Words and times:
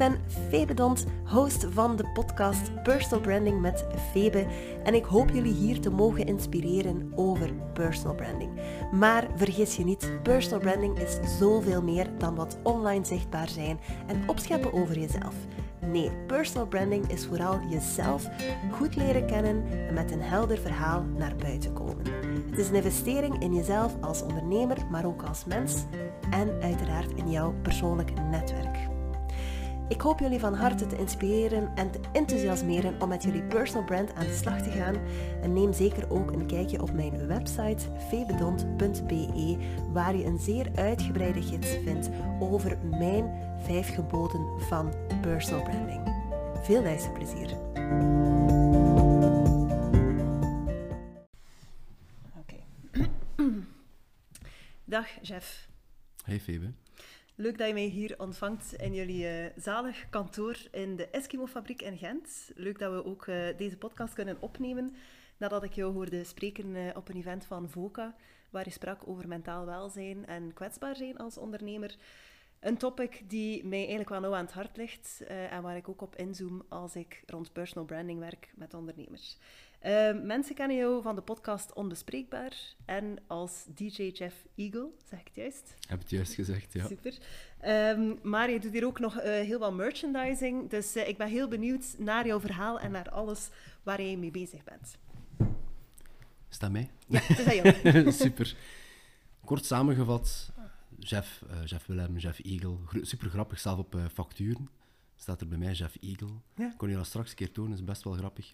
ben 0.00 0.18
Febe 0.48 0.74
Dont, 0.74 1.06
host 1.24 1.66
van 1.70 1.96
de 1.96 2.08
podcast 2.12 2.82
Personal 2.82 3.20
Branding 3.20 3.60
met 3.60 3.86
Febe. 4.12 4.46
En 4.82 4.94
ik 4.94 5.04
hoop 5.04 5.30
jullie 5.30 5.52
hier 5.52 5.80
te 5.80 5.90
mogen 5.90 6.26
inspireren 6.26 7.12
over 7.14 7.52
personal 7.72 8.14
branding. 8.14 8.50
Maar 8.92 9.26
vergis 9.36 9.76
je 9.76 9.84
niet, 9.84 10.10
personal 10.22 10.58
branding 10.58 10.98
is 10.98 11.18
zoveel 11.38 11.82
meer 11.82 12.06
dan 12.18 12.34
wat 12.34 12.58
online 12.62 13.04
zichtbaar 13.04 13.48
zijn 13.48 13.78
en 14.06 14.28
opscheppen 14.28 14.72
over 14.72 14.98
jezelf. 14.98 15.34
Nee, 15.86 16.10
personal 16.26 16.66
branding 16.66 17.10
is 17.10 17.26
vooral 17.26 17.58
jezelf 17.70 18.28
goed 18.72 18.96
leren 18.96 19.26
kennen 19.26 19.64
en 19.88 19.94
met 19.94 20.12
een 20.12 20.22
helder 20.22 20.58
verhaal 20.58 21.02
naar 21.16 21.36
buiten 21.36 21.72
komen. 21.72 22.04
Het 22.50 22.58
is 22.58 22.68
een 22.68 22.74
investering 22.74 23.42
in 23.42 23.54
jezelf 23.54 23.96
als 24.00 24.22
ondernemer, 24.22 24.76
maar 24.90 25.04
ook 25.04 25.22
als 25.22 25.44
mens 25.44 25.84
en 26.30 26.62
uiteraard 26.62 27.12
in 27.14 27.30
jouw 27.30 27.54
persoonlijk 27.62 28.12
netwerk. 28.30 28.89
Ik 29.90 30.00
hoop 30.00 30.18
jullie 30.18 30.38
van 30.38 30.54
harte 30.54 30.86
te 30.86 30.96
inspireren 30.96 31.72
en 31.74 31.90
te 31.90 32.00
enthousiasmeren 32.12 33.00
om 33.00 33.08
met 33.08 33.22
jullie 33.22 33.42
personal 33.42 33.84
brand 33.84 34.14
aan 34.14 34.26
de 34.26 34.34
slag 34.34 34.62
te 34.62 34.70
gaan. 34.70 34.96
En 35.42 35.52
neem 35.52 35.72
zeker 35.72 36.10
ook 36.10 36.32
een 36.32 36.46
kijkje 36.46 36.82
op 36.82 36.92
mijn 36.92 37.26
website 37.26 37.84
febedont.be, 38.08 39.56
waar 39.92 40.16
je 40.16 40.24
een 40.24 40.38
zeer 40.38 40.70
uitgebreide 40.74 41.42
gids 41.42 41.68
vindt 41.68 42.10
over 42.40 42.78
mijn 42.84 43.30
vijf 43.58 43.94
geboden 43.94 44.60
van 44.60 44.94
personal 45.20 45.62
branding. 45.62 46.14
Veel 46.62 46.82
luisterplezier. 46.82 47.50
Oké. 52.38 52.58
Dag 54.84 55.06
Jeff. 55.22 55.68
Hey 56.24 56.40
Febe. 56.40 56.72
Leuk 57.40 57.58
dat 57.58 57.66
je 57.66 57.74
mij 57.74 57.84
hier 57.84 58.14
ontvangt 58.18 58.72
in 58.72 58.94
jullie 58.94 59.24
uh, 59.24 59.46
zalig 59.56 60.08
kantoor 60.10 60.56
in 60.70 60.96
de 60.96 61.08
Eskimo-fabriek 61.08 61.82
in 61.82 61.98
Gent. 61.98 62.50
Leuk 62.54 62.78
dat 62.78 62.92
we 62.92 63.04
ook 63.04 63.26
uh, 63.26 63.44
deze 63.56 63.76
podcast 63.76 64.14
kunnen 64.14 64.36
opnemen 64.40 64.94
nadat 65.36 65.62
ik 65.62 65.72
jou 65.72 65.92
hoorde 65.92 66.24
spreken 66.24 66.74
uh, 66.74 66.90
op 66.94 67.08
een 67.08 67.16
event 67.16 67.44
van 67.44 67.70
VOCA, 67.70 68.14
waar 68.50 68.64
je 68.64 68.70
sprak 68.70 69.08
over 69.08 69.28
mentaal 69.28 69.66
welzijn 69.66 70.26
en 70.26 70.52
kwetsbaar 70.52 70.96
zijn 70.96 71.18
als 71.18 71.38
ondernemer. 71.38 71.96
Een 72.60 72.76
topic 72.76 73.22
die 73.26 73.64
mij 73.64 73.78
eigenlijk 73.78 74.08
wel 74.08 74.20
nauw 74.20 74.34
aan 74.34 74.44
het 74.44 74.54
hart 74.54 74.76
ligt 74.76 75.24
en 75.26 75.62
waar 75.62 75.76
ik 75.76 75.88
ook 75.88 76.02
op 76.02 76.16
inzoom 76.16 76.62
als 76.68 76.96
ik 76.96 77.22
rond 77.26 77.52
personal 77.52 77.84
branding 77.84 78.18
werk 78.18 78.52
met 78.54 78.74
ondernemers. 78.74 79.38
Uh, 79.86 80.22
mensen 80.22 80.54
kennen 80.54 80.76
jou 80.76 81.02
van 81.02 81.14
de 81.14 81.20
podcast 81.20 81.72
Onbespreekbaar 81.72 82.74
en 82.84 83.18
als 83.26 83.64
DJ 83.74 84.02
Jeff 84.02 84.34
Eagle, 84.54 84.88
zeg 85.08 85.20
ik 85.20 85.26
het 85.26 85.36
juist? 85.36 85.74
Heb 85.88 85.98
het 85.98 86.10
juist 86.10 86.32
gezegd, 86.32 86.72
ja. 86.72 86.86
Super. 86.86 87.18
Um, 87.66 88.18
maar 88.22 88.50
je 88.50 88.60
doet 88.60 88.72
hier 88.72 88.86
ook 88.86 88.98
nog 88.98 89.16
uh, 89.16 89.22
heel 89.22 89.58
wat 89.58 89.72
merchandising, 89.72 90.70
dus 90.70 90.96
uh, 90.96 91.08
ik 91.08 91.16
ben 91.16 91.28
heel 91.28 91.48
benieuwd 91.48 91.94
naar 91.98 92.26
jouw 92.26 92.40
verhaal 92.40 92.80
en 92.80 92.90
naar 92.90 93.10
alles 93.10 93.48
waar 93.82 94.02
jij 94.02 94.16
mee 94.16 94.30
bezig 94.30 94.64
bent. 94.64 94.96
Is 96.50 96.58
dat 96.58 96.70
mij? 96.70 96.90
Ja, 97.06 97.20
het 97.20 97.38
is 97.38 97.44
dat 97.44 97.82
jou. 97.82 98.12
Super. 98.12 98.56
Kort 99.44 99.64
samengevat, 99.64 100.50
Jeff, 100.98 101.42
uh, 101.50 101.66
Jeff 101.66 101.86
Willem, 101.86 102.18
Jeff 102.18 102.38
Eagle, 102.38 102.76
super 103.02 103.30
grappig, 103.30 103.60
zelf 103.60 103.78
op 103.78 103.96
facturen. 104.12 104.68
Staat 105.16 105.40
er 105.40 105.48
bij 105.48 105.58
mij 105.58 105.72
Jeff 105.72 105.96
Eagle. 106.00 106.32
Ja. 106.54 106.74
Kon 106.76 106.88
je 106.88 106.96
dat 106.96 107.06
straks 107.06 107.30
een 107.30 107.36
keer 107.36 107.52
tonen, 107.52 107.72
is 107.72 107.84
best 107.84 108.02
wel 108.02 108.12
grappig. 108.12 108.52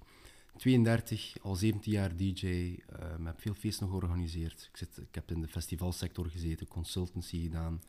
32, 0.56 1.36
al 1.42 1.56
17 1.56 1.92
jaar 1.92 2.16
DJ, 2.16 2.46
uh, 2.46 2.78
heb 3.24 3.40
veel 3.40 3.54
feesten 3.54 3.88
georganiseerd. 3.88 4.68
Ik, 4.72 4.76
zit, 4.76 4.96
ik 4.96 5.14
heb 5.14 5.30
in 5.30 5.40
de 5.40 5.48
festivalsector 5.48 6.30
gezeten, 6.30 6.68
consultancy 6.68 7.42
gedaan. 7.42 7.82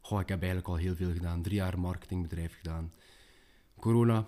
Goh, 0.00 0.20
ik 0.20 0.28
heb 0.28 0.38
eigenlijk 0.38 0.68
al 0.68 0.76
heel 0.76 0.96
veel 0.96 1.12
gedaan. 1.12 1.42
Drie 1.42 1.56
jaar 1.56 1.78
marketingbedrijf 1.78 2.56
gedaan. 2.56 2.92
Corona, 3.76 4.26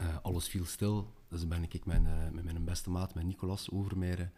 uh, 0.00 0.16
alles 0.22 0.48
viel 0.48 0.64
stil. 0.64 1.14
Dus 1.28 1.48
ben 1.48 1.62
ik 1.62 1.84
met, 1.84 2.02
uh, 2.02 2.28
met 2.30 2.44
mijn 2.44 2.64
beste 2.64 2.90
maat, 2.90 3.14
met 3.14 3.24
Nicolas 3.24 3.70
Overmeijer, 3.70 4.32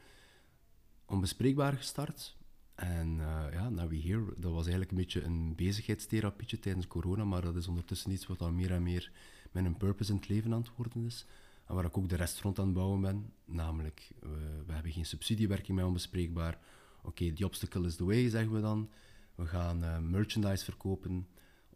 onbespreekbaar 1.06 1.72
gestart. 1.72 2.36
En 2.74 3.16
ja, 3.52 3.68
now 3.68 3.88
we 3.88 4.00
here. 4.00 4.34
Dat 4.36 4.52
was 4.52 4.60
eigenlijk 4.60 4.90
een 4.90 4.96
beetje 4.96 5.22
een 5.22 5.54
bezigheidstherapie 5.54 6.58
tijdens 6.58 6.86
corona, 6.86 7.24
maar 7.24 7.42
dat 7.42 7.56
is 7.56 7.68
ondertussen 7.68 8.10
iets 8.10 8.26
wat 8.26 8.38
dan 8.38 8.54
meer 8.54 8.70
en 8.70 8.82
meer 8.82 9.12
met 9.52 9.64
een 9.64 9.76
purpose 9.76 10.10
in 10.10 10.16
het 10.16 10.28
leven 10.28 10.52
aan 10.52 10.60
het 10.60 10.76
worden 10.76 11.04
is. 11.04 11.26
En 11.68 11.74
waar 11.74 11.84
ik 11.84 11.98
ook 11.98 12.08
de 12.08 12.16
restaurant 12.16 12.58
aan 12.58 12.64
het 12.64 12.74
bouwen 12.74 13.00
ben. 13.00 13.32
Namelijk, 13.44 14.10
we, 14.20 14.62
we 14.66 14.72
hebben 14.72 14.92
geen 14.92 15.06
subsidiewerking 15.06 15.76
meer 15.76 15.86
onbespreekbaar. 15.86 16.58
Oké, 16.98 17.08
okay, 17.08 17.32
die 17.32 17.44
obstacle 17.44 17.86
is 17.86 17.96
the 17.96 18.04
way, 18.04 18.28
zeggen 18.28 18.52
we 18.52 18.60
dan. 18.60 18.90
We 19.34 19.46
gaan 19.46 19.84
uh, 19.84 19.98
merchandise 19.98 20.64
verkopen. 20.64 21.26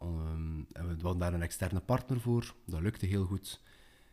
Um, 0.03 0.67
en 0.73 0.87
we 0.87 1.03
hadden 1.03 1.19
daar 1.19 1.35
een 1.35 1.43
externe 1.43 1.81
partner 1.81 2.21
voor. 2.21 2.55
Dat 2.67 2.81
lukte 2.81 3.07
heel 3.07 3.25
goed. 3.25 3.61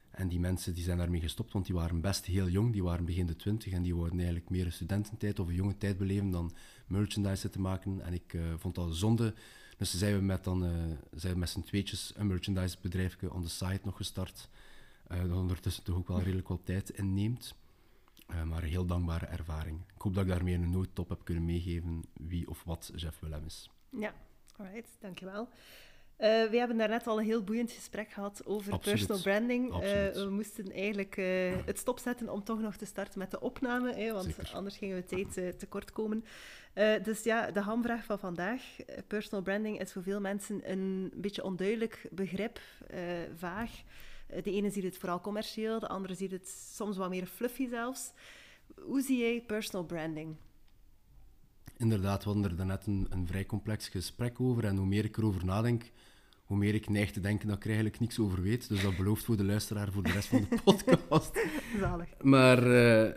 En 0.09 0.27
die 0.27 0.39
mensen 0.39 0.73
die 0.73 0.83
zijn 0.83 0.97
daarmee 0.97 1.21
gestopt, 1.21 1.53
want 1.53 1.65
die 1.65 1.75
waren 1.75 2.01
best 2.01 2.25
heel 2.25 2.49
jong. 2.49 2.71
Die 2.71 2.83
waren 2.83 3.05
begin 3.05 3.25
de 3.25 3.35
twintig 3.35 3.73
en 3.73 3.81
die 3.81 3.93
wilden 3.93 4.17
eigenlijk 4.17 4.49
meer 4.49 4.65
een 4.65 4.71
studententijd 4.71 5.39
of 5.39 5.47
een 5.47 5.53
jonge 5.53 5.77
tijd 5.77 5.97
beleven 5.97 6.29
dan 6.29 6.55
merchandise 6.87 7.49
te 7.49 7.59
maken. 7.59 8.01
En 8.01 8.13
ik 8.13 8.33
uh, 8.33 8.53
vond 8.57 8.75
dat 8.75 8.95
zonde. 8.95 9.33
Dus 9.77 9.97
zijn 9.97 10.15
we 10.15 10.21
met, 10.21 10.43
dan, 10.43 10.63
uh, 10.63 10.71
zijn 11.15 11.33
we 11.33 11.39
met 11.39 11.49
z'n 11.49 11.61
tweetjes 11.61 12.13
een 12.15 12.27
merchandise 12.27 12.77
bedrijfje 12.81 13.33
on 13.33 13.43
the 13.43 13.49
site 13.49 13.81
nog 13.83 13.97
gestart. 13.97 14.49
Uh, 15.11 15.21
dat 15.21 15.37
ondertussen 15.37 15.83
toch 15.83 15.95
ook 15.95 16.07
wel 16.07 16.21
redelijk 16.21 16.47
wat 16.47 16.65
tijd 16.65 16.89
inneemt. 16.89 17.55
Uh, 18.31 18.43
maar 18.43 18.63
een 18.63 18.69
heel 18.69 18.85
dankbare 18.85 19.25
ervaring. 19.25 19.79
Ik 19.95 20.01
hoop 20.01 20.13
dat 20.13 20.23
ik 20.23 20.29
daarmee 20.29 20.53
een 20.53 20.71
noodtop 20.71 21.09
heb 21.09 21.19
kunnen 21.23 21.45
meegeven 21.45 22.03
wie 22.13 22.49
of 22.49 22.63
wat 22.63 22.91
Jeff 22.95 23.19
Willem 23.19 23.45
is. 23.45 23.69
Ja, 23.89 24.13
alright, 24.57 24.97
dankjewel. 24.99 25.41
Uh, 25.41 26.27
we 26.49 26.57
hebben 26.57 26.77
daarnet 26.77 27.07
al 27.07 27.19
een 27.19 27.25
heel 27.25 27.43
boeiend 27.43 27.71
gesprek 27.71 28.11
gehad 28.11 28.45
over 28.45 28.73
Absoluut. 28.73 28.97
personal 28.97 29.21
branding. 29.21 29.71
We 30.13 30.27
moesten 30.29 30.71
eigenlijk 30.71 31.15
het 31.65 31.77
stopzetten 31.77 32.29
om 32.29 32.43
toch 32.43 32.59
nog 32.59 32.75
te 32.75 32.85
starten 32.85 33.19
met 33.19 33.31
de 33.31 33.39
opname, 33.39 33.93
hè, 33.93 34.13
want 34.13 34.25
Zeker. 34.25 34.51
anders 34.53 34.77
gingen 34.77 34.95
we 34.95 35.05
tijd 35.05 35.59
tekort 35.59 35.91
komen. 35.91 36.25
dus 37.03 37.23
ja, 37.23 37.51
de 37.51 37.59
hamvraag 37.59 38.03
van 38.03 38.19
vandaag. 38.19 38.61
personal 39.07 39.41
branding 39.41 39.79
is 39.79 39.91
voor 39.91 40.03
veel 40.03 40.21
mensen 40.21 40.71
een 40.71 41.11
beetje 41.15 41.43
onduidelijk 41.43 42.07
begrip, 42.11 42.59
vaag. 43.35 43.83
De 44.29 44.51
ene 44.51 44.69
ziet 44.69 44.83
het 44.83 44.97
vooral 44.97 45.21
commercieel, 45.21 45.79
de 45.79 45.87
andere 45.87 46.13
ziet 46.13 46.31
het 46.31 46.47
soms 46.47 46.97
wat 46.97 47.09
meer 47.09 47.25
fluffy 47.25 47.67
zelfs. 47.69 48.11
Hoe 48.81 49.01
zie 49.01 49.17
jij 49.17 49.43
personal 49.47 49.85
branding? 49.85 50.35
Inderdaad, 51.77 52.23
we 52.23 52.29
hadden 52.29 52.51
er 52.51 52.57
daarnet 52.57 52.85
een, 52.87 53.07
een 53.09 53.27
vrij 53.27 53.45
complex 53.45 53.87
gesprek 53.87 54.39
over. 54.39 54.65
En 54.65 54.77
hoe 54.77 54.85
meer 54.85 55.05
ik 55.05 55.17
erover 55.17 55.45
nadenk, 55.45 55.91
hoe 56.43 56.57
meer 56.57 56.73
ik 56.73 56.89
neig 56.89 57.11
te 57.11 57.19
denken 57.19 57.47
dat 57.47 57.55
ik 57.57 57.63
er 57.63 57.69
eigenlijk 57.69 57.99
niks 57.99 58.19
over 58.19 58.41
weet. 58.41 58.69
Dus 58.69 58.81
dat 58.81 58.97
belooft 58.97 59.23
voor 59.23 59.37
de 59.37 59.43
luisteraar 59.43 59.91
voor 59.91 60.03
de 60.03 60.11
rest 60.11 60.27
van 60.27 60.47
de 60.49 60.61
podcast. 60.63 61.39
Zalig. 61.79 62.09
Maar 62.21 62.67
uh, 62.67 63.11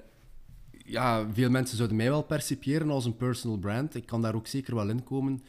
ja, 0.85 1.33
veel 1.33 1.51
mensen 1.51 1.77
zouden 1.77 1.97
mij 1.97 2.11
wel 2.11 2.23
percipiëren 2.23 2.91
als 2.91 3.05
een 3.05 3.17
personal 3.17 3.59
brand. 3.59 3.95
Ik 3.95 4.07
kan 4.07 4.23
daar 4.23 4.35
ook 4.35 4.47
zeker 4.47 4.75
wel 4.75 4.89
in 4.89 5.05
komen 5.05 5.43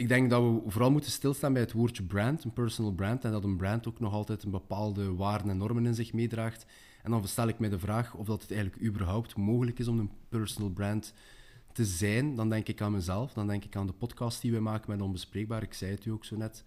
ik 0.00 0.08
denk 0.08 0.30
dat 0.30 0.42
we 0.42 0.70
vooral 0.70 0.90
moeten 0.90 1.10
stilstaan 1.10 1.52
bij 1.52 1.62
het 1.62 1.72
woordje 1.72 2.02
brand, 2.02 2.44
een 2.44 2.52
personal 2.52 2.92
brand, 2.92 3.24
en 3.24 3.30
dat 3.30 3.44
een 3.44 3.56
brand 3.56 3.88
ook 3.88 4.00
nog 4.00 4.12
altijd 4.12 4.42
een 4.42 4.50
bepaalde 4.50 5.14
waarden 5.14 5.50
en 5.50 5.56
normen 5.56 5.86
in 5.86 5.94
zich 5.94 6.12
meedraagt. 6.12 6.66
En 7.02 7.10
dan 7.10 7.28
stel 7.28 7.48
ik 7.48 7.58
mij 7.58 7.68
de 7.68 7.78
vraag 7.78 8.14
of 8.14 8.26
dat 8.26 8.42
het 8.42 8.50
eigenlijk 8.50 8.82
überhaupt 8.82 9.36
mogelijk 9.36 9.78
is 9.78 9.88
om 9.88 9.98
een 9.98 10.10
personal 10.28 10.70
brand 10.70 11.14
te 11.72 11.84
zijn. 11.84 12.34
Dan 12.34 12.48
denk 12.48 12.68
ik 12.68 12.80
aan 12.80 12.92
mezelf, 12.92 13.32
dan 13.32 13.46
denk 13.46 13.64
ik 13.64 13.76
aan 13.76 13.86
de 13.86 13.92
podcast 13.92 14.40
die 14.40 14.52
we 14.52 14.60
maken 14.60 14.90
met 14.90 15.00
Onbespreekbaar. 15.00 15.62
Ik 15.62 15.74
zei 15.74 15.90
het 15.90 16.04
u 16.04 16.10
ook 16.10 16.24
zo 16.24 16.36
net. 16.36 16.64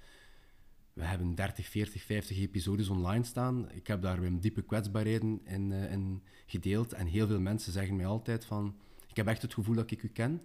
We 0.93 1.03
hebben 1.03 1.35
30, 1.35 1.67
40, 1.67 2.03
50 2.03 2.37
episodes 2.37 2.89
online 2.89 3.23
staan. 3.23 3.71
Ik 3.71 3.87
heb 3.87 4.01
daar 4.01 4.19
weer 4.19 4.39
diepe 4.39 4.61
kwetsbaarheden 4.61 5.41
in, 5.43 5.71
uh, 5.71 5.91
in 5.91 6.23
gedeeld. 6.45 6.93
En 6.93 7.07
heel 7.07 7.27
veel 7.27 7.39
mensen 7.39 7.71
zeggen 7.71 7.95
mij 7.95 8.05
altijd 8.05 8.45
van... 8.45 8.75
Ik 9.07 9.15
heb 9.15 9.27
echt 9.27 9.41
het 9.41 9.53
gevoel 9.53 9.75
dat 9.75 9.91
ik 9.91 10.03
u 10.03 10.07
ken. 10.07 10.41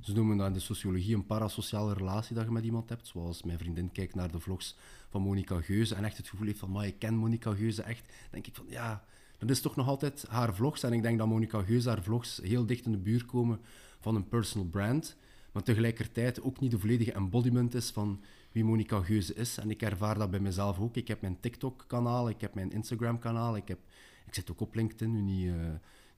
Ze 0.00 0.12
noemen 0.12 0.36
dat 0.36 0.46
in 0.46 0.52
de 0.52 0.58
sociologie 0.58 1.14
een 1.14 1.26
parasociale 1.26 1.94
relatie 1.94 2.34
dat 2.34 2.44
je 2.44 2.50
met 2.50 2.64
iemand 2.64 2.88
hebt. 2.88 3.06
Zoals 3.06 3.42
mijn 3.42 3.58
vriendin 3.58 3.92
kijkt 3.92 4.14
naar 4.14 4.30
de 4.30 4.40
vlogs 4.40 4.76
van 5.08 5.22
Monica 5.22 5.60
Geuze 5.60 5.94
en 5.94 6.04
echt 6.04 6.16
het 6.16 6.28
gevoel 6.28 6.46
heeft 6.46 6.58
van, 6.58 6.70
maar 6.70 6.86
ik 6.86 6.98
ken 6.98 7.14
Monica 7.14 7.54
Geuze 7.54 7.82
echt. 7.82 8.12
denk 8.30 8.46
ik 8.46 8.54
van, 8.54 8.66
ja, 8.68 9.04
dat 9.38 9.50
is 9.50 9.60
toch 9.60 9.76
nog 9.76 9.86
altijd 9.86 10.24
haar 10.28 10.54
vlogs. 10.54 10.82
En 10.82 10.92
ik 10.92 11.02
denk 11.02 11.18
dat 11.18 11.26
Monica 11.26 11.62
Geuze 11.62 11.88
haar 11.88 12.02
vlogs 12.02 12.40
heel 12.42 12.66
dicht 12.66 12.84
in 12.84 12.92
de 12.92 12.98
buurt 12.98 13.24
komen 13.24 13.60
van 14.00 14.14
een 14.14 14.28
personal 14.28 14.66
brand. 14.66 15.16
Maar 15.52 15.62
tegelijkertijd 15.62 16.42
ook 16.42 16.60
niet 16.60 16.70
de 16.70 16.78
volledige 16.78 17.12
embodiment 17.12 17.74
is 17.74 17.90
van 17.90 18.20
wie 18.52 18.64
Monica 18.64 19.00
Geuze 19.00 19.34
is. 19.34 19.58
En 19.58 19.70
ik 19.70 19.82
ervaar 19.82 20.18
dat 20.18 20.30
bij 20.30 20.40
mezelf 20.40 20.80
ook. 20.80 20.96
Ik 20.96 21.08
heb 21.08 21.20
mijn 21.20 21.40
TikTok-kanaal, 21.40 22.28
ik 22.28 22.40
heb 22.40 22.54
mijn 22.54 22.72
Instagram-kanaal, 22.72 23.56
ik, 23.56 23.68
heb, 23.68 23.78
ik 24.26 24.34
zit 24.34 24.50
ook 24.50 24.60
op 24.60 24.74
LinkedIn, 24.74 25.12
nu 25.12 25.20
niet, 25.20 25.46
uh, 25.46 25.54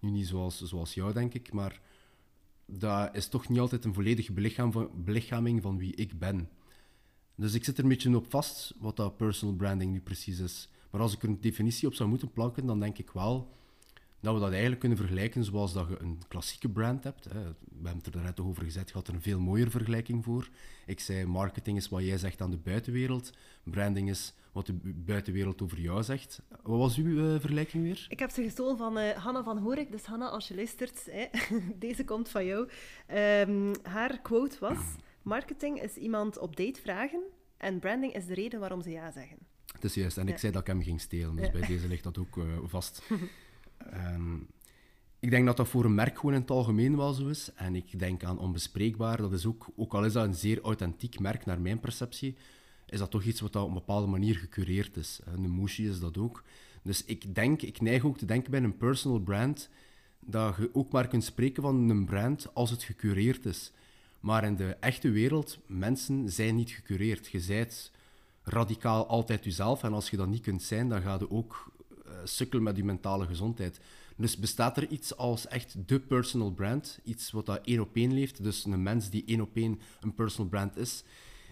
nu 0.01 0.11
niet 0.11 0.27
zoals, 0.27 0.63
zoals 0.63 0.95
jou, 0.95 1.13
denk 1.13 1.35
ik. 1.35 1.53
Maar 1.53 1.81
dat 2.79 3.17
is 3.17 3.29
toch 3.29 3.49
niet 3.49 3.59
altijd 3.59 3.85
een 3.85 3.95
volledige 3.95 4.33
belichaming 4.95 5.63
van 5.63 5.79
wie 5.79 5.95
ik 5.95 6.19
ben. 6.19 6.49
Dus 7.35 7.55
ik 7.55 7.65
zit 7.65 7.77
er 7.77 7.83
een 7.83 7.89
beetje 7.89 8.17
op 8.17 8.31
vast 8.31 8.75
wat 8.79 8.97
dat 8.97 9.17
personal 9.17 9.55
branding 9.55 9.93
nu 9.93 10.01
precies 10.01 10.39
is. 10.39 10.69
Maar 10.91 11.01
als 11.01 11.15
ik 11.15 11.23
er 11.23 11.29
een 11.29 11.41
definitie 11.41 11.89
op 11.89 11.95
zou 11.95 12.09
moeten 12.09 12.33
plakken, 12.33 12.67
dan 12.67 12.81
denk 12.81 12.99
ik 12.99 13.11
wel 13.11 13.51
dat 14.21 14.35
we 14.35 14.41
dat 14.41 14.51
eigenlijk 14.51 14.81
kunnen 14.81 14.99
vergelijken 14.99 15.45
zoals 15.45 15.73
dat 15.73 15.89
je 15.89 16.01
een 16.01 16.23
klassieke 16.29 16.69
brand 16.69 17.05
hebt. 17.05 17.25
Hè. 17.25 17.43
We 17.43 17.87
hebben 17.89 18.03
het 18.05 18.15
er 18.15 18.23
net 18.23 18.41
over 18.41 18.65
gezet, 18.65 18.89
je 18.89 18.95
had 18.95 19.09
er 19.09 19.15
een 19.15 19.23
veel 19.23 19.41
mooier 19.41 19.71
vergelijking 19.71 20.25
voor. 20.25 20.49
Ik 20.87 21.01
zei, 21.01 21.27
marketing 21.27 21.77
is 21.77 21.89
wat 21.89 22.05
jij 22.05 22.19
zegt 22.19 22.41
aan 22.41 22.51
de 22.51 22.57
buitenwereld, 22.57 23.33
branding 23.63 24.11
is 24.11 24.35
wat 24.53 24.67
de 24.67 24.73
buitenwereld 24.83 25.63
over 25.63 25.81
jou 25.81 26.03
zegt. 26.03 26.43
Wat 26.63 26.79
was 26.79 26.97
uw 26.97 27.07
uh, 27.07 27.41
vergelijking 27.41 27.83
weer? 27.83 28.07
Ik 28.09 28.19
heb 28.19 28.31
ze 28.31 28.43
gestolen 28.43 28.77
van 28.77 28.99
uh, 28.99 29.11
Hanna 29.11 29.43
van 29.43 29.59
Horik. 29.59 29.91
Dus 29.91 30.05
Hanna, 30.05 30.29
als 30.29 30.49
je 30.49 30.55
luistert, 30.55 31.09
hè, 31.11 31.27
deze 31.87 32.05
komt 32.05 32.29
van 32.29 32.45
jou. 32.45 32.69
Um, 33.15 33.73
haar 33.83 34.21
quote 34.21 34.57
was, 34.61 34.79
marketing 35.23 35.83
is 35.83 35.97
iemand 35.97 36.39
op 36.39 36.57
date 36.57 36.81
vragen 36.81 37.23
en 37.57 37.79
branding 37.79 38.15
is 38.15 38.27
de 38.27 38.35
reden 38.35 38.61
waarom 38.61 38.83
ze 38.83 38.91
ja 38.91 39.11
zeggen. 39.11 39.39
Het 39.73 39.85
is 39.85 39.95
juist, 39.95 40.19
en 40.19 40.29
ik 40.29 40.39
zei 40.39 40.53
dat 40.53 40.61
ik 40.61 40.67
hem 40.67 40.83
ging 40.83 41.01
stelen, 41.01 41.37
dus 41.37 41.47
ja. 41.47 41.53
bij 41.53 41.67
deze 41.67 41.89
ligt 41.89 42.05
dat 42.05 42.19
ook 42.19 42.37
uh, 42.37 42.45
vast. 42.65 43.03
Um, 43.95 44.49
ik 45.21 45.31
denk 45.31 45.47
dat 45.47 45.57
dat 45.57 45.69
voor 45.69 45.85
een 45.85 45.95
merk 45.95 46.17
gewoon 46.17 46.35
in 46.35 46.41
het 46.41 46.51
algemeen 46.51 46.97
wel 46.97 47.13
zo 47.13 47.29
is. 47.29 47.51
En 47.55 47.75
ik 47.75 47.99
denk 47.99 48.25
aan 48.25 48.39
onbespreekbaar. 48.39 49.17
Dat 49.17 49.33
is 49.33 49.47
ook, 49.47 49.67
ook 49.77 49.95
al 49.95 50.05
is 50.05 50.13
dat 50.13 50.25
een 50.25 50.35
zeer 50.35 50.61
authentiek 50.61 51.21
merk 51.21 51.47
naar 51.47 51.61
mijn 51.61 51.81
perceptie, 51.81 52.37
is 52.87 52.99
dat 52.99 53.11
toch 53.11 53.23
iets 53.23 53.41
wat 53.41 53.57
op 53.57 53.69
een 53.69 53.75
bepaalde 53.75 54.07
manier 54.07 54.37
gecureerd 54.37 54.97
is. 54.97 55.21
Een 55.25 55.61
Mushi 55.61 55.89
is 55.89 56.01
dat 56.01 56.19
ook. 56.19 56.45
Dus 56.83 57.05
ik 57.05 57.35
denk, 57.35 57.63
ik 57.63 57.81
neig 57.81 58.05
ook 58.05 58.19
te 58.19 58.25
denken 58.25 58.51
bij 58.51 58.63
een 58.63 58.77
personal 58.77 59.21
brand, 59.21 59.69
dat 60.21 60.57
je 60.57 60.71
ook 60.73 60.93
maar 60.93 61.09
kunt 61.09 61.25
spreken 61.25 61.63
van 61.63 61.91
een 61.91 62.05
brand 62.05 62.55
als 62.55 62.71
het 62.71 62.83
gecureerd 62.83 63.47
is. 63.47 63.73
Maar 64.21 64.45
in 64.45 64.57
de 64.57 64.77
echte 64.81 65.11
wereld, 65.11 65.59
mensen 65.67 66.31
zijn 66.31 66.55
niet 66.55 66.71
gecureerd. 66.71 67.29
Je 67.29 67.41
zijt 67.41 67.91
radicaal 68.43 69.07
altijd 69.07 69.45
jezelf. 69.45 69.83
En 69.83 69.93
als 69.93 70.11
je 70.11 70.17
dat 70.17 70.29
niet 70.29 70.43
kunt 70.43 70.63
zijn, 70.63 70.89
dan 70.89 71.03
ga 71.03 71.17
je 71.19 71.31
ook 71.31 71.73
uh, 72.11 72.17
sukkelen 72.25 72.63
met 72.63 72.77
je 72.77 72.85
mentale 72.85 73.27
gezondheid. 73.27 73.81
Dus 74.17 74.37
bestaat 74.37 74.77
er 74.77 74.89
iets 74.89 75.17
als 75.17 75.47
echt 75.47 75.89
de 75.89 76.01
personal 76.01 76.53
brand? 76.53 77.01
Iets 77.05 77.31
wat 77.31 77.47
dat 77.47 77.61
één 77.65 77.81
op 77.81 77.97
één 77.97 78.13
leeft? 78.13 78.43
Dus 78.43 78.65
een 78.65 78.83
mens 78.83 79.11
die 79.11 79.25
één 79.27 79.41
op 79.41 79.57
één 79.57 79.81
een 80.01 80.15
personal 80.15 80.51
brand 80.51 80.77
is? 80.77 81.05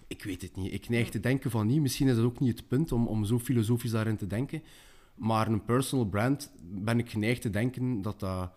Ik 0.06 0.22
weet 0.22 0.43
het 0.43 0.56
niet. 0.56 0.72
Ik 0.72 0.88
neig 0.88 1.10
te 1.10 1.20
denken 1.20 1.50
van 1.50 1.66
niet. 1.66 1.81
Misschien 1.81 2.08
is 2.08 2.16
dat 2.16 2.25
ook 2.25 2.40
niet 2.40 2.58
het 2.58 2.69
punt 2.69 2.93
om, 2.93 3.06
om 3.06 3.25
zo 3.25 3.38
filosofisch 3.38 3.90
daarin 3.90 4.16
te 4.16 4.26
denken. 4.26 4.62
Maar 5.14 5.49
een 5.49 5.64
personal 5.64 6.06
brand 6.06 6.52
ben 6.62 6.99
ik 6.99 7.11
geneigd 7.11 7.43
te 7.43 7.50
denken 7.50 8.02
dat 8.02 8.20
dat... 8.20 8.52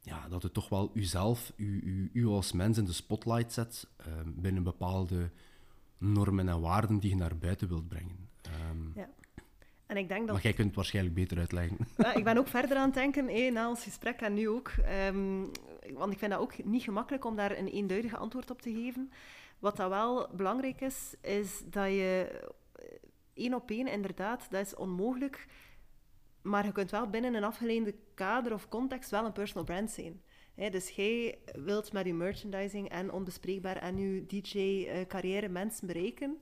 Ja, 0.00 0.28
dat 0.28 0.42
het 0.42 0.54
toch 0.54 0.68
wel 0.68 0.90
uzelf, 0.94 1.52
u, 1.56 1.80
u, 1.84 2.10
u 2.12 2.26
als 2.26 2.52
mens 2.52 2.78
in 2.78 2.84
de 2.84 2.92
spotlight 2.92 3.52
zet 3.52 3.86
uh, 4.00 4.06
binnen 4.34 4.62
bepaalde 4.62 5.30
normen 5.98 6.48
en 6.48 6.60
waarden 6.60 6.98
die 6.98 7.10
je 7.10 7.16
naar 7.16 7.38
buiten 7.38 7.68
wilt 7.68 7.88
brengen. 7.88 8.28
Um, 8.70 8.92
ja. 8.94 9.08
En 9.86 9.96
ik 9.96 10.08
denk 10.08 10.26
dat... 10.26 10.34
Maar 10.34 10.42
jij 10.44 10.52
kunt 10.52 10.66
het 10.66 10.76
waarschijnlijk 10.76 11.14
beter 11.14 11.38
uitleggen. 11.38 11.76
Ja, 11.96 12.14
ik 12.14 12.24
ben 12.24 12.36
ook 12.36 12.48
verder 12.48 12.76
aan 12.76 12.84
het 12.84 12.94
denken, 12.94 13.28
hé, 13.28 13.50
na 13.50 13.68
ons 13.68 13.82
gesprek 13.82 14.20
en 14.20 14.34
nu 14.34 14.48
ook. 14.48 14.72
Um, 15.06 15.50
want 15.92 16.12
ik 16.12 16.18
vind 16.18 16.30
dat 16.30 16.40
ook 16.40 16.64
niet 16.64 16.82
gemakkelijk 16.82 17.24
om 17.24 17.36
daar 17.36 17.58
een 17.58 17.68
eenduidige 17.68 18.16
antwoord 18.16 18.50
op 18.50 18.62
te 18.62 18.72
geven. 18.72 19.12
Wat 19.58 19.76
dat 19.76 19.88
wel 19.88 20.28
belangrijk 20.36 20.80
is, 20.80 21.14
is 21.20 21.62
dat 21.64 21.86
je 21.86 22.40
één 23.34 23.54
op 23.54 23.70
één, 23.70 23.86
inderdaad, 23.86 24.46
dat 24.50 24.66
is 24.66 24.74
onmogelijk. 24.74 25.46
Maar 26.42 26.64
je 26.64 26.72
kunt 26.72 26.90
wel 26.90 27.10
binnen 27.10 27.34
een 27.34 27.44
afgeleide 27.44 27.94
kader 28.14 28.52
of 28.52 28.68
context 28.68 29.10
wel 29.10 29.24
een 29.24 29.32
personal 29.32 29.64
brand 29.64 29.90
zijn. 29.90 30.22
He, 30.54 30.70
dus 30.70 30.90
jij 30.90 31.38
wilt 31.52 31.92
met 31.92 32.06
je 32.06 32.14
merchandising 32.14 32.88
en 32.88 33.12
onbespreekbaar 33.12 33.76
en 33.76 33.98
je 33.98 34.26
DJ-carrière 34.26 35.48
mensen 35.48 35.86
bereiken. 35.86 36.38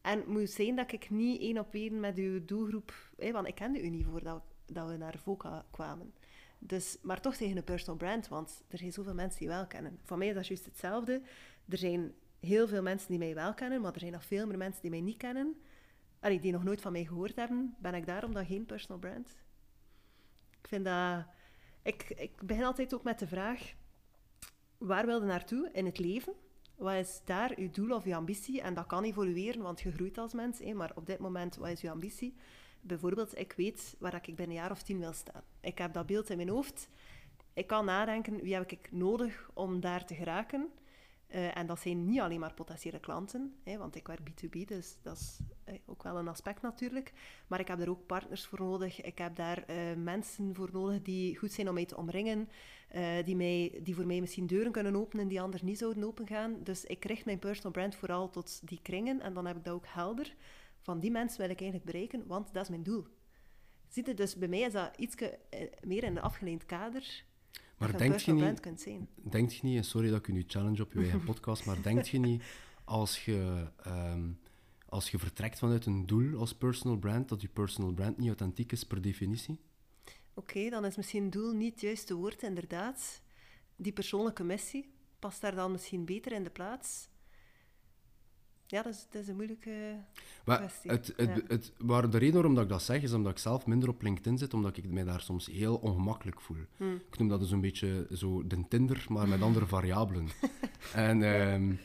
En 0.00 0.18
het 0.18 0.26
moet 0.26 0.50
zijn 0.50 0.76
dat 0.76 0.92
ik 0.92 1.10
niet 1.10 1.40
één 1.40 1.58
op 1.58 1.74
één 1.74 2.00
met 2.00 2.18
uw 2.18 2.44
doelgroep... 2.44 2.92
Hè, 3.16 3.32
want 3.32 3.48
ik 3.48 3.54
kende 3.54 3.82
u 3.82 3.88
niet 3.88 4.04
voordat 4.04 4.42
dat 4.66 4.88
we 4.88 4.96
naar 4.96 5.18
VOCA 5.18 5.64
kwamen. 5.70 6.14
Dus, 6.58 6.98
maar 7.02 7.20
toch 7.20 7.36
tegen 7.36 7.56
een 7.56 7.64
personal 7.64 7.96
brand, 7.96 8.28
want 8.28 8.62
er 8.68 8.78
zijn 8.78 8.92
zoveel 8.92 9.14
mensen 9.14 9.38
die 9.38 9.48
wel 9.48 9.66
kennen. 9.66 9.98
Voor 10.04 10.18
mij 10.18 10.28
is 10.28 10.34
dat 10.34 10.46
juist 10.46 10.64
hetzelfde. 10.64 11.22
Er 11.68 11.78
zijn 11.78 12.14
heel 12.40 12.68
veel 12.68 12.82
mensen 12.82 13.08
die 13.08 13.18
mij 13.18 13.34
wel 13.34 13.54
kennen, 13.54 13.80
maar 13.80 13.92
er 13.92 14.00
zijn 14.00 14.12
nog 14.12 14.24
veel 14.24 14.46
meer 14.46 14.58
mensen 14.58 14.82
die 14.82 14.90
mij 14.90 15.00
niet 15.00 15.16
kennen. 15.16 15.56
Allee, 16.20 16.40
die 16.40 16.52
nog 16.52 16.64
nooit 16.64 16.80
van 16.80 16.92
mij 16.92 17.04
gehoord 17.04 17.36
hebben. 17.36 17.76
Ben 17.78 17.94
ik 17.94 18.06
daarom 18.06 18.32
dan 18.32 18.46
geen 18.46 18.66
personal 18.66 18.98
brand? 18.98 19.36
Ik 20.60 20.68
vind 20.68 20.84
dat... 20.84 21.24
Ik, 21.82 22.10
ik 22.10 22.42
begin 22.42 22.64
altijd 22.64 22.94
ook 22.94 23.02
met 23.02 23.18
de 23.18 23.26
vraag... 23.26 23.74
Waar 24.78 25.06
wil 25.06 25.20
je 25.20 25.26
naartoe 25.26 25.70
in 25.72 25.86
het 25.86 25.98
leven? 25.98 26.34
Wat 26.78 26.94
is 26.94 27.20
daar 27.24 27.52
uw 27.56 27.70
doel 27.70 27.94
of 27.94 28.04
uw 28.04 28.14
ambitie? 28.14 28.60
En 28.60 28.74
dat 28.74 28.86
kan 28.86 29.04
evolueren, 29.04 29.62
want 29.62 29.80
je 29.80 29.92
groeit 29.92 30.18
als 30.18 30.32
mens. 30.32 30.58
Hè, 30.58 30.72
maar 30.72 30.92
op 30.94 31.06
dit 31.06 31.18
moment, 31.18 31.56
wat 31.56 31.68
is 31.68 31.82
uw 31.82 31.90
ambitie? 31.90 32.34
Bijvoorbeeld, 32.80 33.38
ik 33.38 33.52
weet 33.56 33.96
waar 33.98 34.14
ik 34.14 34.24
binnen 34.24 34.48
een 34.48 34.62
jaar 34.62 34.70
of 34.70 34.82
tien 34.82 34.98
wil 34.98 35.12
staan. 35.12 35.42
Ik 35.60 35.78
heb 35.78 35.92
dat 35.92 36.06
beeld 36.06 36.30
in 36.30 36.36
mijn 36.36 36.48
hoofd. 36.48 36.88
Ik 37.52 37.66
kan 37.66 37.84
nadenken, 37.84 38.40
wie 38.40 38.54
heb 38.54 38.70
ik 38.70 38.92
nodig 38.92 39.50
om 39.54 39.80
daar 39.80 40.04
te 40.04 40.14
geraken? 40.14 40.70
Uh, 41.28 41.56
en 41.56 41.66
dat 41.66 41.80
zijn 41.80 42.04
niet 42.04 42.20
alleen 42.20 42.40
maar 42.40 42.54
potentiële 42.54 43.00
klanten, 43.00 43.54
hè, 43.64 43.76
want 43.78 43.94
ik 43.94 44.06
werk 44.06 44.30
B2B, 44.30 44.64
dus 44.64 44.98
dat 45.02 45.16
is 45.16 45.38
eh, 45.64 45.74
ook 45.86 46.02
wel 46.02 46.18
een 46.18 46.28
aspect 46.28 46.62
natuurlijk. 46.62 47.12
Maar 47.46 47.60
ik 47.60 47.68
heb 47.68 47.78
daar 47.78 47.88
ook 47.88 48.06
partners 48.06 48.46
voor 48.46 48.60
nodig. 48.60 49.00
Ik 49.00 49.18
heb 49.18 49.36
daar 49.36 49.64
uh, 49.70 49.76
mensen 49.96 50.54
voor 50.54 50.68
nodig 50.72 51.02
die 51.02 51.36
goed 51.36 51.52
zijn 51.52 51.68
om 51.68 51.74
mij 51.74 51.86
te 51.86 51.96
omringen, 51.96 52.48
die, 53.24 53.36
mij, 53.36 53.80
die 53.82 53.94
voor 53.94 54.06
mij 54.06 54.20
misschien 54.20 54.46
deuren 54.46 54.72
kunnen 54.72 54.96
openen 54.96 55.28
die 55.28 55.40
anders 55.40 55.62
niet 55.62 55.78
zouden 55.78 56.04
opengaan. 56.04 56.56
Dus 56.62 56.84
ik 56.84 57.04
richt 57.04 57.24
mijn 57.24 57.38
personal 57.38 57.72
brand 57.72 57.94
vooral 57.94 58.30
tot 58.30 58.68
die 58.68 58.80
kringen 58.82 59.20
en 59.20 59.34
dan 59.34 59.46
heb 59.46 59.56
ik 59.56 59.64
dat 59.64 59.74
ook 59.74 59.86
helder. 59.86 60.34
Van 60.80 61.00
die 61.00 61.10
mensen 61.10 61.40
wil 61.40 61.50
ik 61.50 61.60
eigenlijk 61.60 61.90
bereiken, 61.90 62.26
want 62.26 62.52
dat 62.52 62.62
is 62.62 62.68
mijn 62.68 62.82
doel. 62.82 63.06
Ziet 63.88 64.06
je, 64.06 64.14
dus 64.14 64.36
bij 64.36 64.48
mij 64.48 64.60
is 64.60 64.72
dat 64.72 64.96
iets 64.96 65.14
meer 65.80 66.04
in 66.04 66.16
een 66.16 66.22
afgeleend 66.22 66.66
kader 66.66 67.26
maar 67.78 67.98
denk 67.98 68.18
je, 68.18 68.32
niet, 68.32 68.62
denk 69.30 69.50
je 69.50 69.60
niet, 69.62 69.76
en 69.76 69.84
sorry 69.84 70.10
dat 70.10 70.18
ik 70.18 70.28
u 70.28 70.32
nu 70.32 70.44
challenge 70.46 70.82
op 70.82 70.92
uw 70.92 71.00
eigen 71.00 71.24
podcast, 71.30 71.66
maar 71.66 71.82
denk 71.82 72.04
je 72.04 72.18
niet 72.18 72.42
als 72.84 73.24
je, 73.24 73.66
um, 73.86 74.38
als 74.88 75.10
je 75.10 75.18
vertrekt 75.18 75.58
vanuit 75.58 75.86
een 75.86 76.06
doel 76.06 76.38
als 76.38 76.54
personal 76.54 76.96
brand, 76.96 77.28
dat 77.28 77.40
je 77.40 77.48
personal 77.48 77.92
brand 77.92 78.18
niet 78.18 78.28
authentiek 78.28 78.72
is 78.72 78.84
per 78.84 79.02
definitie? 79.02 79.58
Oké, 80.38 80.50
okay, 80.50 80.70
dan 80.70 80.84
is 80.84 80.96
misschien 80.96 81.30
doel 81.30 81.52
niet 81.52 81.72
het 81.72 81.80
juiste 81.80 82.14
woord, 82.14 82.42
inderdaad. 82.42 83.22
Die 83.76 83.92
persoonlijke 83.92 84.44
missie 84.44 84.92
past 85.18 85.40
daar 85.40 85.54
dan 85.54 85.72
misschien 85.72 86.04
beter 86.04 86.32
in 86.32 86.44
de 86.44 86.50
plaats. 86.50 87.08
Ja, 88.66 88.82
dat 88.82 88.94
is, 88.94 89.06
dat 89.10 89.22
is 89.22 89.28
een 89.28 89.36
moeilijke 89.36 90.04
maar 90.44 90.58
kwestie. 90.58 90.90
Het, 90.90 91.12
het, 91.16 91.28
ja. 91.28 91.42
het, 91.46 91.72
waar 91.78 92.10
de 92.10 92.18
reden 92.18 92.34
waarom 92.34 92.54
dat 92.54 92.64
ik 92.64 92.70
dat 92.70 92.82
zeg, 92.82 93.02
is 93.02 93.12
omdat 93.12 93.32
ik 93.32 93.38
zelf 93.38 93.66
minder 93.66 93.88
op 93.88 94.02
LinkedIn 94.02 94.38
zit, 94.38 94.54
omdat 94.54 94.76
ik 94.76 94.90
mij 94.90 95.04
daar 95.04 95.20
soms 95.20 95.46
heel 95.46 95.76
ongemakkelijk 95.76 96.40
voel. 96.40 96.64
Hmm. 96.76 97.02
Ik 97.10 97.18
noem 97.18 97.28
dat 97.28 97.40
dus 97.40 97.50
een 97.50 97.60
beetje 97.60 98.06
zo 98.12 98.46
de 98.46 98.68
Tinder, 98.68 99.06
maar 99.08 99.28
met 99.28 99.42
andere 99.42 99.66
variabelen. 99.76 100.28
en 100.92 101.22
um, 101.22 101.78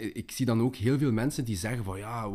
ik 0.00 0.30
zie 0.30 0.46
dan 0.46 0.60
ook 0.60 0.76
heel 0.76 0.98
veel 0.98 1.12
mensen 1.12 1.44
die 1.44 1.56
zeggen 1.56 1.84
van 1.84 1.98
ja, 1.98 2.30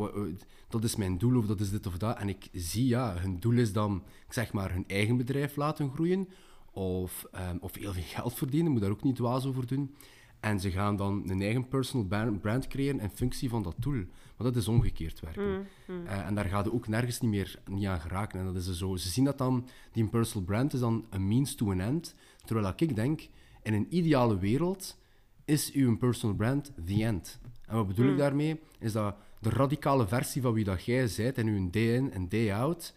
dat 0.69 0.83
is 0.83 0.95
mijn 0.95 1.17
doel 1.17 1.37
of 1.37 1.45
dat 1.45 1.59
is 1.59 1.69
dit 1.69 1.87
of 1.87 1.97
dat. 1.97 2.17
En 2.17 2.29
ik 2.29 2.49
zie 2.51 2.87
ja, 2.87 3.15
hun 3.17 3.39
doel 3.39 3.53
is 3.53 3.73
dan, 3.73 4.03
ik 4.27 4.33
zeg 4.33 4.53
maar, 4.53 4.71
hun 4.73 4.83
eigen 4.87 5.17
bedrijf 5.17 5.55
laten 5.55 5.91
groeien 5.91 6.27
of, 6.71 7.25
um, 7.49 7.57
of 7.59 7.75
heel 7.75 7.93
veel 7.93 8.03
geld 8.05 8.33
verdienen, 8.33 8.71
moet 8.71 8.81
daar 8.81 8.91
ook 8.91 9.03
niet 9.03 9.15
dwaas 9.15 9.45
over 9.45 9.67
doen. 9.67 9.95
En 10.39 10.59
ze 10.59 10.71
gaan 10.71 10.95
dan 10.95 11.29
een 11.29 11.41
eigen 11.41 11.67
personal 11.67 12.37
brand 12.41 12.67
creëren 12.67 12.99
in 12.99 13.09
functie 13.09 13.49
van 13.49 13.63
dat 13.63 13.75
doel. 13.77 14.05
Maar 14.37 14.47
dat 14.47 14.55
is 14.55 14.67
omgekeerd 14.67 15.19
werken. 15.19 15.49
Mm, 15.49 15.67
mm. 15.87 16.05
Uh, 16.05 16.25
en 16.25 16.35
daar 16.35 16.45
gaat 16.45 16.65
je 16.65 16.73
ook 16.73 16.87
nergens 16.87 17.19
niet 17.19 17.31
meer 17.31 17.59
niet 17.69 17.85
aan 17.85 17.99
geraken. 17.99 18.39
En 18.39 18.45
dat 18.45 18.55
is 18.55 18.77
zo. 18.77 18.95
Ze 18.95 19.09
zien 19.09 19.23
dat 19.23 19.37
dan, 19.37 19.67
die 19.91 20.07
personal 20.07 20.45
brand 20.47 20.73
is 20.73 20.79
dan 20.79 21.05
een 21.09 21.27
means 21.27 21.55
to 21.55 21.71
an 21.71 21.79
end. 21.79 22.15
Terwijl 22.45 22.73
ik 22.75 22.95
denk, 22.95 23.27
in 23.63 23.73
een 23.73 23.87
ideale 23.89 24.37
wereld 24.37 24.97
is 25.45 25.71
uw 25.71 25.97
personal 25.97 26.35
brand 26.35 26.71
the 26.85 27.03
end. 27.03 27.39
En 27.67 27.75
wat 27.75 27.87
bedoel 27.87 28.05
mm. 28.05 28.11
ik 28.11 28.17
daarmee? 28.17 28.59
Is 28.79 28.91
dat 28.91 29.15
de 29.39 29.49
radicale 29.49 30.07
versie 30.07 30.41
van 30.41 30.53
wie 30.53 30.63
dat 30.63 30.85
jij 30.85 31.09
bent 31.17 31.37
en 31.37 31.47
uw 31.47 31.69
day 31.69 31.95
in 31.95 32.11
en 32.11 32.29
day 32.29 32.53
out, 32.53 32.95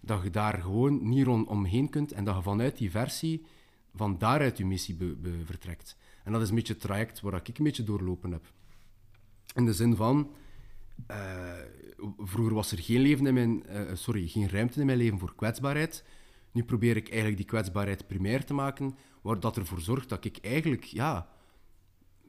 dat 0.00 0.22
je 0.22 0.30
daar 0.30 0.62
gewoon 0.62 1.08
niet 1.08 1.24
rond 1.24 1.48
omheen 1.48 1.90
kunt 1.90 2.12
en 2.12 2.24
dat 2.24 2.36
je 2.36 2.42
vanuit 2.42 2.76
die 2.78 2.90
versie, 2.90 3.44
van 3.94 4.18
daaruit 4.18 4.58
je 4.58 4.66
missie 4.66 4.96
vertrekt. 5.44 5.96
En 6.24 6.32
dat 6.32 6.42
is 6.42 6.48
een 6.48 6.54
beetje 6.54 6.72
het 6.72 6.82
traject 6.82 7.20
waar 7.20 7.40
ik 7.44 7.58
een 7.58 7.64
beetje 7.64 7.84
doorlopen 7.84 8.32
heb. 8.32 8.52
In 9.54 9.64
de 9.64 9.72
zin 9.72 9.96
van, 9.96 10.30
uh, 11.10 11.52
vroeger 12.18 12.54
was 12.54 12.72
er 12.72 12.78
geen, 12.78 13.00
leven 13.00 13.26
in 13.26 13.34
mijn, 13.34 13.62
uh, 13.70 13.94
sorry, 13.94 14.26
geen 14.26 14.48
ruimte 14.48 14.80
in 14.80 14.86
mijn 14.86 14.98
leven 14.98 15.18
voor 15.18 15.34
kwetsbaarheid. 15.34 16.04
Nu 16.52 16.62
probeer 16.62 16.96
ik 16.96 17.08
eigenlijk 17.08 17.36
die 17.36 17.46
kwetsbaarheid 17.46 18.06
primair 18.06 18.44
te 18.44 18.54
maken, 18.54 18.94
waar 19.20 19.40
dat 19.40 19.56
ervoor 19.56 19.80
zorgt 19.80 20.08
dat 20.08 20.24
ik 20.24 20.38
eigenlijk 20.42 20.84
ja, 20.84 21.28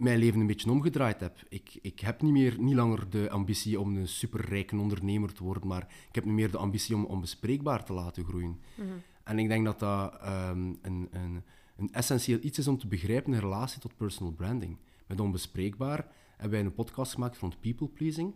mijn 0.02 0.20
leven 0.20 0.40
een 0.40 0.48
beetje 0.48 0.72
omgedraaid 0.72 1.20
heb. 1.20 1.38
Ik, 1.50 1.80
ik 1.82 2.00
heb 2.00 2.22
niet, 2.22 2.32
meer, 2.32 2.56
niet 2.60 2.76
langer 2.76 3.10
de 3.10 3.30
ambitie 3.30 3.80
om 3.80 3.96
een 3.96 4.08
superrijke 4.08 4.78
ondernemer 4.78 5.34
te 5.34 5.44
worden, 5.44 5.68
maar 5.68 5.88
ik 6.08 6.16
heb 6.16 6.26
nu 6.26 6.32
meer 6.32 6.52
de 6.52 6.58
ambitie 6.58 6.96
om 6.96 7.06
onbespreekbaar 7.06 7.86
te 7.86 7.94
laten 7.94 8.26
groeien. 8.26 8.60
Mm 8.76 8.88
-hmm. 8.88 9.02
En 9.24 9.40
ik 9.40 9.48
denk 9.48 9.66
dat 9.66 9.80
dat 9.80 10.14
um, 10.26 10.78
een, 10.82 11.08
een 11.12 11.44
een 11.82 11.94
essentieel 11.94 12.40
iets 12.42 12.58
is 12.58 12.68
om 12.68 12.78
te 12.78 12.88
begrijpen 12.88 13.34
in 13.34 13.40
relatie 13.40 13.80
tot 13.80 13.98
personal 13.98 14.34
branding. 14.34 14.78
Met 15.08 15.20
Onbespreekbaar 15.20 16.08
hebben 16.32 16.52
wij 16.52 16.68
een 16.68 16.74
podcast 16.74 17.14
gemaakt 17.14 17.38
rond 17.38 17.60
people 17.60 17.88
pleasing. 17.88 18.34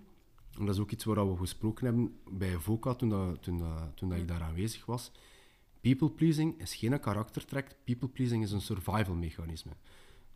En 0.58 0.66
dat 0.66 0.76
is 0.76 0.82
ook 0.82 0.92
iets 0.92 1.04
waar 1.04 1.30
we 1.30 1.38
gesproken 1.38 1.86
hebben 1.86 2.20
bij 2.32 2.58
VOCA 2.58 2.94
toen, 2.94 3.10
dat, 3.10 3.44
toen, 3.44 3.58
dat, 3.58 3.92
toen 3.96 4.10
dat 4.10 4.18
ik 4.18 4.28
daar 4.28 4.42
aanwezig 4.42 4.86
was. 4.86 5.12
people 5.82 6.10
pleasing 6.10 6.62
is 6.62 6.76
geen 6.76 7.00
karaktertrek. 7.00 7.76
People 7.84 8.08
pleasing 8.08 8.44
is 8.44 8.52
een 8.52 8.62
survival 8.62 9.16
mechanisme. 9.16 9.72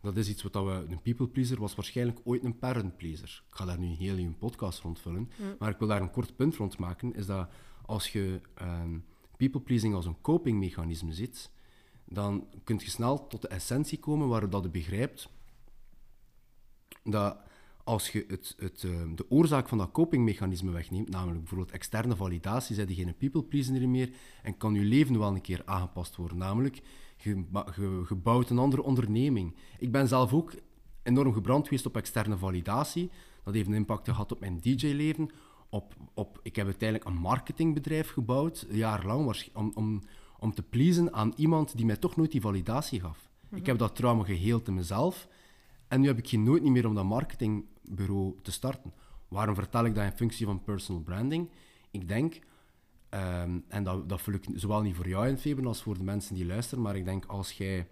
Dat 0.00 0.16
is 0.16 0.28
iets 0.28 0.42
wat 0.42 0.52
we... 0.52 0.86
Een 0.88 1.02
people 1.02 1.28
pleaser 1.28 1.60
was 1.60 1.74
waarschijnlijk 1.74 2.20
ooit 2.24 2.44
een 2.44 2.58
parent 2.58 2.96
pleaser. 2.96 3.42
Ik 3.48 3.54
ga 3.54 3.64
daar 3.64 3.78
nu 3.78 3.96
een 3.98 4.38
podcast 4.38 4.80
rondvullen. 4.80 5.30
Maar 5.58 5.70
ik 5.70 5.78
wil 5.78 5.88
daar 5.88 6.00
een 6.00 6.10
kort 6.10 6.36
punt 6.36 6.56
rond 6.56 6.78
maken. 6.78 7.14
Is 7.14 7.26
dat 7.26 7.48
als 7.86 8.12
je 8.12 8.40
ehm, 8.54 8.98
people 9.36 9.60
pleasing 9.60 9.94
als 9.94 10.06
een 10.06 10.20
coping 10.20 10.58
mechanisme 10.58 11.12
ziet, 11.12 11.50
dan 12.04 12.46
kun 12.64 12.78
je 12.78 12.90
snel 12.90 13.26
tot 13.26 13.42
de 13.42 13.48
essentie 13.48 13.98
komen 13.98 14.28
waar 14.28 14.50
dat 14.50 14.62
je 14.62 14.70
begrijpt 14.70 15.28
dat 17.04 17.36
als 17.84 18.08
je 18.08 18.24
het, 18.28 18.54
het, 18.58 18.84
ehm, 18.84 19.14
de 19.14 19.30
oorzaak 19.30 19.68
van 19.68 19.78
dat 19.78 19.90
copingmechanisme 19.90 20.70
wegneemt, 20.70 21.08
namelijk 21.08 21.38
bijvoorbeeld 21.38 21.70
externe 21.70 22.16
validatie, 22.16 22.74
zijn 22.74 22.88
je 22.88 22.94
geen 22.94 23.16
people 23.16 23.42
pleaser 23.42 23.88
meer 23.88 24.12
en 24.42 24.56
kan 24.56 24.74
je 24.74 24.80
leven 24.80 25.18
wel 25.18 25.34
een 25.34 25.40
keer 25.40 25.62
aangepast 25.64 26.16
worden. 26.16 26.38
Namelijk, 26.38 26.80
bouwt 28.22 28.50
een 28.50 28.58
andere 28.58 28.82
onderneming. 28.82 29.56
Ik 29.78 29.92
ben 29.92 30.08
zelf 30.08 30.32
ook 30.32 30.54
enorm 31.02 31.32
gebrand 31.32 31.64
geweest 31.64 31.86
op 31.86 31.96
externe 31.96 32.36
validatie. 32.36 33.10
Dat 33.44 33.54
heeft 33.54 33.68
een 33.68 33.74
impact 33.74 34.08
gehad 34.08 34.32
op 34.32 34.40
mijn 34.40 34.60
DJ-leven. 34.60 35.30
Op, 35.68 35.94
op, 36.14 36.40
ik 36.42 36.56
heb 36.56 36.66
uiteindelijk 36.66 37.10
een 37.10 37.20
marketingbedrijf 37.20 38.10
gebouwd, 38.10 38.66
jarenlang, 38.70 39.48
om, 39.52 39.72
om, 39.74 40.02
om 40.38 40.54
te 40.54 40.62
pleasen 40.62 41.12
aan 41.12 41.32
iemand 41.36 41.76
die 41.76 41.86
mij 41.86 41.96
toch 41.96 42.16
nooit 42.16 42.32
die 42.32 42.40
validatie 42.40 43.00
gaf. 43.00 43.30
Ik 43.54 43.66
heb 43.66 43.78
dat 43.78 43.96
trauma 43.96 44.24
geheeld 44.24 44.68
in 44.68 44.74
mezelf. 44.74 45.28
En 45.88 46.00
nu 46.00 46.06
heb 46.06 46.18
ik 46.18 46.28
geen 46.28 46.42
nooit 46.42 46.62
niet 46.62 46.72
meer 46.72 46.86
om 46.86 46.94
dat 46.94 47.04
marketingbureau 47.04 48.34
te 48.42 48.52
starten. 48.52 48.92
Waarom 49.28 49.54
vertel 49.54 49.84
ik 49.84 49.94
dat 49.94 50.04
in 50.04 50.12
functie 50.12 50.46
van 50.46 50.62
personal 50.62 51.02
branding? 51.02 51.50
Ik 51.90 52.08
denk, 52.08 52.38
ehm, 53.10 53.58
en 53.68 53.84
dat, 53.84 54.08
dat 54.08 54.20
vul 54.20 54.34
ik 54.34 54.44
zowel 54.54 54.82
niet 54.82 54.96
voor 54.96 55.08
jou 55.08 55.28
in 55.28 55.38
Faber 55.38 55.66
als 55.66 55.82
voor 55.82 55.98
de 55.98 56.04
mensen 56.04 56.34
die 56.34 56.46
luisteren, 56.46 56.84
maar 56.84 56.96
ik 56.96 57.04
denk 57.04 57.24
als 57.24 57.52
jij 57.52 57.88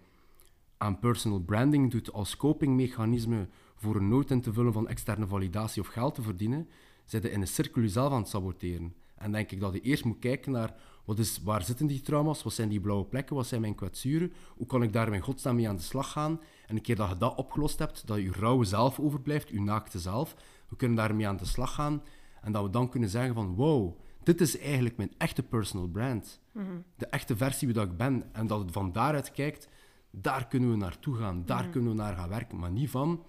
aan 0.77 0.99
personal 0.99 1.39
branding 1.39 1.91
doet 1.91 2.11
als 2.11 2.37
copingmechanisme 2.37 3.47
voor 3.75 3.95
een 3.95 4.07
nood 4.07 4.31
in 4.31 4.41
te 4.41 4.53
vullen 4.53 4.73
van 4.73 4.87
externe 4.87 5.27
validatie 5.27 5.81
of 5.81 5.87
geld 5.87 6.15
te 6.15 6.21
verdienen, 6.21 6.67
zit 7.05 7.23
je 7.23 7.31
in 7.31 7.41
een 7.41 7.47
cirkel 7.47 7.81
jezelf 7.81 8.11
aan 8.11 8.19
het 8.19 8.29
saboteren. 8.29 8.93
En 9.15 9.31
denk 9.31 9.51
ik 9.51 9.59
dat 9.59 9.73
je 9.73 9.81
eerst 9.81 10.03
moet 10.03 10.19
kijken 10.19 10.51
naar 10.51 10.75
wat 11.05 11.19
is, 11.19 11.41
waar 11.43 11.63
zitten 11.63 11.87
die 11.87 12.01
trauma's, 12.01 12.43
wat 12.43 12.53
zijn 12.53 12.69
die 12.69 12.79
blauwe 12.79 13.05
plekken, 13.05 13.35
wat 13.35 13.47
zijn 13.47 13.61
mijn 13.61 13.75
kwetsuren, 13.75 14.33
hoe 14.57 14.67
kan 14.67 14.83
ik 14.83 14.93
daar 14.93 15.09
mijn 15.09 15.21
godsnaam 15.21 15.55
mee 15.55 15.69
aan 15.69 15.75
de 15.75 15.81
slag 15.81 16.11
gaan. 16.11 16.39
En 16.67 16.75
een 16.75 16.81
keer 16.81 16.95
dat 16.95 17.09
je 17.09 17.17
dat 17.17 17.35
opgelost 17.35 17.79
hebt, 17.79 18.07
dat 18.07 18.17
je 18.17 18.31
rauwe 18.31 18.65
zelf 18.65 18.99
overblijft, 18.99 19.49
je 19.49 19.61
naakte 19.61 19.99
zelf, 19.99 20.35
we 20.67 20.75
kunnen 20.75 20.97
daarmee 20.97 21.27
aan 21.27 21.37
de 21.37 21.45
slag 21.45 21.73
gaan. 21.73 22.03
En 22.41 22.51
dat 22.51 22.63
we 22.63 22.69
dan 22.69 22.89
kunnen 22.89 23.09
zeggen 23.09 23.33
van, 23.33 23.55
wow, 23.55 23.99
dit 24.29 24.41
is 24.41 24.59
eigenlijk 24.59 24.97
mijn 24.97 25.11
echte 25.17 25.43
personal 25.43 25.87
brand. 25.87 26.39
De 26.95 27.05
echte 27.05 27.37
versie 27.37 27.67
wie 27.67 27.77
dat 27.77 27.85
ik 27.85 27.97
ben. 27.97 28.23
En 28.31 28.47
dat 28.47 28.59
het 28.59 28.71
van 28.71 28.91
daaruit 28.91 29.31
kijkt, 29.31 29.67
daar 30.11 30.47
kunnen 30.47 30.69
we 30.69 30.75
naartoe 30.75 31.15
gaan, 31.15 31.45
daar 31.45 31.69
kunnen 31.69 31.89
we 31.89 31.95
naar 31.95 32.15
gaan 32.15 32.29
werken. 32.29 32.59
Maar 32.59 32.71
niet 32.71 32.89
van, 32.89 33.23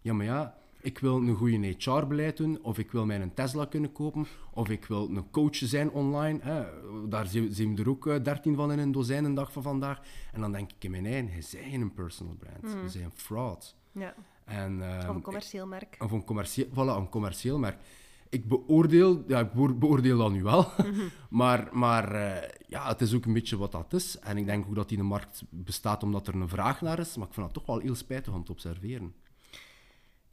ja 0.00 0.12
maar 0.12 0.26
ja, 0.26 0.58
ik 0.80 0.98
wil 0.98 1.16
een 1.16 1.34
goede 1.34 1.74
HR-beleid 1.78 2.36
doen, 2.36 2.58
of 2.62 2.78
ik 2.78 2.92
wil 2.92 3.06
mijn 3.06 3.34
Tesla 3.34 3.64
kunnen 3.64 3.92
kopen, 3.92 4.26
of 4.50 4.68
ik 4.68 4.84
wil 4.84 5.08
een 5.08 5.30
coach 5.30 5.56
zijn 5.56 5.90
online. 5.90 6.38
Hè. 6.42 6.64
Daar 7.08 7.26
zien 7.26 7.76
we 7.76 7.82
er 7.82 7.88
ook 7.88 8.24
13 8.24 8.52
eh, 8.52 8.58
van 8.58 8.72
in 8.72 8.78
een 8.78 8.92
dozijn 8.92 9.24
een 9.24 9.34
dag 9.34 9.52
van 9.52 9.62
vandaag. 9.62 10.00
En 10.32 10.40
dan 10.40 10.52
denk 10.52 10.72
ik 10.72 10.84
in 10.84 10.90
mijn 10.90 11.06
eigen, 11.06 11.28
hij 11.28 11.38
is 11.38 11.54
een 11.54 11.94
personal 11.94 12.34
brand. 12.34 12.74
Mm. 12.74 12.88
zijn 12.88 13.10
fraud. 13.14 13.76
Ja. 13.92 14.14
En, 14.44 14.82
of 14.82 15.08
een 15.08 15.22
commercieel 15.22 15.66
merk. 15.66 15.96
Of 15.98 16.10
een 16.10 16.24
commercieel, 16.24 16.66
voilà, 16.66 16.96
een 16.96 17.08
commercieel 17.08 17.58
merk. 17.58 17.76
Ik 18.34 18.48
beoordeel, 18.48 19.24
ja, 19.26 19.40
ik 19.40 19.52
beoordeel 19.52 20.18
dat 20.18 20.30
nu 20.30 20.42
wel, 20.42 20.66
mhm. 20.76 21.08
maar, 21.40 21.68
maar 21.72 22.14
uh, 22.14 22.36
ja, 22.66 22.88
het 22.88 23.00
is 23.00 23.14
ook 23.14 23.24
een 23.24 23.32
beetje 23.32 23.56
wat 23.56 23.72
dat 23.72 23.92
is. 23.92 24.18
En 24.18 24.36
ik 24.36 24.46
denk 24.46 24.66
ook 24.66 24.74
dat 24.74 24.88
die 24.88 24.96
in 24.96 25.02
de 25.02 25.08
markt 25.08 25.42
bestaat 25.50 26.02
omdat 26.02 26.26
er 26.26 26.34
een 26.34 26.48
vraag 26.48 26.80
naar 26.80 26.98
is, 26.98 27.16
maar 27.16 27.26
ik 27.26 27.34
vind 27.34 27.46
dat 27.46 27.54
toch 27.54 27.66
wel 27.66 27.78
heel 27.78 27.94
spijtig 27.94 28.34
om 28.34 28.44
te 28.44 28.52
observeren. 28.52 29.14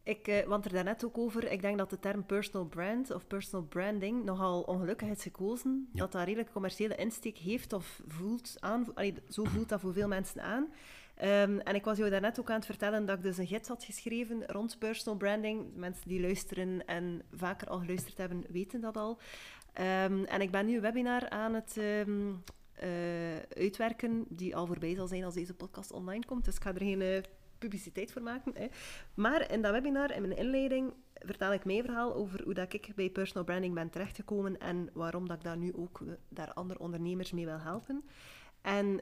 Ik, 0.04 0.28
uh, 0.28 0.44
want 0.44 0.66
er 0.66 0.74
daarnet 0.74 1.06
ook 1.06 1.18
over, 1.18 1.52
ik 1.52 1.62
denk 1.62 1.78
dat 1.78 1.90
de 1.90 2.00
term 2.00 2.26
personal 2.26 2.68
brand 2.68 3.12
of 3.12 3.28
personal 3.28 3.66
branding 3.66 4.24
nogal 4.24 4.62
ongelukkig 4.62 5.08
is 5.08 5.22
gekozen. 5.22 5.90
Dat 5.94 6.12
dat 6.12 6.24
redelijk 6.24 6.52
commerciële 6.52 6.96
insteek 6.96 7.38
heeft 7.38 7.74
of 7.74 8.02
voelt 8.08 8.56
aan. 8.60 8.86
zo 9.30 9.44
voelt 9.44 9.70
dat 9.70 9.80
voor 9.80 9.94
veel 9.94 10.08
mensen 10.08 10.42
aan. 10.42 10.68
Um, 11.24 11.60
en 11.60 11.76
ik 11.76 11.84
was 11.84 11.98
jou 11.98 12.10
daarnet 12.10 12.40
ook 12.40 12.50
aan 12.50 12.56
het 12.56 12.66
vertellen 12.66 13.06
dat 13.06 13.18
ik 13.18 13.24
dus 13.24 13.38
een 13.38 13.48
gids 13.48 13.68
had 13.68 13.84
geschreven 13.84 14.46
rond 14.46 14.80
personal 14.80 15.18
branding. 15.18 15.76
Mensen 15.76 16.08
die 16.08 16.22
luisteren 16.22 16.86
en 16.86 17.22
vaker 17.32 17.68
al 17.68 17.80
geluisterd 17.80 18.18
hebben, 18.18 18.44
weten 18.50 18.82
dat 18.82 18.98
al. 18.98 19.20
Um, 19.80 20.24
en 20.24 20.42
ik 20.42 20.52
ben 20.52 20.66
nu 20.66 20.76
een 20.76 20.82
webinar 20.82 21.30
aan 21.30 21.54
het 21.54 21.76
um, 21.78 22.44
uh, 22.84 22.90
uitwerken, 23.58 24.26
die 24.30 24.56
al 24.56 24.66
voorbij 24.66 24.96
zal 24.96 25.08
zijn 25.08 25.24
als 25.24 25.34
deze 25.34 25.54
podcast 25.54 25.92
online 25.92 26.26
komt. 26.26 26.46
Dus 26.46 26.56
ik 26.56 26.62
ga 26.62 26.74
er 26.74 26.80
geen 26.80 27.02
uh, 27.02 27.18
publiciteit 27.58 28.12
voor 28.12 28.22
maken. 28.22 28.54
Maar 29.14 29.52
in 29.52 29.62
dat 29.62 29.72
webinar, 29.72 30.12
in 30.12 30.22
mijn 30.22 30.38
inleiding, 30.38 30.94
vertel 31.14 31.54
ik 31.54 31.66
mijn 31.66 31.84
verhaal 31.84 32.14
over 32.14 32.44
hoe 32.44 32.54
dat 32.54 32.74
ik 32.74 32.92
bij 32.96 33.10
personal 33.10 33.44
branding 33.44 33.74
ben 33.74 33.90
terechtgekomen 33.90 34.58
en 34.58 34.90
waarom 34.94 35.28
dat 35.28 35.38
ik 35.38 35.44
daar 35.44 35.58
nu 35.58 35.74
ook 35.74 36.04
daar 36.30 36.54
andere 36.54 36.80
ondernemers 36.80 37.32
mee 37.32 37.46
wil 37.46 37.60
helpen. 37.60 38.04
En 38.62 39.02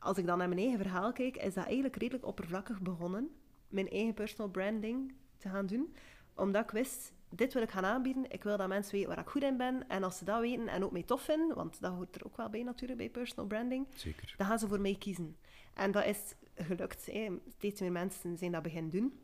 als 0.00 0.18
ik 0.18 0.26
dan 0.26 0.38
naar 0.38 0.48
mijn 0.48 0.60
eigen 0.60 0.78
verhaal 0.78 1.12
kijk, 1.12 1.36
is 1.36 1.54
dat 1.54 1.64
eigenlijk 1.64 1.96
redelijk 1.96 2.26
oppervlakkig 2.26 2.80
begonnen. 2.80 3.30
Mijn 3.68 3.88
eigen 3.90 4.14
personal 4.14 4.50
branding 4.50 5.14
te 5.36 5.48
gaan 5.48 5.66
doen. 5.66 5.94
Omdat 6.34 6.62
ik 6.62 6.70
wist, 6.70 7.12
dit 7.28 7.52
wil 7.52 7.62
ik 7.62 7.70
gaan 7.70 7.84
aanbieden. 7.84 8.30
Ik 8.30 8.42
wil 8.42 8.56
dat 8.56 8.68
mensen 8.68 8.92
weten 8.92 9.08
waar 9.08 9.18
ik 9.18 9.28
goed 9.28 9.42
in 9.42 9.56
ben. 9.56 9.88
En 9.88 10.02
als 10.02 10.18
ze 10.18 10.24
dat 10.24 10.40
weten 10.40 10.68
en 10.68 10.84
ook 10.84 10.92
mij 10.92 11.02
tof 11.02 11.22
vinden, 11.22 11.56
want 11.56 11.80
dat 11.80 11.92
hoort 11.92 12.14
er 12.16 12.26
ook 12.26 12.36
wel 12.36 12.48
bij 12.48 12.62
natuurlijk 12.62 12.98
bij 12.98 13.08
personal 13.08 13.46
branding, 13.46 13.86
Zeker. 13.94 14.34
dan 14.36 14.46
gaan 14.46 14.58
ze 14.58 14.68
voor 14.68 14.80
mij 14.80 14.96
kiezen. 14.98 15.36
En 15.74 15.90
dat 15.90 16.04
is 16.04 16.34
gelukt. 16.54 17.10
Steeds 17.56 17.80
meer 17.80 17.92
mensen 17.92 18.38
zijn 18.38 18.52
dat 18.52 18.62
beginnen 18.62 18.90
doen. 18.90 19.18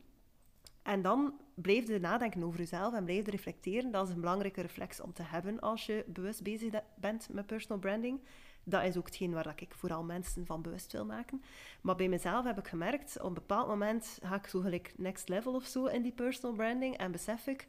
En 0.83 1.03
dan 1.03 1.41
blijf 1.55 1.89
je 1.89 1.99
nadenken 1.99 2.43
over 2.43 2.59
jezelf 2.59 2.95
en 2.95 3.05
blijf 3.05 3.25
je 3.25 3.31
reflecteren. 3.31 3.91
Dat 3.91 4.09
is 4.09 4.15
een 4.15 4.21
belangrijke 4.21 4.61
reflex 4.61 5.01
om 5.01 5.13
te 5.13 5.23
hebben 5.23 5.61
als 5.61 5.87
je 5.87 6.05
bewust 6.07 6.43
bezig 6.43 6.73
bent 6.95 7.29
met 7.31 7.47
personal 7.47 7.79
branding. 7.79 8.21
Dat 8.69 8.85
is 8.85 8.97
ook 8.97 9.07
hetgeen 9.07 9.33
waar 9.33 9.53
ik 9.57 9.75
vooral 9.75 10.05
mensen 10.05 10.47
van 10.47 10.63
bewust 10.63 10.93
wil 10.93 11.05
maken. 11.05 11.43
Maar 11.81 11.97
bij 11.97 12.09
mezelf 12.09 12.45
heb 12.45 12.59
ik 12.59 12.69
gemerkt, 12.69 13.21
op 13.21 13.27
een 13.27 13.35
bepaald 13.35 13.69
moment 13.69 14.19
ga 14.23 14.35
ik 14.35 14.47
zo 14.47 14.61
gelijk 14.61 14.95
next 14.97 15.29
level 15.29 15.55
of 15.55 15.65
zo 15.65 15.85
in 15.87 16.03
die 16.03 16.13
personal 16.13 16.57
branding 16.57 16.97
en 16.97 17.13
besef 17.13 17.47
ik, 17.47 17.67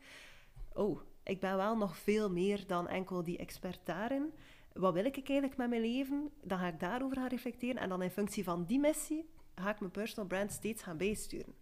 oh, 0.74 1.00
ik 1.24 1.40
ben 1.40 1.56
wel 1.58 1.78
nog 1.78 1.98
veel 1.98 2.32
meer 2.32 2.68
dan 2.68 2.88
enkel 2.88 3.24
die 3.24 3.38
expert 3.38 3.80
daarin 3.84 4.34
wat 4.78 4.94
wil 4.94 5.06
ik 5.06 5.16
eigenlijk 5.16 5.58
met 5.58 5.70
mijn 5.70 5.82
leven? 5.82 6.32
Dan 6.42 6.58
ga 6.58 6.68
ik 6.68 6.80
daarover 6.80 7.18
gaan 7.18 7.28
reflecteren. 7.28 7.82
En 7.82 7.90
dan 7.90 8.02
in 8.02 8.12
functie 8.12 8.44
van 8.44 8.66
die 8.66 8.80
missie 8.80 9.30
ga 9.56 9.70
ik 9.70 9.80
mijn 9.80 9.92
personal 9.92 10.28
brand 10.28 10.52
steeds 10.52 10.84
gaan 10.84 10.98
bijsturen. 10.98 11.54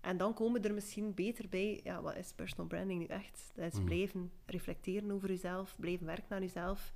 En 0.00 0.16
dan 0.16 0.34
komen 0.34 0.62
we 0.62 0.68
er 0.68 0.74
misschien 0.74 1.14
beter 1.14 1.48
bij, 1.48 1.80
ja, 1.84 2.02
wat 2.02 2.16
is 2.16 2.32
personal 2.32 2.66
branding 2.66 3.00
nu 3.00 3.06
echt? 3.06 3.50
Dat 3.54 3.72
is 3.72 3.78
mhm. 3.78 3.84
blijven 3.84 4.32
reflecteren 4.46 5.10
over 5.10 5.28
jezelf, 5.28 5.76
blijven 5.78 6.06
werken 6.06 6.36
aan 6.36 6.42
jezelf. 6.42 6.92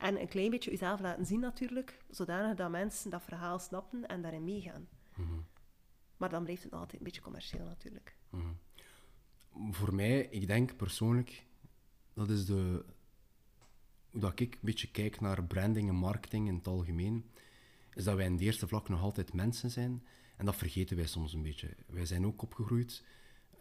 En 0.00 0.20
een 0.20 0.28
klein 0.28 0.50
beetje 0.50 0.70
jezelf 0.70 1.00
laten 1.00 1.26
zien 1.26 1.40
natuurlijk, 1.40 1.98
zodanig 2.10 2.56
dat 2.56 2.70
mensen 2.70 3.10
dat 3.10 3.22
verhaal 3.22 3.58
snappen 3.58 4.06
en 4.06 4.22
daarin 4.22 4.44
meegaan. 4.44 4.88
Mhm. 5.14 5.40
Maar 6.16 6.28
dan 6.28 6.42
blijft 6.42 6.62
het 6.62 6.72
altijd 6.72 6.98
een 6.98 7.04
beetje 7.04 7.20
commercieel 7.20 7.64
natuurlijk. 7.64 8.16
Mhm. 8.30 8.52
Voor 9.70 9.94
mij, 9.94 10.20
ik 10.20 10.46
denk 10.46 10.76
persoonlijk, 10.76 11.46
dat 12.14 12.30
is 12.30 12.46
de, 12.46 12.84
hoe 14.10 14.20
dat 14.20 14.40
ik 14.40 14.54
een 14.54 14.60
beetje 14.60 14.90
kijk 14.90 15.20
naar 15.20 15.44
branding 15.44 15.88
en 15.88 15.94
marketing 15.94 16.48
in 16.48 16.54
het 16.54 16.66
algemeen, 16.66 17.30
is 17.94 18.04
dat 18.04 18.16
wij 18.16 18.24
in 18.24 18.36
de 18.36 18.44
eerste 18.44 18.68
vlak 18.68 18.88
nog 18.88 19.00
altijd 19.00 19.32
mensen 19.32 19.70
zijn. 19.70 20.04
En 20.36 20.44
dat 20.44 20.56
vergeten 20.56 20.96
wij 20.96 21.06
soms 21.06 21.32
een 21.32 21.42
beetje. 21.42 21.76
Wij 21.86 22.06
zijn 22.06 22.26
ook 22.26 22.42
opgegroeid. 22.42 23.04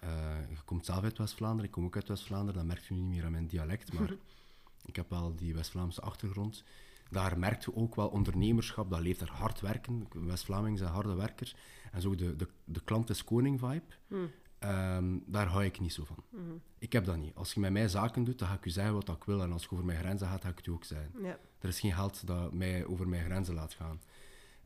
Uh, 0.03 0.49
je 0.49 0.63
komt 0.65 0.85
zelf 0.85 1.03
uit 1.03 1.17
West-Vlaanderen, 1.17 1.65
ik 1.65 1.71
kom 1.71 1.85
ook 1.85 1.95
uit 1.95 2.07
West-Vlaanderen. 2.07 2.55
Dat 2.55 2.65
merkt 2.65 2.89
u 2.89 2.93
niet 2.93 3.03
meer 3.03 3.25
aan 3.25 3.31
mijn 3.31 3.47
dialect, 3.47 3.93
maar 3.93 4.13
ik 4.85 4.95
heb 4.95 5.09
wel 5.09 5.35
die 5.35 5.53
West-Vlaamse 5.53 6.01
achtergrond. 6.01 6.63
Daar 7.09 7.39
merkt 7.39 7.63
je 7.63 7.75
ook 7.75 7.95
wel 7.95 8.07
ondernemerschap, 8.07 8.89
dat 8.89 8.99
leeft 8.99 9.21
er 9.21 9.31
hard 9.31 9.59
werken. 9.59 10.07
West-Vlamingen 10.13 10.77
zijn 10.77 10.91
harde 10.91 11.13
werkers. 11.13 11.55
En 11.91 12.01
zo 12.01 12.15
de, 12.15 12.35
de, 12.35 12.47
de 12.63 12.81
klant 12.83 13.09
is 13.09 13.23
koning 13.23 13.59
vibe. 13.59 13.83
Hmm. 14.07 14.31
Ehm, 14.59 15.17
daar 15.25 15.47
hou 15.47 15.63
ik 15.65 15.79
niet 15.79 15.93
zo 15.93 16.03
van. 16.05 16.23
Mhm. 16.29 16.43
Ik 16.77 16.93
heb 16.93 17.05
dat 17.05 17.17
niet. 17.17 17.35
Als 17.35 17.53
je 17.53 17.59
met 17.59 17.71
mij 17.71 17.87
zaken 17.87 18.23
doet, 18.23 18.39
dan 18.39 18.47
ga 18.47 18.53
ik 18.53 18.63
je 18.63 18.69
zeggen 18.69 18.93
wat 18.93 19.09
ik 19.09 19.23
wil. 19.23 19.41
En 19.41 19.51
als 19.51 19.63
je 19.63 19.71
over 19.71 19.85
mijn 19.85 19.99
grenzen 19.99 20.27
gaat, 20.27 20.41
ga 20.41 20.49
ik 20.49 20.57
het 20.57 20.65
u 20.65 20.71
ook 20.71 20.83
zeggen. 20.83 21.11
Ja. 21.21 21.39
Er 21.59 21.69
is 21.69 21.79
geen 21.79 21.93
geld 21.93 22.27
dat 22.27 22.53
mij 22.53 22.85
over 22.85 23.07
mijn 23.07 23.25
grenzen 23.25 23.53
laat 23.53 23.73
gaan. 23.73 24.01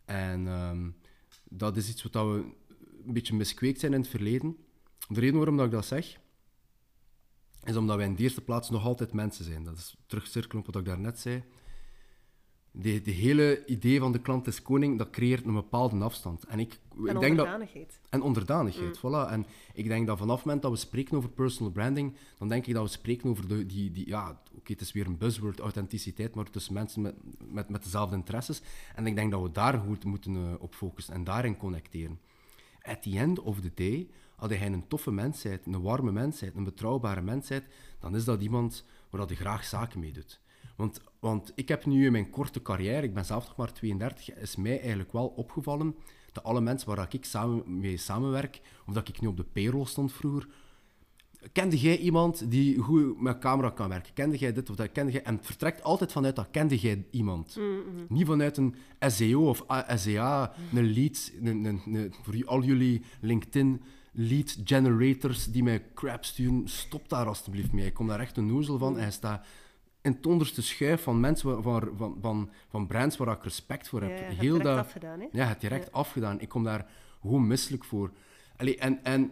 En 0.05 0.47
ehm, 0.47 0.89
dat 1.43 1.77
is 1.77 1.89
iets 1.89 2.03
wat 2.03 2.13
we 2.13 2.45
een 3.05 3.13
beetje 3.13 3.35
miskweekt 3.35 3.79
zijn 3.79 3.93
in 3.93 3.99
het 3.99 4.09
verleden. 4.09 4.57
De 5.07 5.19
reden 5.19 5.37
waarom 5.37 5.57
dat 5.57 5.65
ik 5.65 5.71
dat 5.71 5.85
zeg, 5.85 6.19
is 7.65 7.75
omdat 7.75 7.95
wij 7.97 8.05
in 8.05 8.15
de 8.15 8.23
eerste 8.23 8.41
plaats 8.41 8.69
nog 8.69 8.85
altijd 8.85 9.13
mensen 9.13 9.45
zijn. 9.45 9.63
Dat 9.63 9.77
is 9.77 9.95
terugcirkelen 10.07 10.59
op 10.59 10.73
wat 10.73 10.81
ik 10.81 10.85
daarnet 10.87 11.19
zei. 11.19 11.43
de, 12.75 13.01
de 13.01 13.11
hele 13.11 13.65
idee 13.65 13.99
van 13.99 14.11
de 14.11 14.19
klant 14.21 14.47
is 14.47 14.61
koning, 14.61 14.97
dat 14.97 15.09
creëert 15.09 15.45
een 15.45 15.53
bepaalde 15.53 16.03
afstand. 16.03 16.43
En, 16.43 16.59
ik, 16.59 16.79
En 16.91 16.99
ik 16.99 17.05
denk 17.05 17.37
dat, 17.37 17.45
onderdanigheid. 17.45 17.99
en 18.09 18.21
onderdanigheid, 18.21 18.97
voilà. 18.97 19.31
En 19.31 19.45
ik 19.73 19.87
denk 19.87 20.07
dat 20.07 20.17
vanaf 20.17 20.35
het 20.35 20.45
moment 20.45 20.63
dat 20.63 20.71
we 20.71 20.77
spreken 20.77 21.17
over 21.17 21.29
personal 21.29 21.71
branding, 21.71 22.15
dan 22.37 22.47
denk 22.47 22.65
ik 22.65 22.73
dat 22.73 22.83
we 22.83 22.89
spreken 22.89 23.29
over 23.29 23.47
de, 23.47 23.65
die, 23.65 23.91
die 23.91 24.07
ja, 24.07 24.41
oké, 24.57 24.71
het 24.71 24.81
is 24.81 24.91
weer 24.91 25.05
een 25.05 25.17
buzzword, 25.17 25.59
authenticiteit, 25.59 26.35
maar 26.35 26.49
tussen 26.49 26.73
mensen 26.73 27.01
met, 27.01 27.15
met, 27.51 27.69
met 27.69 27.83
dezelfde 27.83 28.15
interesses. 28.15 28.61
En 28.95 29.07
ik 29.07 29.15
denk 29.15 29.31
dat 29.31 29.41
we 29.41 29.51
daar 29.51 29.79
goed 29.79 30.03
moeten 30.03 30.35
eh, 30.35 30.53
op 30.59 30.75
focussen 30.75 31.13
en 31.13 31.23
daarin 31.23 31.57
connecteren. 31.57 32.19
At 32.81 33.01
the 33.01 33.17
end 33.17 33.39
of 33.39 33.59
the 33.61 33.71
day, 33.73 34.09
als 34.43 34.51
jij 34.51 34.65
een 34.67 34.87
toffe 34.87 35.11
mens 35.11 35.41
bent, 35.41 35.65
een 35.65 35.81
warme 35.81 36.11
mens 36.11 36.39
bent, 36.39 36.55
een 36.55 36.63
betrouwbare 36.63 37.21
mens 37.21 37.47
bent, 37.47 37.63
dan 37.99 38.15
is 38.15 38.25
dat 38.25 38.41
iemand 38.41 38.85
waar 39.09 39.19
dat 39.21 39.29
je 39.29 39.35
graag 39.35 39.63
zaken 39.65 39.99
mee 39.99 40.11
doet. 40.11 40.39
Want, 40.75 40.99
want 41.19 41.51
ik 41.55 41.67
heb 41.67 41.85
nu 41.85 42.05
in 42.05 42.11
mijn 42.11 42.29
korte 42.29 42.61
carrière, 42.61 43.01
ik 43.07 43.13
ben 43.13 43.25
zelf 43.25 43.47
nog 43.47 43.55
maar 43.55 43.73
32, 43.73 44.33
is 44.35 44.55
mij 44.55 44.79
eigenlijk 44.79 45.11
wel 45.11 45.27
opgevallen 45.27 45.95
dat 46.31 46.43
alle 46.43 46.61
mensen 46.61 46.95
waar 46.95 47.07
ik 47.09 47.25
samen 47.25 47.79
mee 47.79 47.97
samenwerk, 47.97 48.61
of 48.85 48.93
dat 48.93 49.07
ik 49.07 49.21
nu 49.21 49.27
op 49.27 49.37
de 49.37 49.43
payroll 49.43 49.85
stond 49.85 50.13
vroeger, 50.13 50.47
kende 51.51 51.77
jij 51.77 51.97
iemand 51.97 52.51
die 52.51 52.77
goed 52.79 53.21
met 53.21 53.37
camera 53.39 53.69
kan 53.69 53.89
werken? 53.89 54.13
Kende 54.13 54.37
jij 54.37 54.53
dit 54.53 54.69
of 54.69 54.75
dat? 54.75 54.91
Kende 54.91 55.11
jij... 55.11 55.23
En 55.23 55.35
het 55.35 55.45
vertrekt 55.45 55.83
altijd 55.83 56.11
vanuit 56.11 56.35
dat 56.35 56.47
kende 56.51 56.77
jij 56.77 57.05
iemand. 57.11 57.57
Niet 58.09 58.25
vanuit 58.27 58.57
een 58.57 58.75
SEO 58.99 59.47
of 59.49 59.65
SEA, 59.95 60.53
een 60.73 60.93
lead, 60.93 61.31
een, 61.41 61.65
een, 61.65 61.81
een- 61.85 62.13
voor 62.21 62.45
al 62.45 62.63
jullie 62.63 63.01
LinkedIn 63.21 63.81
lead 64.13 64.57
generators 64.63 65.45
die 65.45 65.63
mij 65.63 65.83
crap 65.93 66.25
sturen. 66.25 66.67
Stop 66.67 67.09
daar 67.09 67.25
alstublieft 67.25 67.71
mee. 67.71 67.85
Ik 67.85 67.93
kom 67.93 68.07
daar 68.07 68.19
echt 68.19 68.37
een 68.37 68.47
nozel 68.47 68.77
van. 68.77 68.95
En 68.95 69.01
hij 69.01 69.11
staat 69.11 69.45
in 70.01 70.11
het 70.11 70.25
onderste 70.25 70.61
schuif 70.61 71.03
van 71.03 71.19
mensen, 71.19 71.63
van, 71.63 71.89
van, 71.97 72.17
van, 72.21 72.49
van 72.69 72.87
brands 72.87 73.17
waar 73.17 73.35
ik 73.35 73.43
respect 73.43 73.87
voor 73.87 74.01
heb. 74.01 74.17
Ja, 74.17 74.23
hebt 74.23 74.39
Heel 74.39 74.57
direct 74.57 74.63
dat, 74.63 74.77
afgedaan, 74.77 75.19
hè? 75.19 75.27
ja, 75.31 75.47
het 75.47 75.61
direct 75.61 75.91
afgedaan. 75.91 76.39
Ik 76.39 76.49
kom 76.49 76.63
daar 76.63 76.89
gewoon 77.21 77.47
misselijk 77.47 77.83
voor. 77.83 78.11
Allee, 78.57 78.77
en, 78.77 79.03
en 79.03 79.31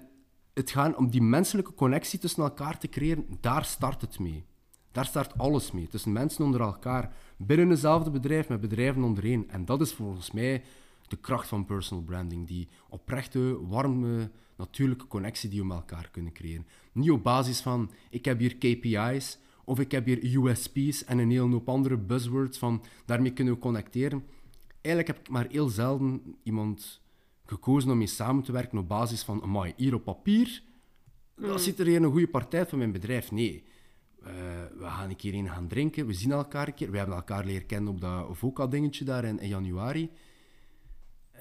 het 0.54 0.72
gaat 0.72 0.96
om 0.96 1.10
die 1.10 1.22
menselijke 1.22 1.74
connectie 1.74 2.20
tussen 2.20 2.44
elkaar 2.44 2.78
te 2.78 2.90
creëren, 2.90 3.26
daar 3.40 3.66
start 3.66 4.02
het 4.02 4.20
mee. 4.20 4.46
Daar 4.92 5.06
start 5.06 5.38
alles 5.38 5.72
mee. 5.72 5.88
Tussen 5.88 6.12
mensen 6.12 6.46
onder 6.46 6.62
elkaar, 6.62 7.14
binnen 7.38 7.70
hetzelfde 7.70 8.12
bedrijf, 8.12 8.50
met 8.50 8.62
bedrijven 8.62 9.04
ondereen. 9.04 9.50
En 9.50 9.66
dat 9.66 9.82
is 9.82 9.94
volgens 9.94 10.32
mij 10.32 10.64
de 11.12 11.18
kracht 11.18 11.48
van 11.48 11.66
personal 11.66 12.04
branding. 12.04 12.48
Die 12.48 12.68
oprechte, 12.90 13.68
warme, 13.68 14.32
natuurlijke 14.58 15.08
connectie 15.08 15.50
die 15.50 15.60
we 15.60 15.66
met 15.66 15.78
elkaar 15.78 16.10
kunnen 16.12 16.34
creëren. 16.34 16.68
Niet 16.92 17.12
op 17.12 17.24
basis 17.24 17.62
van, 17.62 17.92
ik 18.10 18.26
heb 18.26 18.40
hier 18.40 18.56
KPI's, 18.56 19.38
of 19.66 19.80
ik 19.80 19.92
heb 19.92 20.06
hier 20.06 20.36
USP's 20.36 21.04
en 21.06 21.18
een 21.18 21.30
hele 21.30 21.52
hoop 21.52 21.70
andere 21.70 21.98
buzzwords 21.98 22.58
van, 22.58 22.84
daarmee 23.06 23.34
kunnen 23.34 23.54
we 23.54 23.60
connecteren. 23.60 24.24
Eigenlijk 24.82 25.08
heb 25.08 25.20
ik 25.20 25.30
maar 25.30 25.48
heel 25.50 25.70
zelden 25.70 26.36
iemand 26.44 27.02
gekozen 27.46 27.92
om 27.92 27.98
mee 27.98 28.08
samen 28.08 28.44
te 28.44 28.52
werken 28.52 28.78
op 28.78 28.88
basis 28.88 29.24
van, 29.24 29.44
amai, 29.44 29.74
hier 29.76 29.94
op 29.94 30.04
papier, 30.04 30.64
dat 31.36 31.62
zit 31.62 31.80
er 31.80 31.86
hier 31.86 32.04
een 32.04 32.12
goede 32.12 32.28
partij 32.28 32.66
van 32.66 32.78
mijn 32.78 32.92
bedrijf. 32.92 33.32
Nee. 33.32 33.64
Eh, 34.24 34.34
we 34.78 34.84
gaan 34.84 35.10
een 35.10 35.16
keer 35.16 35.34
in 35.34 35.50
gaan 35.50 35.68
drinken, 35.68 36.08
we 36.08 36.14
zien 36.14 36.32
elkaar 36.32 36.68
een 36.68 36.74
keer. 36.74 36.92
We 36.92 36.98
hebben 36.98 37.16
elkaar 37.16 37.46
leren 37.46 37.66
kennen 37.66 37.94
op 37.94 38.02
dat 38.02 38.38
VOCA-dingetje 38.38 39.06
daar 39.06 39.24
in, 39.24 39.40
in 39.40 39.48
januari. 39.48 40.10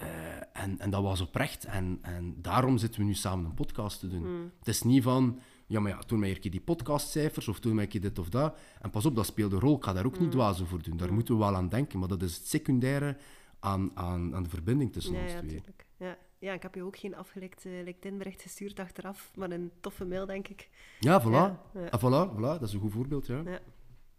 Eh, 0.01 0.63
en, 0.63 0.79
en 0.79 0.91
dat 0.91 1.03
was 1.03 1.21
oprecht. 1.21 1.65
En, 1.65 1.99
en 2.03 2.35
daarom 2.43 2.79
zitten 2.79 3.01
we 3.01 3.07
nu 3.07 3.15
samen 3.15 3.45
een 3.45 3.55
podcast 3.55 4.01
te 4.01 4.09
doen. 4.09 4.53
Het 4.59 4.69
is 4.69 4.83
niet 4.83 5.03
van, 5.03 5.41
ja, 5.67 5.81
maar 5.81 5.91
ja, 5.91 5.99
toen 5.99 6.19
mij 6.19 6.31
een 6.31 6.41
keer 6.41 6.51
die 6.51 6.61
podcastcijfers 6.61 7.49
of 7.49 7.61
toen 7.61 7.75
mij 7.75 7.85
een 7.85 7.91
keer 7.91 8.01
dit 8.01 8.19
of 8.19 8.29
dat. 8.29 8.59
En 8.81 8.91
pas 8.91 9.07
op, 9.07 9.15
dat 9.17 9.27
speelt 9.27 9.53
een 9.53 9.61
rol. 9.61 9.77
Ik 9.77 9.85
ga 9.85 9.93
daar 9.93 10.07
ook 10.07 10.19
niet 10.21 10.31
dwazen 10.31 10.67
voor 10.67 10.83
doen. 10.83 10.97
Daar 10.97 11.13
moeten 11.13 11.35
we 11.35 11.41
wel 11.41 11.57
aan 11.57 11.69
denken. 11.69 11.99
Maar 11.99 12.09
dat 12.09 12.23
is 12.23 12.37
het 12.37 12.47
secundaire 12.47 13.17
aan, 13.61 13.91
aan, 13.95 14.35
aan 14.35 14.43
de 14.43 14.49
verbinding 14.49 14.93
tussen 14.93 15.15
Ja, 15.15 15.23
ons 15.23 15.33
ja, 15.33 15.39
twee. 15.39 15.51
tuurlijk. 15.51 15.87
Ja. 15.97 16.17
ja, 16.39 16.53
ik 16.53 16.63
heb 16.63 16.75
je 16.75 16.83
ook 16.83 16.97
geen 16.99 17.15
afgelekt 17.17 17.65
eh, 17.67 17.73
LinkedIn-bericht 17.73 18.43
gestuurd 18.43 18.79
achteraf, 18.79 19.33
maar 19.37 19.51
een 19.51 19.71
toffe 19.81 20.05
mail, 20.05 20.27
denk 20.27 20.49
ik. 20.49 20.69
Ja, 20.99 21.23
voilà. 21.23 21.31
Ja, 21.31 21.61
ja. 21.75 21.91
En 21.91 21.99
voilà, 21.99 22.33
voilà. 22.37 22.41
Dat 22.59 22.63
is 22.63 22.73
een 22.73 22.81
goed 22.81 22.93
voorbeeld, 22.93 23.27
ja. 23.27 23.43
Ja, 23.45 23.59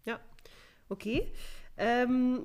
ja. 0.01 0.21
oké. 0.87 1.23
Ehm, 1.75 2.35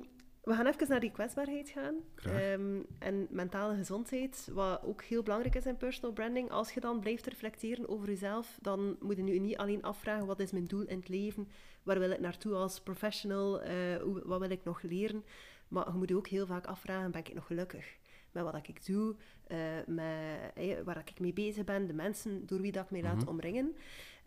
we 0.47 0.53
gaan 0.53 0.65
even 0.65 0.89
naar 0.89 0.99
die 0.99 1.11
kwetsbaarheid 1.11 1.69
gaan. 1.69 1.95
Ehm, 2.23 2.81
en 2.99 3.27
mentale 3.29 3.75
gezondheid, 3.75 4.49
wat 4.53 4.83
ook 4.83 5.03
heel 5.03 5.23
belangrijk 5.23 5.55
is 5.55 5.65
in 5.65 5.77
personal 5.77 6.13
branding. 6.13 6.49
Als 6.51 6.73
je 6.73 6.79
dan 6.79 6.99
blijft 6.99 7.25
reflecteren 7.25 7.89
over 7.89 8.07
jezelf, 8.07 8.57
dan 8.61 8.97
moet 8.99 9.15
je 9.15 9.23
nu 9.23 9.39
niet 9.39 9.57
alleen 9.57 9.83
afvragen 9.83 10.25
wat 10.25 10.39
is 10.39 10.51
mijn 10.51 10.65
doel 10.65 10.85
in 10.85 10.97
het 10.97 11.09
leven, 11.09 11.47
waar 11.83 11.99
wil 11.99 12.11
ik 12.11 12.19
naartoe 12.19 12.53
als 12.53 12.81
professional, 12.81 13.61
eh, 13.61 13.95
hoe, 14.01 14.21
wat 14.25 14.39
wil 14.39 14.49
ik 14.49 14.63
nog 14.63 14.81
leren. 14.81 15.23
Maar 15.67 15.91
je 15.91 15.97
moet 15.97 16.09
je 16.09 16.15
ook 16.15 16.27
heel 16.27 16.45
vaak 16.45 16.65
afvragen, 16.65 17.11
ben 17.11 17.21
ik 17.21 17.33
nog 17.33 17.45
gelukkig? 17.45 17.97
Met 18.31 18.43
wat 18.43 18.67
ik 18.67 18.85
doe, 18.85 19.15
eh, 19.47 19.57
met, 19.85 20.51
eh, 20.55 20.81
waar 20.83 21.03
ik 21.05 21.19
mee 21.19 21.33
bezig 21.33 21.63
ben, 21.63 21.87
de 21.87 21.93
mensen 21.93 22.45
door 22.45 22.61
wie 22.61 22.71
dat 22.71 22.83
ik 22.83 22.91
mij 22.91 23.01
laat 23.01 23.27
omringen. 23.27 23.75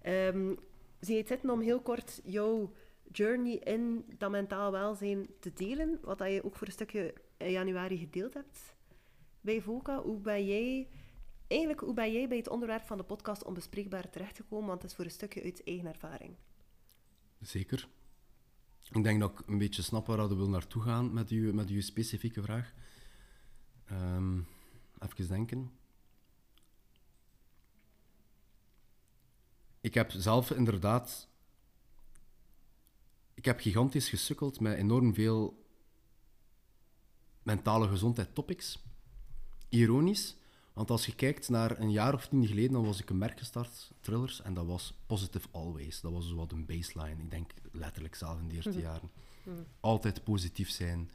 Ehm, 0.03 0.55
zie 1.01 1.15
je 1.15 1.21
het 1.21 1.29
zitten 1.29 1.51
om 1.51 1.61
heel 1.61 1.81
kort 1.81 2.21
jouw 2.25 2.73
journey 3.13 3.55
in 3.55 4.05
dat 4.19 4.31
mentaal 4.31 4.73
welzijn 4.73 5.27
te 5.41 5.53
delen, 5.53 5.99
wat 6.03 6.19
dat 6.19 6.33
je 6.33 6.45
ook 6.45 6.57
voor 6.57 6.67
een 6.67 6.73
stukje 6.73 7.15
in 7.37 7.51
januari 7.51 7.99
gedeeld 7.99 8.35
hebt 8.35 8.75
bij 9.41 9.61
VOCA. 9.61 10.03
Hoe 10.03 10.21
ben 10.21 10.47
jij, 10.47 10.89
eigenlijk, 11.47 11.81
hoe 11.81 11.95
ben 11.95 12.13
jij 12.13 12.29
bij 12.29 12.37
het 12.37 12.49
onderwerp 12.49 12.85
van 12.85 12.97
de 12.97 13.05
podcast 13.05 13.45
onbespreekbaar 13.45 14.11
terechtgekomen? 14.11 14.69
Want 14.69 14.83
het 14.83 14.91
is 14.91 14.97
voor 14.97 15.05
een 15.05 15.11
stukje 15.11 15.43
uit 15.43 15.65
eigen 15.65 15.87
ervaring. 15.87 16.35
Zeker. 17.41 17.89
Ik 18.93 19.03
denk 19.03 19.21
dat 19.21 19.31
ik 19.31 19.47
een 19.47 19.59
beetje 19.59 19.83
snap 19.83 20.07
waar 20.07 20.29
we 20.29 20.35
wil 20.35 20.49
naartoe 20.49 20.83
gaan 20.83 21.13
met 21.13 21.29
uw, 21.29 21.53
met 21.53 21.69
uw 21.69 21.81
specifieke 21.81 22.43
vraag. 22.43 22.73
Ehm, 23.85 24.41
even 24.99 25.29
denken. 25.29 25.71
Ik 29.81 29.95
heb 29.95 30.11
zelf 30.11 30.51
inderdaad... 30.51 31.30
Ik 33.41 33.47
heb 33.47 33.61
gigantisch 33.61 34.09
gesukkeld 34.09 34.61
met 34.61 34.77
enorm 34.77 35.15
veel 35.15 35.65
mentale 37.43 37.89
gezondheid 37.89 38.35
topics. 38.35 38.79
Ironisch, 39.69 40.37
want 40.73 40.91
als 40.91 41.07
je 41.07 41.15
kijkt 41.15 41.49
naar 41.49 41.79
een 41.79 41.91
jaar 41.91 42.15
of 42.15 42.29
tien 42.29 42.47
geleden, 42.47 42.73
dan 42.73 42.85
was 42.85 43.01
ik 43.01 43.11
een 43.11 43.19
merk 43.19 43.39
gestart, 43.39 43.93
Thrillers, 44.01 44.43
en 44.43 44.55
dat 44.55 44.67
was 44.67 44.95
Positive 45.07 45.49
Always. 45.51 46.01
Dat 46.01 46.13
was 46.13 46.29
zo 46.29 46.35
wat 46.35 46.53
een 46.53 46.67
baseline. 46.67 47.23
Ik 47.23 47.31
denk 47.31 47.51
letterlijk 47.73 48.15
zelf 48.15 48.39
in 48.39 48.49
de 48.49 48.55
eerste 48.55 48.81
jaren. 48.81 49.11
Altijd 49.81 50.25
positief 50.25 50.71
zijn. 50.71 51.11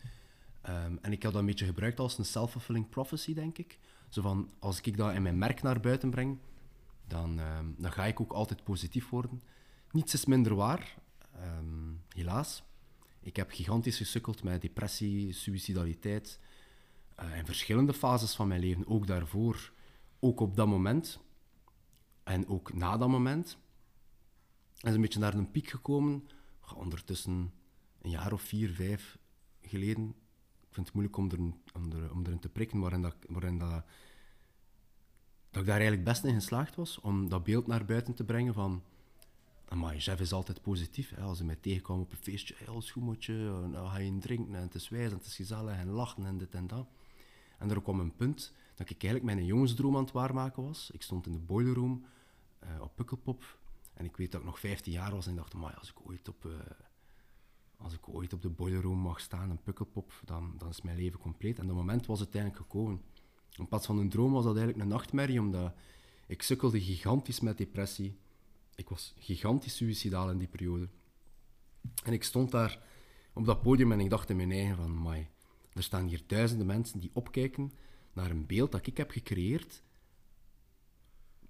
Ehm, 0.61 0.97
en 1.01 1.11
ik 1.11 1.21
heb 1.21 1.31
dat 1.31 1.41
een 1.41 1.47
beetje 1.47 1.65
gebruikt 1.65 1.99
als 1.99 2.17
een 2.17 2.25
self-fulfilling 2.25 2.89
prophecy, 2.89 3.33
denk 3.33 3.57
ik. 3.57 3.79
Zo 4.09 4.21
van, 4.21 4.49
als 4.59 4.81
ik 4.81 4.97
dat 4.97 5.13
in 5.13 5.21
mijn 5.21 5.37
merk 5.37 5.61
naar 5.61 5.79
buiten 5.79 6.09
breng, 6.09 6.37
dan, 7.07 7.39
ehm, 7.39 7.65
dan 7.77 7.91
ga 7.91 8.05
ik 8.05 8.19
ook 8.21 8.31
altijd 8.31 8.63
positief 8.63 9.09
worden. 9.09 9.41
Niets 9.91 10.13
is 10.13 10.25
minder 10.25 10.55
waar, 10.55 11.03
ehm, 11.39 11.93
helaas. 12.09 12.63
Ik 13.19 13.35
heb 13.35 13.51
gigantisch 13.51 13.97
gesukkeld 13.97 14.43
met 14.43 14.61
depressie, 14.61 15.33
suicidaliteit. 15.33 16.39
eh, 17.15 17.37
in 17.37 17.45
verschillende 17.45 17.93
fases 17.93 18.35
van 18.35 18.47
mijn 18.47 18.59
leven, 18.59 18.87
ook 18.87 19.07
daarvoor, 19.07 19.71
ook 20.19 20.39
op 20.39 20.55
dat 20.55 20.67
moment. 20.67 21.19
En 22.23 22.47
ook 22.47 22.73
na 22.73 22.97
dat 22.97 23.09
moment. 23.09 23.57
En 24.79 24.89
is 24.89 24.95
een 24.95 25.01
beetje 25.01 25.19
naar 25.19 25.33
een 25.33 25.51
piek 25.51 25.69
gekomen. 25.69 26.27
Ondertussen 26.75 27.53
een 28.01 28.09
jaar 28.09 28.33
of 28.33 28.41
vier, 28.41 28.69
vijf 28.69 29.17
geleden. 29.61 30.15
Ik 30.61 30.73
vind 30.73 30.85
het 30.85 30.95
moeilijk 30.95 31.17
om, 31.17 31.29
om, 31.73 31.91
er, 31.91 32.11
om 32.11 32.25
erin 32.25 32.39
te 32.39 32.49
prikken, 32.49 32.79
waarin, 32.79 33.01
dat, 33.01 33.15
waarin 33.27 33.57
dat, 33.57 33.85
dat 35.49 35.61
ik 35.61 35.67
daar 35.67 35.79
eigenlijk 35.79 36.03
best 36.03 36.23
in 36.23 36.33
geslaagd 36.33 36.75
was. 36.75 36.99
Om 36.99 37.29
dat 37.29 37.43
beeld 37.43 37.67
naar 37.67 37.85
buiten 37.85 38.13
te 38.13 38.23
brengen 38.23 38.53
van... 38.53 38.83
Maar 39.75 39.97
Jeff 39.97 40.21
is 40.21 40.31
altijd 40.31 40.61
positief. 40.61 41.17
Als 41.17 41.37
hij 41.37 41.47
mij 41.47 41.55
tegenkwam 41.55 41.99
op 41.99 42.11
een 42.11 42.17
feestje, 42.17 42.55
hey, 42.57 42.67
alles 42.67 42.93
met 42.93 43.25
je, 43.25 43.67
dan 43.71 43.89
ga 43.89 43.97
je 43.97 44.17
drinken 44.17 44.55
en 44.55 44.61
het 44.61 44.75
is 44.75 44.89
wijs 44.89 45.09
en 45.11 45.17
het 45.17 45.25
is 45.25 45.35
gezellig 45.35 45.75
en 45.75 45.89
lachen 45.89 46.25
en 46.25 46.37
dit 46.37 46.53
en 46.53 46.67
dat. 46.67 46.87
En 47.57 47.69
er 47.69 47.81
kwam 47.81 47.99
een 47.99 48.15
punt 48.15 48.53
dat 48.75 48.89
ik 48.89 49.03
eigenlijk 49.03 49.23
mijn 49.23 49.45
jongensdroom 49.45 49.95
aan 49.95 50.03
het 50.03 50.11
waarmaken 50.11 50.63
was. 50.63 50.91
Ik 50.91 51.01
stond 51.01 51.25
in 51.25 51.31
de 51.31 51.39
boiler 51.39 51.73
room 51.73 52.05
eh, 52.59 52.81
op 52.81 52.95
Pukkelpop 52.95 53.57
en 53.93 54.05
ik 54.05 54.17
weet 54.17 54.31
dat 54.31 54.41
ik 54.41 54.47
nog 54.47 54.59
15 54.59 54.91
jaar 54.91 55.11
was 55.11 55.25
en 55.25 55.31
ik 55.31 55.37
dacht, 55.37 55.53
maar 55.53 55.75
als 55.75 55.89
ik 55.89 56.07
ooit 56.07 56.27
op, 56.27 56.45
eh, 56.45 56.51
als 57.77 57.93
ik 57.93 58.09
ooit 58.09 58.33
op 58.33 58.41
de 58.41 58.49
boiler 58.49 58.81
room 58.81 58.99
mag 58.99 59.19
staan 59.19 59.49
in 59.49 59.61
Pukkelpop, 59.63 60.21
dan, 60.25 60.55
dan 60.57 60.69
is 60.69 60.81
mijn 60.81 60.97
leven 60.97 61.19
compleet. 61.19 61.59
En 61.59 61.67
dat 61.67 61.75
moment 61.75 62.05
was 62.05 62.19
uiteindelijk 62.19 62.61
gekomen. 62.61 63.01
In 63.57 63.67
plaats 63.67 63.85
van 63.85 63.97
een 63.97 64.09
droom 64.09 64.31
was 64.31 64.43
dat 64.43 64.55
eigenlijk 64.55 64.85
een 64.85 64.93
nachtmerrie, 64.93 65.39
omdat 65.39 65.73
ik 66.27 66.41
sukkelde 66.41 66.81
gigantisch 66.81 67.39
met 67.39 67.57
depressie. 67.57 68.17
Ik 68.75 68.89
was 68.89 69.13
gigantisch 69.17 69.75
suicidaal 69.75 70.29
in 70.29 70.37
die 70.37 70.47
periode. 70.47 70.89
En 72.03 72.13
ik 72.13 72.23
stond 72.23 72.51
daar 72.51 72.83
op 73.33 73.45
dat 73.45 73.61
podium 73.61 73.91
en 73.91 73.99
ik 73.99 74.09
dacht 74.09 74.29
in 74.29 74.35
mijn 74.35 74.51
eigen 74.51 74.75
van, 74.75 74.95
mai, 74.95 75.27
er 75.73 75.83
staan 75.83 76.07
hier 76.07 76.23
duizenden 76.27 76.67
mensen 76.67 76.99
die 76.99 77.11
opkijken 77.13 77.71
naar 78.13 78.29
een 78.29 78.45
beeld 78.45 78.71
dat 78.71 78.87
ik 78.87 78.97
heb 78.97 79.11
gecreëerd, 79.11 79.83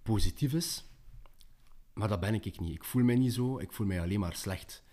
positief 0.04 0.54
is, 0.54 0.86
maar 1.94 2.08
dat 2.08 2.20
ben 2.20 2.34
ik 2.34 2.60
niet. 2.60 2.76
Ik 2.76 2.84
voel 2.84 3.04
mij 3.04 3.16
niet 3.16 3.34
zo, 3.34 3.60
ik 3.60 3.72
voel 3.72 3.88
mij 3.88 4.02
alleen 4.02 4.20
maar 4.20 4.36
slecht. 4.36 4.84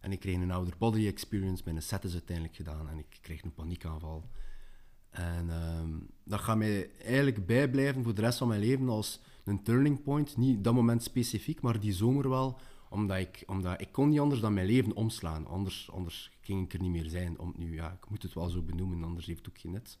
En 0.00 0.12
ik 0.12 0.20
kreeg 0.20 0.34
een 0.34 0.50
outer 0.50 0.74
body 0.78 1.06
experience. 1.06 1.62
Mijn 1.64 1.82
set 1.82 2.04
is 2.04 2.12
uiteindelijk 2.12 2.56
gedaan 2.56 2.88
en 2.88 2.98
ik 2.98 3.18
kreeg 3.20 3.42
een 3.42 3.54
paniekaanval. 3.54 4.30
En 5.14 5.50
ehm, 5.50 5.90
dat 6.24 6.40
gaat 6.40 6.56
mij 6.56 6.90
eigenlijk 7.00 7.46
bijblijven 7.46 8.02
voor 8.02 8.14
de 8.14 8.20
rest 8.20 8.38
van 8.38 8.48
mijn 8.48 8.60
leven 8.60 8.88
als 8.88 9.20
een 9.44 9.62
turning 9.62 10.02
point. 10.02 10.36
Niet 10.36 10.64
dat 10.64 10.74
moment 10.74 11.02
specifiek, 11.02 11.60
maar 11.60 11.80
die 11.80 11.92
zomer 11.92 12.28
wel. 12.28 12.60
Omdat 12.88 13.18
ik, 13.18 13.42
omdat 13.46 13.80
ik 13.80 13.92
kon 13.92 14.08
niet 14.08 14.20
anders 14.20 14.40
dan 14.40 14.54
mijn 14.54 14.66
leven 14.66 14.94
omslaan. 14.94 15.46
Anders, 15.46 15.90
anders 15.90 16.30
ging 16.40 16.64
ik 16.64 16.72
er 16.72 16.80
niet 16.80 16.90
meer 16.90 17.08
zijn. 17.08 17.38
Om, 17.38 17.54
nu, 17.56 17.74
ja, 17.74 17.92
ik 17.92 18.10
moet 18.10 18.22
het 18.22 18.34
wel 18.34 18.48
zo 18.48 18.62
benoemen, 18.62 19.04
anders 19.04 19.26
heeft 19.26 19.38
het 19.38 19.48
ook 19.48 19.58
geen 19.58 19.72
net. 19.72 19.98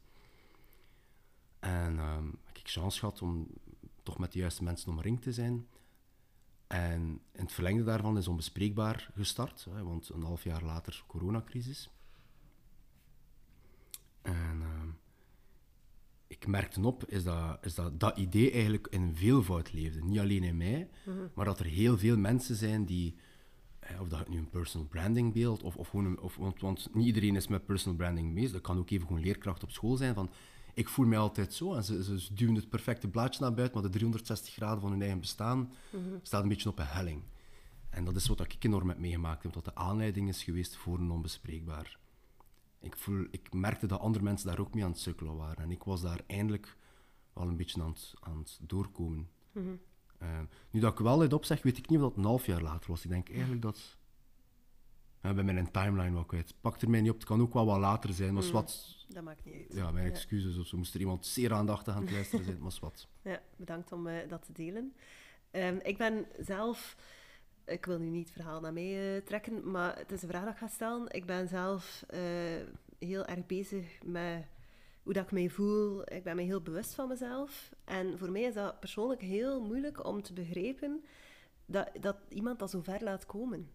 En 1.58 1.98
um, 1.98 2.38
heb 2.44 2.58
ik 2.58 2.68
chance 2.68 2.98
gehad 2.98 3.22
om 3.22 3.46
toch 4.02 4.18
met 4.18 4.32
de 4.32 4.38
juiste 4.38 4.64
mensen 4.64 4.90
omringd 4.90 5.22
te 5.22 5.32
zijn. 5.32 5.66
En 6.66 7.00
in 7.32 7.42
het 7.42 7.52
verlengde 7.52 7.84
daarvan 7.84 8.16
is 8.16 8.28
onbespreekbaar 8.28 9.10
gestart, 9.14 9.66
hè, 9.70 9.82
want 9.82 10.08
een 10.08 10.22
half 10.22 10.44
jaar 10.44 10.62
later 10.62 11.04
coronacrisis. 11.06 11.90
En 14.22 14.58
uh, 14.60 14.82
ik 16.26 16.46
merkte 16.46 16.80
op 16.80 17.04
is 17.04 17.24
dat, 17.24 17.58
is 17.62 17.74
dat 17.74 18.00
dat 18.00 18.16
idee 18.16 18.50
eigenlijk 18.50 18.86
in 18.86 19.16
veelvoud 19.16 19.72
leefde. 19.72 20.04
Niet 20.04 20.18
alleen 20.18 20.42
in 20.42 20.56
mij, 20.56 20.88
mm 21.04 21.12
-hmm. 21.12 21.30
maar 21.34 21.44
dat 21.44 21.60
er 21.60 21.66
heel 21.66 21.98
veel 21.98 22.16
mensen 22.16 22.56
zijn 22.56 22.84
die, 22.84 23.14
of 24.00 24.08
dat 24.08 24.28
nu 24.28 24.38
een 24.38 24.50
personal 24.50 24.86
branding 24.86 25.32
beeld, 25.32 25.62
of, 25.62 25.76
of 25.76 25.88
gewoon, 25.88 26.04
een, 26.04 26.20
of, 26.20 26.36
want, 26.36 26.60
want 26.60 26.88
niet 26.92 27.06
iedereen 27.06 27.36
is 27.36 27.48
met 27.48 27.66
personal 27.66 27.96
branding 27.96 28.34
bezig. 28.34 28.52
Dat 28.52 28.60
kan 28.60 28.78
ook 28.78 28.90
even 28.90 29.06
gewoon 29.06 29.22
leerkracht 29.22 29.62
op 29.62 29.70
school 29.70 29.96
zijn 29.96 30.14
van 30.14 30.30
ik 30.74 30.88
voel 30.88 31.06
mij 31.06 31.18
altijd 31.18 31.54
zo. 31.54 31.74
En 31.74 31.84
ze, 31.84 32.04
ze, 32.04 32.34
duwen 32.34 32.54
het 32.54 32.68
perfecte 32.68 33.08
blaadje 33.08 33.40
naar 33.40 33.54
buiten, 33.54 33.80
maar 33.80 33.90
de 33.90 33.96
360 33.96 34.54
graden 34.54 34.80
van 34.80 34.90
hun 34.90 35.00
eigen 35.00 35.20
bestaan 35.20 35.58
mm 35.58 35.68
-hmm. 35.90 36.20
staat 36.22 36.42
een 36.42 36.48
beetje 36.48 36.68
op 36.68 36.78
een 36.78 36.86
helling. 36.86 37.22
En 37.90 38.04
dat 38.04 38.16
is 38.16 38.26
wat 38.26 38.40
ik 38.40 38.64
enorm 38.64 38.88
heb 38.88 38.98
meegemaakt 38.98 39.42
heb, 39.42 39.52
dat 39.52 39.64
de 39.64 39.74
aanleiding 39.74 40.28
is 40.28 40.42
geweest 40.42 40.76
voor 40.76 40.98
een 40.98 41.10
onbespreekbaar. 41.10 41.98
Ik, 42.84 42.96
voel, 42.96 43.26
ik 43.30 43.52
merkte 43.52 43.86
dat 43.86 44.00
andere 44.00 44.24
mensen 44.24 44.48
daar 44.48 44.58
ook 44.58 44.74
mee 44.74 44.84
aan 44.84 44.90
het 44.90 45.00
sukkelen 45.00 45.36
waren. 45.36 45.62
En 45.62 45.70
ik 45.70 45.82
was 45.82 46.02
daar 46.02 46.20
eindelijk 46.26 46.76
wel 47.32 47.48
een 47.48 47.56
beetje 47.56 47.82
aan 47.82 47.88
het, 47.88 48.14
aan 48.20 48.38
het 48.38 48.58
doorkomen. 48.62 49.28
Mm 49.52 49.62
-hmm. 49.62 49.80
uh, 50.22 50.40
nu 50.70 50.80
dat 50.80 50.92
ik 50.92 50.98
wel 50.98 51.18
dit 51.18 51.32
opzeg, 51.32 51.62
weet 51.62 51.78
ik 51.78 51.88
niet 51.88 51.98
of 51.98 52.04
dat 52.08 52.16
een 52.16 52.24
half 52.24 52.46
jaar 52.46 52.62
later 52.62 52.90
was. 52.90 53.04
Ik 53.04 53.10
denk 53.10 53.30
eigenlijk 53.30 53.62
dat... 53.62 53.96
Ja, 55.22 55.34
bij 55.34 55.44
mijn 55.44 55.70
timeline 55.70 56.12
wel 56.12 56.24
kwijt. 56.24 56.54
Pak 56.60 56.80
er 56.80 56.90
mij 56.90 57.00
niet 57.00 57.10
op, 57.10 57.16
het 57.16 57.26
kan 57.26 57.40
ook 57.40 57.52
wel 57.52 57.66
wat 57.66 57.78
later 57.78 58.12
zijn, 58.12 58.34
maar 58.34 58.44
mm, 58.44 58.50
wat... 58.50 58.96
Dat 59.08 59.24
maakt 59.24 59.44
niet 59.44 59.54
uit. 59.54 59.72
Ja, 59.74 59.90
mijn 59.90 60.10
excuses 60.10 60.58
of 60.58 60.66
zo. 60.66 60.76
Moest 60.76 60.94
er 60.94 61.00
iemand 61.00 61.26
zeer 61.26 61.52
aandachtig 61.52 61.94
aan 61.94 62.02
het 62.02 62.12
luisteren 62.12 62.44
zijn, 62.44 62.60
maar 62.62 62.78
wat. 62.80 63.08
Ja, 63.22 63.42
bedankt 63.56 63.92
om 63.92 64.06
uh, 64.06 64.28
dat 64.28 64.42
te 64.42 64.52
delen. 64.52 64.94
Um, 65.50 65.80
ik 65.82 65.98
ben 65.98 66.26
zelf... 66.38 66.96
Ik 67.66 67.86
wil 67.86 67.98
nu 67.98 68.08
niet 68.08 68.28
het 68.28 68.36
verhaal 68.36 68.60
naar 68.60 68.72
mij 68.72 69.16
uh, 69.16 69.22
trekken, 69.24 69.70
maar 69.70 69.98
het 69.98 70.12
is 70.12 70.22
een 70.22 70.28
vraag 70.28 70.44
dat 70.44 70.52
ik 70.52 70.58
ga 70.58 70.66
stellen. 70.66 71.10
Ik 71.10 71.26
ben 71.26 71.48
zelf 71.48 72.04
uh, 72.14 72.20
heel 72.98 73.24
erg 73.24 73.46
bezig 73.46 74.02
met 74.04 74.46
hoe 75.02 75.12
dat 75.12 75.24
ik 75.24 75.32
mij 75.32 75.48
voel. 75.48 76.12
Ik 76.12 76.22
ben 76.24 76.36
me 76.36 76.42
heel 76.42 76.60
bewust 76.60 76.94
van 76.94 77.08
mezelf. 77.08 77.72
En 77.84 78.18
voor 78.18 78.30
mij 78.30 78.42
is 78.42 78.54
dat 78.54 78.80
persoonlijk 78.80 79.20
heel 79.20 79.60
moeilijk 79.60 80.06
om 80.06 80.22
te 80.22 80.32
begrijpen 80.32 81.04
dat, 81.66 81.90
dat 82.00 82.16
iemand 82.28 82.58
dat 82.58 82.70
zo 82.70 82.80
ver 82.80 83.02
laat 83.02 83.26
komen. 83.26 83.70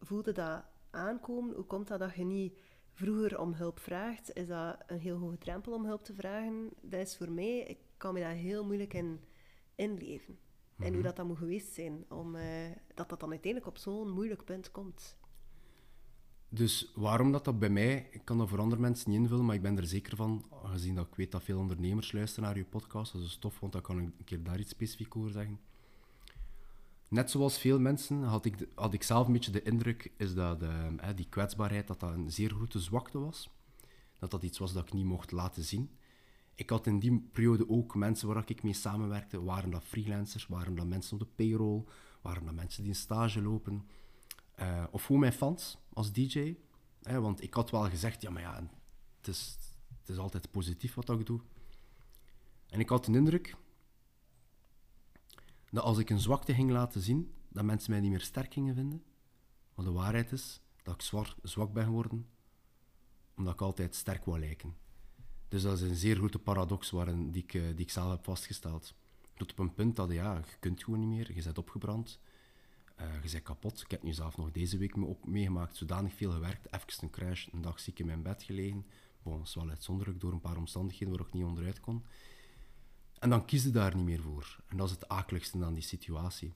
Voelde 0.00 0.32
dat 0.32 0.64
aankomen? 0.90 1.54
Hoe 1.54 1.64
komt 1.64 1.88
dat 1.88 1.98
dat 1.98 2.14
je 2.14 2.24
niet 2.24 2.58
vroeger 2.92 3.40
om 3.40 3.52
hulp 3.52 3.78
vraagt? 3.78 4.34
Is 4.34 4.46
dat 4.46 4.76
een 4.86 5.00
heel 5.00 5.18
hoge 5.18 5.38
drempel 5.38 5.72
om 5.72 5.84
hulp 5.84 6.04
te 6.04 6.14
vragen? 6.14 6.70
Dat 6.80 7.00
is 7.00 7.16
voor 7.16 7.30
mij, 7.30 7.58
ik 7.58 7.78
kan 7.96 8.14
me 8.14 8.20
daar 8.20 8.30
heel 8.30 8.64
moeilijk 8.64 8.94
in 8.94 9.20
inleven. 9.74 10.38
-hmm. 10.76 10.86
En 10.86 10.94
hoe 10.94 11.02
dat 11.02 11.16
dan 11.16 11.26
moet 11.26 11.38
geweest 11.38 11.72
zijn, 11.72 12.04
om, 12.08 12.34
uh, 12.34 12.42
dat 12.94 13.08
dat 13.08 13.20
dan 13.20 13.30
uiteindelijk 13.30 13.70
op 13.72 13.78
zo'n 13.78 14.10
moeilijk 14.10 14.44
punt 14.44 14.70
komt. 14.70 15.16
Dus 16.48 16.92
waarom 16.94 17.32
dat, 17.32 17.44
dat 17.44 17.58
bij 17.58 17.70
mij, 17.70 18.08
ik 18.10 18.24
kan 18.24 18.38
dat 18.38 18.48
voor 18.48 18.60
andere 18.60 18.80
mensen 18.80 19.10
niet 19.10 19.18
invullen, 19.18 19.44
maar 19.44 19.54
ik 19.54 19.62
ben 19.62 19.76
er 19.76 19.86
zeker 19.86 20.16
van, 20.16 20.44
gezien 20.64 20.94
dat 20.94 21.06
ik 21.06 21.14
weet 21.14 21.32
dat 21.32 21.42
veel 21.42 21.58
ondernemers 21.58 22.12
luisteren 22.12 22.44
naar 22.44 22.58
je 22.58 22.64
podcast, 22.64 23.12
dat 23.12 23.22
is 23.22 23.36
tof, 23.36 23.60
want 23.60 23.72
dan 23.72 23.82
kan 23.82 24.00
ik 24.00 24.04
een 24.18 24.24
keer 24.24 24.42
daar 24.42 24.58
iets 24.58 24.70
specifiek 24.70 25.16
over 25.16 25.30
zeggen. 25.30 25.60
Net 27.08 27.30
zoals 27.30 27.58
veel 27.58 27.80
mensen 27.80 28.22
had 28.22 28.44
ik, 28.44 28.58
de, 28.58 28.68
had 28.74 28.94
ik 28.94 29.02
zelf 29.02 29.26
een 29.26 29.32
beetje 29.32 29.50
de 29.50 29.62
indruk 29.62 30.12
is 30.16 30.34
dat 30.34 30.62
uh, 30.62 30.88
die 31.14 31.28
kwetsbaarheid 31.28 31.86
dat 31.86 32.00
dat 32.00 32.12
een 32.12 32.30
zeer 32.30 32.50
grote 32.50 32.80
zwakte 32.80 33.18
was. 33.18 33.50
Dat 34.18 34.30
dat 34.30 34.42
iets 34.42 34.58
was 34.58 34.72
dat 34.72 34.86
ik 34.86 34.92
niet 34.92 35.04
mocht 35.04 35.32
laten 35.32 35.62
zien. 35.62 35.90
Ik 36.56 36.70
had 36.70 36.86
in 36.86 36.98
die 36.98 37.20
periode 37.32 37.68
ook 37.68 37.94
mensen 37.94 38.28
waar 38.28 38.42
ik 38.46 38.62
mee 38.62 38.72
samenwerkte. 38.72 39.42
Waren 39.42 39.70
dat 39.70 39.84
freelancers, 39.84 40.46
waren 40.46 40.74
dat 40.74 40.86
mensen 40.86 41.12
op 41.12 41.18
de 41.18 41.34
payroll, 41.34 41.84
waren 42.20 42.44
dat 42.44 42.54
mensen 42.54 42.82
die 42.82 42.92
een 42.92 42.98
stage 42.98 43.42
lopen. 43.42 43.88
Uh, 44.60 44.84
of 44.90 45.04
gewoon 45.04 45.20
mijn 45.20 45.32
fans 45.32 45.78
als 45.92 46.12
DJ. 46.12 46.56
Hè, 47.02 47.20
want 47.20 47.42
ik 47.42 47.54
had 47.54 47.70
wel 47.70 47.88
gezegd, 47.88 48.22
ja 48.22 48.30
maar 48.30 48.42
ja, 48.42 48.68
het 49.16 49.28
is, 49.28 49.58
het 50.00 50.08
is 50.08 50.18
altijd 50.18 50.50
positief 50.50 50.94
wat 50.94 51.10
ik 51.10 51.26
doe. 51.26 51.40
En 52.68 52.80
ik 52.80 52.88
had 52.88 53.04
de 53.04 53.12
indruk 53.12 53.56
dat 55.70 55.84
als 55.84 55.98
ik 55.98 56.10
een 56.10 56.20
zwakte 56.20 56.54
ging 56.54 56.70
laten 56.70 57.00
zien, 57.00 57.34
dat 57.48 57.64
mensen 57.64 57.90
mij 57.90 58.00
niet 58.00 58.10
meer 58.10 58.20
sterk 58.20 58.52
gingen 58.52 58.74
vinden. 58.74 59.04
Maar 59.74 59.84
de 59.84 59.92
waarheid 59.92 60.32
is 60.32 60.60
dat 60.82 60.94
ik 60.94 61.00
zwak, 61.00 61.34
zwak 61.42 61.72
ben 61.72 61.84
geworden, 61.84 62.26
omdat 63.36 63.54
ik 63.54 63.60
altijd 63.60 63.94
sterk 63.94 64.24
wou 64.24 64.38
lijken. 64.38 64.85
Dus 65.48 65.62
dat 65.62 65.80
is 65.80 65.88
een 65.88 65.96
zeer 65.96 66.16
grote 66.16 66.38
paradox 66.38 66.90
waarin, 66.90 67.30
die, 67.30 67.42
ik, 67.42 67.52
die 67.52 67.74
ik 67.76 67.90
zelf 67.90 68.10
heb 68.10 68.24
vastgesteld. 68.24 68.94
Tot 69.34 69.50
op 69.50 69.58
een 69.58 69.74
punt 69.74 69.96
dat 69.96 70.12
ja, 70.12 70.34
je 70.34 70.56
kunt 70.60 70.84
gewoon 70.84 71.00
niet 71.00 71.08
meer, 71.08 71.36
je 71.36 71.42
bent 71.42 71.58
opgebrand, 71.58 72.18
uh, 73.00 73.22
je 73.22 73.30
bent 73.30 73.42
kapot. 73.42 73.80
Ik 73.80 73.90
heb 73.90 74.02
nu 74.02 74.12
zelf 74.12 74.36
nog 74.36 74.50
deze 74.50 74.78
week 74.78 74.96
me 74.96 75.04
op, 75.04 75.26
meegemaakt, 75.26 75.76
zodanig 75.76 76.14
veel 76.14 76.30
gewerkt, 76.30 76.66
even 76.72 77.02
een 77.02 77.10
crash, 77.10 77.48
een 77.52 77.62
dag 77.62 77.80
ziek 77.80 77.98
in 77.98 78.06
mijn 78.06 78.22
bed 78.22 78.42
gelegen. 78.42 78.86
Bon, 79.22 79.38
dat 79.38 79.46
is 79.46 79.54
wel 79.54 79.68
uitzonderlijk 79.68 80.20
door 80.20 80.32
een 80.32 80.40
paar 80.40 80.56
omstandigheden 80.56 81.16
waar 81.16 81.26
ik 81.26 81.32
niet 81.32 81.44
onderuit 81.44 81.80
kon. 81.80 82.04
En 83.18 83.30
dan 83.30 83.44
kies 83.44 83.62
je 83.62 83.70
daar 83.70 83.96
niet 83.96 84.04
meer 84.04 84.20
voor. 84.20 84.56
En 84.66 84.76
dat 84.76 84.86
is 84.86 84.94
het 84.94 85.08
akeligste 85.08 85.64
aan 85.64 85.74
die 85.74 85.82
situatie. 85.82 86.54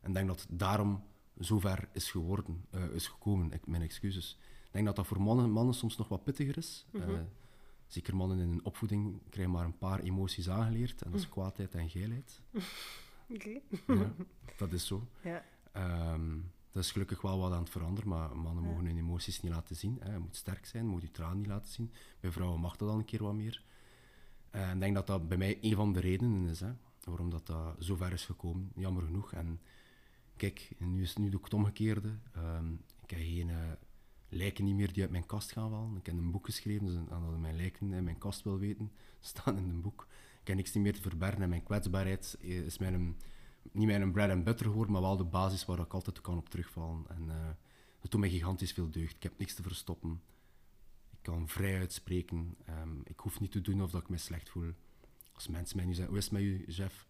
En 0.00 0.08
ik 0.08 0.14
denk 0.14 0.26
dat 0.28 0.40
het 0.40 0.58
daarom 0.58 1.04
zover 1.38 1.88
is 1.92 2.10
geworden, 2.10 2.64
uh, 2.74 2.94
is 2.94 3.06
gekomen. 3.06 3.52
Ik, 3.52 3.66
mijn 3.66 3.82
excuses. 3.82 4.38
Ik 4.64 4.72
denk 4.72 4.86
dat 4.86 4.96
dat 4.96 5.06
voor 5.06 5.22
mannen, 5.22 5.50
mannen 5.50 5.74
soms 5.74 5.96
nog 5.96 6.08
wat 6.08 6.24
pittiger 6.24 6.56
is. 6.56 6.86
Mm 6.92 7.00
-hmm. 7.00 7.10
uh, 7.10 7.20
zeker 7.92 8.16
mannen 8.16 8.38
in 8.38 8.48
een 8.48 8.64
opvoeding 8.64 9.20
krijgen 9.30 9.52
maar 9.52 9.64
een 9.64 9.78
paar 9.78 10.00
emoties 10.00 10.50
aangeleerd. 10.50 11.02
En 11.02 11.10
dat 11.10 11.20
is 11.20 11.28
kwaadheid 11.28 11.74
en 11.74 11.90
geilheid. 11.90 12.40
Oké. 13.34 13.60
Okay. 13.86 13.96
ja, 13.98 14.12
dat 14.56 14.72
is 14.72 14.86
zo. 14.86 15.08
Ja. 15.22 15.44
Um, 16.12 16.50
dat 16.72 16.82
is 16.82 16.92
gelukkig 16.92 17.20
wel 17.20 17.38
wat 17.38 17.52
aan 17.52 17.62
het 17.62 17.70
veranderen, 17.70 18.08
maar 18.08 18.36
mannen 18.36 18.64
ja. 18.64 18.70
mogen 18.70 18.86
hun 18.86 18.98
emoties 18.98 19.42
niet 19.42 19.52
laten 19.52 19.76
zien. 19.76 19.98
Hè. 20.00 20.12
Je 20.12 20.18
moet 20.18 20.36
sterk 20.36 20.66
zijn, 20.66 20.84
je 20.84 20.90
moet 20.90 21.02
je 21.02 21.10
traan 21.10 21.36
niet 21.36 21.46
laten 21.46 21.72
zien. 21.72 21.92
Bij 22.20 22.30
vrouwen 22.30 22.60
mag 22.60 22.76
dat 22.76 22.88
dan 22.88 22.98
een 22.98 23.04
keer 23.04 23.22
wat 23.22 23.34
meer. 23.34 23.62
En 24.50 24.74
ik 24.74 24.80
denk 24.80 24.94
dat 24.94 25.06
dat 25.06 25.28
bij 25.28 25.36
mij 25.36 25.58
een 25.60 25.74
van 25.74 25.92
de 25.92 26.00
redenen 26.00 26.48
is, 26.48 26.60
hè, 26.60 26.72
waarom 27.04 27.30
dat, 27.30 27.46
dat 27.46 27.76
zo 27.78 27.96
ver 27.96 28.12
is 28.12 28.24
gekomen, 28.24 28.72
jammer 28.74 29.02
genoeg. 29.02 29.32
En 29.32 29.60
kijk, 30.36 30.70
nu, 30.78 31.02
is, 31.02 31.16
nu 31.16 31.28
doe 31.28 31.38
ik 31.38 31.44
het 31.44 31.54
omgekeerde. 31.54 32.18
Um, 32.36 32.80
ik 33.02 33.10
heb 33.10 33.18
geen 33.18 33.48
uh, 33.48 33.56
lijken 34.32 34.64
niet 34.64 34.74
meer 34.74 34.92
die 34.92 35.02
uit 35.02 35.10
mijn 35.10 35.26
kast 35.26 35.52
gaan 35.52 35.70
vallen. 35.70 35.96
Ik 35.96 36.06
heb 36.06 36.14
een 36.14 36.30
boek 36.30 36.46
geschreven, 36.46 36.86
dus 36.86 36.96
aan 36.96 37.30
dat 37.30 37.38
mijn 37.38 37.56
lijken 37.56 37.92
in 37.92 38.04
mijn 38.04 38.18
kast 38.18 38.42
wil 38.42 38.58
weten, 38.58 38.92
staan 39.20 39.58
in 39.58 39.68
een 39.68 39.80
boek. 39.80 40.06
Ik 40.40 40.48
heb 40.48 40.56
niks 40.56 40.72
meer 40.72 40.94
te 40.94 41.00
verbergen 41.00 41.42
en 41.42 41.48
mijn 41.48 41.62
kwetsbaarheid 41.62 42.36
is 42.40 42.78
mijn, 42.78 43.16
niet 43.72 43.86
mijn 43.86 44.12
bread 44.12 44.30
and 44.30 44.44
butter 44.44 44.66
geworden, 44.66 44.92
maar 44.92 45.02
wel 45.02 45.16
de 45.16 45.24
basis 45.24 45.64
waar 45.64 45.78
ik 45.78 45.94
altijd 45.94 46.20
kan 46.20 46.36
op 46.36 46.48
terugvallen. 46.48 47.04
En 47.08 47.22
uh, 47.22 47.46
dat 48.00 48.10
doet 48.10 48.20
mij 48.20 48.30
gigantisch 48.30 48.72
veel 48.72 48.90
deugd. 48.90 49.14
Ik 49.14 49.22
heb 49.22 49.38
niks 49.38 49.54
te 49.54 49.62
verstoppen 49.62 50.20
kan 51.22 51.48
vrij 51.48 51.78
uitspreken. 51.78 52.56
Um, 52.68 53.00
ik 53.04 53.20
hoef 53.20 53.40
niet 53.40 53.52
te 53.52 53.60
doen 53.60 53.82
of 53.82 53.90
dat 53.90 54.00
ik 54.02 54.08
me 54.08 54.16
slecht 54.16 54.50
voel. 54.50 54.72
Als 55.32 55.48
mensen 55.48 55.76
mij 55.76 55.86
nu 55.86 55.92
zeggen, 55.92 56.08
hoe 56.08 56.18
is 56.18 56.24
het 56.24 56.32
met 56.32 56.42
u, 56.42 56.64
chef? 56.68 57.06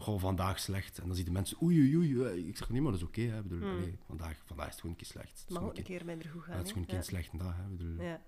Goh, 0.00 0.20
vandaag 0.20 0.60
slecht. 0.60 0.98
En 0.98 1.06
dan 1.06 1.16
zien 1.16 1.24
de 1.24 1.30
mensen, 1.30 1.62
oei, 1.62 1.96
oei, 1.96 2.18
oei. 2.18 2.48
Ik 2.48 2.56
zeg, 2.56 2.68
nee, 2.68 2.80
maar 2.80 2.92
dat 2.92 3.00
is 3.00 3.06
oké. 3.06 3.20
Okay, 3.20 3.42
bedoel, 3.42 3.68
mm. 3.68 3.76
allee, 3.76 3.98
vandaag, 4.06 4.42
vandaag 4.44 4.66
is 4.66 4.72
het 4.72 4.80
gewoon 4.80 4.96
een 4.96 5.02
keer 5.02 5.12
slecht. 5.12 5.40
Het 5.40 5.50
mag 5.50 5.62
ook 5.62 5.76
een 5.76 5.82
keer 5.82 6.04
minder 6.04 6.28
goed 6.28 6.42
gaan. 6.42 6.52
Ja, 6.52 6.58
het 6.58 6.66
is 6.66 6.72
gewoon 6.72 6.88
een 6.88 6.94
keer 6.94 7.04
slechte 7.04 7.36
dag. 7.36 7.56
Hè, 7.56 7.68
bedoel. 7.68 8.02
Ja. 8.02 8.22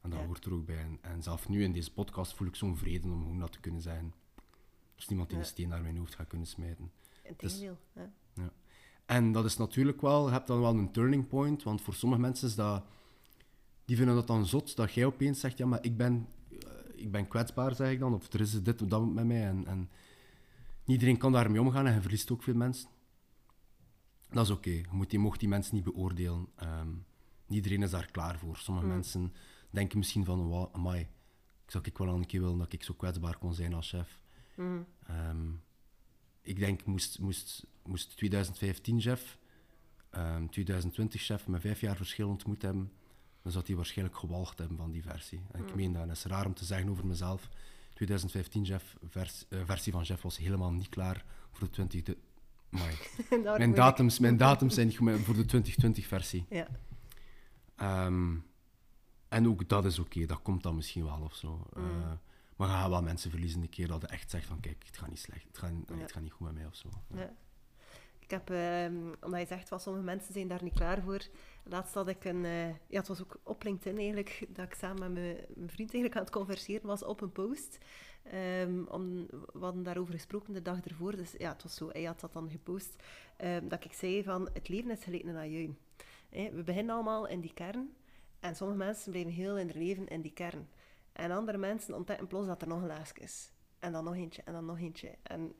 En 0.00 0.10
dat 0.10 0.20
hoort 0.20 0.44
er 0.44 0.52
ook 0.52 0.66
bij. 0.66 0.78
En, 0.78 0.98
en, 1.00 1.22
zelf 1.22 1.48
nu 1.48 1.62
in 1.62 1.72
deze 1.72 1.92
podcast 1.92 2.34
voel 2.34 2.46
ik 2.46 2.54
zo'n 2.54 2.76
vrede 2.76 3.08
om 3.08 3.22
gewoon 3.22 3.38
dat 3.38 3.52
te 3.52 3.60
kunnen 3.60 3.82
zijn. 3.82 4.14
Er 4.36 5.06
is 5.06 5.08
niemand 5.08 5.28
die 5.28 5.38
een 5.38 5.44
steen 5.44 5.68
naar 5.68 5.82
mijn 5.82 5.96
hoofd 5.96 6.14
gaat 6.14 6.26
kunnen 6.26 6.46
smijten. 6.46 6.90
Integendeel, 7.22 7.78
dus, 7.94 8.04
ja. 8.34 8.52
En 9.06 9.32
dat 9.32 9.44
is 9.44 9.56
natuurlijk 9.56 10.00
wel, 10.00 10.26
je 10.26 10.32
hebt 10.32 10.46
dan 10.46 10.60
wel 10.60 10.74
een 10.74 10.92
turning 10.92 11.28
point, 11.28 11.62
want 11.62 11.80
voor 11.82 11.94
sommige 11.94 12.20
mensen 12.20 12.48
is 12.48 12.54
dat 12.54 12.84
die 13.84 13.96
vinden 13.96 14.14
dat 14.14 14.26
dan 14.26 14.46
zot 14.46 14.76
dat 14.76 14.92
jij 14.92 15.04
opeens 15.04 15.40
zegt: 15.40 15.58
Ja, 15.58 15.66
maar 15.66 15.84
ik 15.84 15.96
ben, 15.96 16.28
uh, 16.48 16.58
ik 16.94 17.10
ben 17.10 17.28
kwetsbaar, 17.28 17.74
zeg 17.74 17.90
ik 17.90 17.98
dan, 17.98 18.14
of 18.14 18.32
er 18.32 18.40
is 18.40 18.62
dit 18.62 18.82
of 18.82 18.88
dat 18.88 19.06
met 19.06 19.26
mij. 19.26 19.46
En, 19.46 19.66
en 19.66 19.78
niet 19.78 19.88
iedereen 20.90 21.16
kan 21.16 21.32
daarmee 21.32 21.60
omgaan 21.60 21.86
en 21.86 21.94
je 21.94 22.00
verliest 22.00 22.30
ook 22.30 22.42
veel 22.42 22.54
mensen. 22.54 22.88
Dat 24.30 24.44
is 24.44 24.50
oké, 24.50 24.84
okay. 24.92 25.06
je 25.08 25.18
mocht 25.18 25.40
die 25.40 25.48
mensen 25.48 25.74
niet 25.74 25.84
beoordelen. 25.84 26.48
Um, 26.62 27.04
niet 27.46 27.56
iedereen 27.56 27.82
is 27.82 27.90
daar 27.90 28.10
klaar 28.10 28.38
voor. 28.38 28.56
Sommige 28.56 28.86
mm. 28.86 28.92
mensen 28.92 29.34
denken 29.70 29.98
misschien 29.98 30.24
van: 30.24 30.46
wow, 30.46 30.68
amai, 30.72 31.00
ik 31.64 31.70
zou 31.70 31.84
ik 31.86 31.98
wel 31.98 32.08
een 32.08 32.26
keer 32.26 32.40
willen 32.40 32.58
dat 32.58 32.72
ik 32.72 32.82
zo 32.82 32.94
kwetsbaar 32.94 33.38
kon 33.38 33.54
zijn 33.54 33.74
als 33.74 33.88
chef. 33.88 34.20
Mm. 34.56 34.86
Um, 35.10 35.62
ik 36.42 36.58
denk, 36.58 36.84
moest, 36.84 37.18
moest, 37.18 37.66
moest 37.84 38.16
2015 38.16 39.00
chef 39.00 39.38
ehm 40.10 40.46
2020-chef 40.46 41.46
met 41.46 41.60
vijf 41.60 41.80
jaar 41.80 41.96
verschil 41.96 42.28
ontmoet 42.28 42.62
hebben, 42.62 42.92
dan 43.42 43.52
zou 43.52 43.64
hij 43.66 43.76
waarschijnlijk 43.76 44.18
gewalgd 44.18 44.58
hebben 44.58 44.76
van 44.76 44.90
die 44.90 45.02
versie. 45.02 45.42
En 45.52 45.66
ik 45.66 45.74
meen 45.74 45.92
dat, 45.92 46.02
en 46.02 46.08
dat 46.08 46.16
is 46.16 46.24
raar 46.24 46.46
om 46.46 46.54
te 46.54 46.64
zeggen 46.64 46.88
over 46.88 47.06
mezelf. 47.06 47.48
2015 48.06 48.80
vers, 49.08 49.44
uh, 49.48 49.60
versie 49.64 49.92
van 49.92 50.02
Jeff 50.02 50.22
was 50.22 50.36
helemaal 50.36 50.72
niet 50.72 50.88
klaar 50.88 51.24
voor 51.50 51.64
de 51.64 51.70
20... 51.70 52.02
De, 52.02 52.16
mijn, 53.58 53.74
datums, 53.74 54.18
mijn 54.18 54.36
datums 54.36 54.74
zijn 54.74 54.92
voor 54.94 55.34
de 55.34 55.44
2020 55.44 56.06
versie. 56.06 56.46
Ja. 56.48 56.66
Um, 58.06 58.44
en 59.28 59.48
ook 59.48 59.68
dat 59.68 59.84
is 59.84 59.98
oké, 59.98 60.08
okay, 60.08 60.26
dat 60.26 60.42
komt 60.42 60.62
dan 60.62 60.74
misschien 60.74 61.04
wel 61.04 61.20
of 61.20 61.34
zo. 61.34 61.66
Mm. 61.76 61.84
Uh, 61.84 62.12
maar 62.56 62.68
gaat 62.68 62.88
wel 62.88 63.02
mensen 63.02 63.30
verliezen 63.30 63.62
een 63.62 63.68
keer 63.68 63.88
dat 63.88 64.00
je 64.00 64.06
echt 64.06 64.30
zegt 64.30 64.46
van 64.46 64.60
kijk, 64.60 64.84
het 64.86 64.96
gaat 64.96 65.08
niet 65.08 65.18
slecht, 65.18 65.46
het 65.46 65.58
gaat, 65.58 65.70
ja. 65.86 65.96
het 65.96 66.12
gaat 66.12 66.22
niet 66.22 66.32
goed 66.32 66.46
met 66.46 66.54
mij 66.56 66.66
of 66.66 66.76
zo. 66.76 66.88
Ja. 67.14 67.32
Ik 68.18 68.30
heb, 68.30 68.50
uh, 68.50 69.00
omdat 69.20 69.40
je 69.40 69.46
zegt 69.46 69.68
van 69.68 69.80
sommige 69.80 70.04
mensen 70.04 70.32
zijn 70.32 70.48
daar 70.48 70.62
niet 70.62 70.74
klaar 70.74 71.02
voor. 71.02 71.26
Laatst 71.64 71.94
had 71.94 72.08
ik 72.08 72.24
een, 72.24 72.44
uh, 72.44 72.68
ja 72.68 72.98
het 72.98 73.08
was 73.08 73.22
ook 73.22 73.40
op 73.42 73.62
LinkedIn 73.62 73.98
eigenlijk, 73.98 74.46
dat 74.48 74.66
ik 74.66 74.74
samen 74.74 75.12
met 75.12 75.22
mijn, 75.56 75.70
vriend 75.70 75.92
eigenlijk 75.92 76.16
aan 76.16 76.22
het 76.22 76.30
converseren 76.30 76.86
was 76.86 77.04
op 77.04 77.20
een 77.20 77.32
post. 77.32 77.78
Um, 78.34 78.86
om, 78.88 79.26
we 79.26 79.58
hadden 79.60 79.82
daarover 79.82 80.14
gesproken 80.14 80.52
de 80.52 80.62
dag 80.62 80.80
ervoor, 80.80 81.16
dus 81.16 81.34
ja, 81.38 81.52
het 81.52 81.62
was 81.62 81.74
zo, 81.74 81.88
hij 81.88 82.02
had 82.02 82.20
dat 82.20 82.32
dan 82.32 82.50
gepost, 82.50 83.02
um, 83.44 83.68
dat 83.68 83.84
ik 83.84 83.92
zei 83.92 84.22
van, 84.22 84.48
het 84.52 84.68
leven 84.68 84.90
is 84.90 85.04
geleden 85.04 85.28
een 85.28 85.36
ajuin. 85.36 85.78
we 86.30 86.62
beginnen 86.64 86.94
allemaal 86.94 87.26
in 87.26 87.40
die 87.40 87.54
kern, 87.54 87.94
en 88.40 88.56
sommige 88.56 88.78
mensen 88.78 89.10
blijven 89.10 89.32
heel 89.32 89.58
in 89.58 89.68
hun 89.68 89.82
leven 89.82 90.08
in 90.08 90.20
die 90.20 90.32
kern. 90.32 90.68
En 91.12 91.30
andere 91.30 91.58
mensen 91.58 91.94
ontdekken 91.94 92.26
plots 92.26 92.46
dat 92.46 92.62
er 92.62 92.68
nog 92.68 92.80
een 92.80 92.86
laagje 92.86 93.22
is. 93.22 93.52
En 93.78 93.92
dan 93.92 94.04
nog 94.04 94.14
eentje, 94.14 94.42
en 94.44 94.52
dan 94.52 94.64
nog 94.64 94.78
eentje. 94.78 95.14
En 95.22 95.54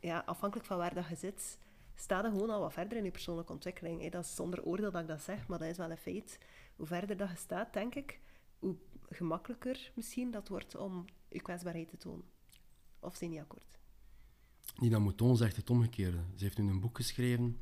ja, 0.00 0.22
afhankelijk 0.26 0.68
van 0.68 0.78
waar 0.78 0.94
dat 0.94 1.08
je 1.08 1.14
zit, 1.14 1.58
sta 2.00 2.22
je 2.22 2.30
gewoon 2.30 2.50
al 2.50 2.60
wat 2.60 2.72
verder 2.72 2.98
in 2.98 3.04
je 3.04 3.10
persoonlijke 3.10 3.52
ontwikkeling. 3.52 4.10
Dat 4.10 4.24
is 4.24 4.34
zonder 4.34 4.62
oordeel 4.62 4.90
dat 4.90 5.00
ik 5.00 5.08
dat 5.08 5.22
zeg, 5.22 5.46
maar 5.46 5.58
dat 5.58 5.68
is 5.68 5.76
wel 5.76 5.90
een 5.90 5.96
feit. 5.96 6.38
Hoe 6.76 6.86
verder 6.86 7.16
dat 7.16 7.30
je 7.30 7.36
staat, 7.36 7.72
denk 7.72 7.94
ik, 7.94 8.20
hoe 8.58 8.76
gemakkelijker 9.08 9.92
misschien 9.94 10.30
dat 10.30 10.48
wordt 10.48 10.76
om 10.76 11.04
je 11.28 11.42
kwetsbaarheid 11.42 11.88
te 11.88 11.96
tonen. 11.96 12.24
Of 13.00 13.16
zijn 13.16 13.30
niet 13.30 13.40
akkoord? 13.40 13.78
Nina 14.76 14.98
Mouton 14.98 15.36
zegt 15.36 15.56
het 15.56 15.70
omgekeerde. 15.70 16.18
Ze 16.34 16.44
heeft 16.44 16.58
nu 16.58 16.68
een 16.68 16.80
boek 16.80 16.96
geschreven, 16.96 17.60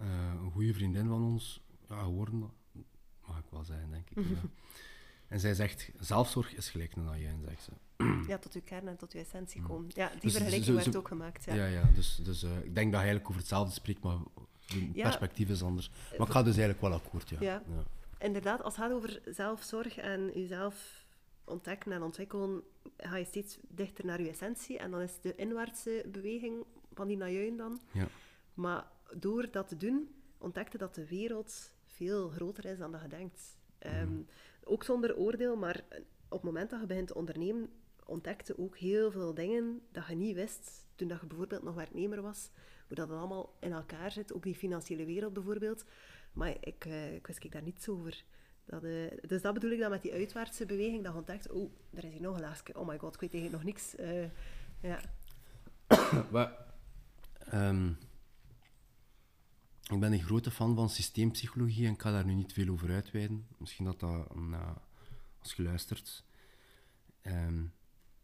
uh, 0.00 0.34
een 0.42 0.50
goede 0.50 0.74
vriendin 0.74 1.08
van 1.08 1.22
ons, 1.22 1.62
ja, 1.88 2.02
geworden, 2.02 2.50
mag 3.26 3.38
ik 3.38 3.50
wel 3.50 3.64
zijn, 3.64 3.90
denk 3.90 4.10
ik. 4.10 4.16
ja. 4.36 4.42
En 5.28 5.40
zij 5.40 5.54
zegt, 5.54 5.90
zelfzorg 6.00 6.54
is 6.54 6.70
gelijk 6.70 6.96
een 6.96 7.08
ajuin, 7.08 7.42
zegt 7.48 7.62
ze. 7.62 7.70
Ja, 8.28 8.38
tot 8.38 8.54
uw 8.54 8.60
kern 8.64 8.88
en 8.88 8.96
tot 8.96 9.12
uw 9.12 9.20
essentie 9.20 9.62
komen. 9.62 9.90
Ja, 9.94 10.08
die 10.08 10.20
dus, 10.20 10.32
vergelijking 10.32 10.76
werd 10.76 10.96
ook 10.96 11.08
gemaakt. 11.08 11.44
Ja, 11.44 11.54
ja, 11.54 11.66
ja 11.66 11.90
dus, 11.94 12.20
dus 12.22 12.42
uh, 12.42 12.50
ik 12.50 12.74
denk 12.74 12.92
dat 12.92 13.00
hij 13.00 13.08
eigenlijk 13.10 13.28
over 13.28 13.40
hetzelfde 13.40 13.72
spreekt, 13.72 14.02
maar 14.02 14.18
het 14.66 14.92
perspectief 14.92 15.48
is 15.48 15.62
anders. 15.62 15.90
Maar 16.18 16.26
ik 16.26 16.32
ga 16.32 16.42
dus 16.42 16.56
eigenlijk 16.56 16.80
wel 16.80 16.92
akkoord, 16.92 17.28
ja. 17.28 17.40
ja. 17.40 17.62
Inderdaad, 18.18 18.62
als 18.62 18.76
het 18.76 18.84
gaat 18.84 18.92
over 18.92 19.20
zelfzorg 19.24 19.96
en 19.96 20.30
jezelf 20.34 21.06
ontdekken 21.44 21.92
en 21.92 22.02
ontwikkelen, 22.02 22.62
ga 22.96 23.16
je 23.16 23.24
steeds 23.24 23.58
dichter 23.68 24.06
naar 24.06 24.22
je 24.22 24.28
essentie. 24.28 24.78
En 24.78 24.90
dan 24.90 25.00
is 25.00 25.20
de 25.20 25.34
inwaartse 25.34 26.04
beweging 26.12 26.64
van 26.94 27.06
die 27.06 27.16
najuin 27.16 27.56
dan. 27.56 27.80
Ja. 27.92 28.08
Maar 28.54 28.86
door 29.14 29.50
dat 29.50 29.68
te 29.68 29.76
doen, 29.76 30.14
ontdekte 30.38 30.78
dat 30.78 30.94
de 30.94 31.06
wereld 31.06 31.72
veel 31.84 32.28
groter 32.28 32.64
is 32.64 32.78
dan 32.78 32.92
dat 32.92 33.02
je 33.02 33.08
denkt. 33.08 33.56
Ehm, 33.78 34.08
mm. 34.08 34.26
Ook 34.68 34.84
zonder 34.84 35.16
oordeel, 35.16 35.56
maar 35.56 35.84
op 36.28 36.42
het 36.42 36.42
moment 36.42 36.70
dat 36.70 36.80
je 36.80 36.86
begint 36.86 37.06
te 37.06 37.14
ondernemen, 37.14 37.70
ontdekte 38.06 38.58
ook 38.58 38.76
heel 38.76 39.10
veel 39.10 39.34
dingen 39.34 39.80
dat 39.92 40.06
je 40.06 40.14
niet 40.14 40.34
wist 40.34 40.86
toen 40.94 41.08
dat 41.08 41.20
je 41.20 41.26
bijvoorbeeld 41.26 41.62
nog 41.62 41.74
werknemer 41.74 42.22
was. 42.22 42.50
Hoe 42.86 42.96
dat 42.96 43.10
allemaal 43.10 43.54
in 43.60 43.72
elkaar 43.72 44.10
zit, 44.10 44.32
ook 44.32 44.42
die 44.42 44.54
financiële 44.54 45.04
wereld 45.04 45.32
bijvoorbeeld. 45.32 45.84
Maar 46.32 46.56
ik, 46.60 46.84
uh, 46.84 47.14
ik 47.14 47.26
wist 47.26 47.44
ik 47.44 47.52
daar 47.52 47.62
niets 47.62 47.88
over. 47.88 48.24
Dat, 48.64 48.84
uh, 48.84 49.10
dus 49.26 49.42
dat 49.42 49.54
bedoel 49.54 49.70
ik 49.70 49.78
dan 49.78 49.90
met 49.90 50.02
die 50.02 50.12
uitwaartse 50.12 50.66
beweging, 50.66 51.02
dat 51.02 51.12
je 51.12 51.18
ontdekt, 51.18 51.50
oh, 51.50 51.70
er 51.94 52.04
is 52.04 52.12
hier 52.12 52.20
nog 52.20 52.34
een 52.34 52.40
laagje. 52.40 52.78
Oh 52.78 52.86
my 52.86 52.98
god, 52.98 53.14
ik 53.14 53.20
weet 53.20 53.32
eigenlijk 53.32 53.64
nog 53.64 53.72
niks. 53.72 53.94
Uh, 53.98 54.24
ja. 54.80 55.00
maar, 56.32 56.52
um, 57.54 57.98
ik 59.88 60.00
ben 60.00 60.12
een 60.12 60.22
grote 60.22 60.50
fan 60.50 60.74
van 60.74 60.90
systeempsychologie 60.90 61.86
en 61.86 61.92
ik 61.92 62.02
ga 62.02 62.10
daar 62.10 62.24
nu 62.24 62.34
niet 62.34 62.52
veel 62.52 62.68
over 62.68 62.90
uitweiden. 62.90 63.46
Misschien 63.56 63.84
dat 63.84 64.00
dat, 64.00 64.28
als 65.40 65.52
je 65.52 65.62
luistert. 65.62 66.24
Um, 67.22 67.72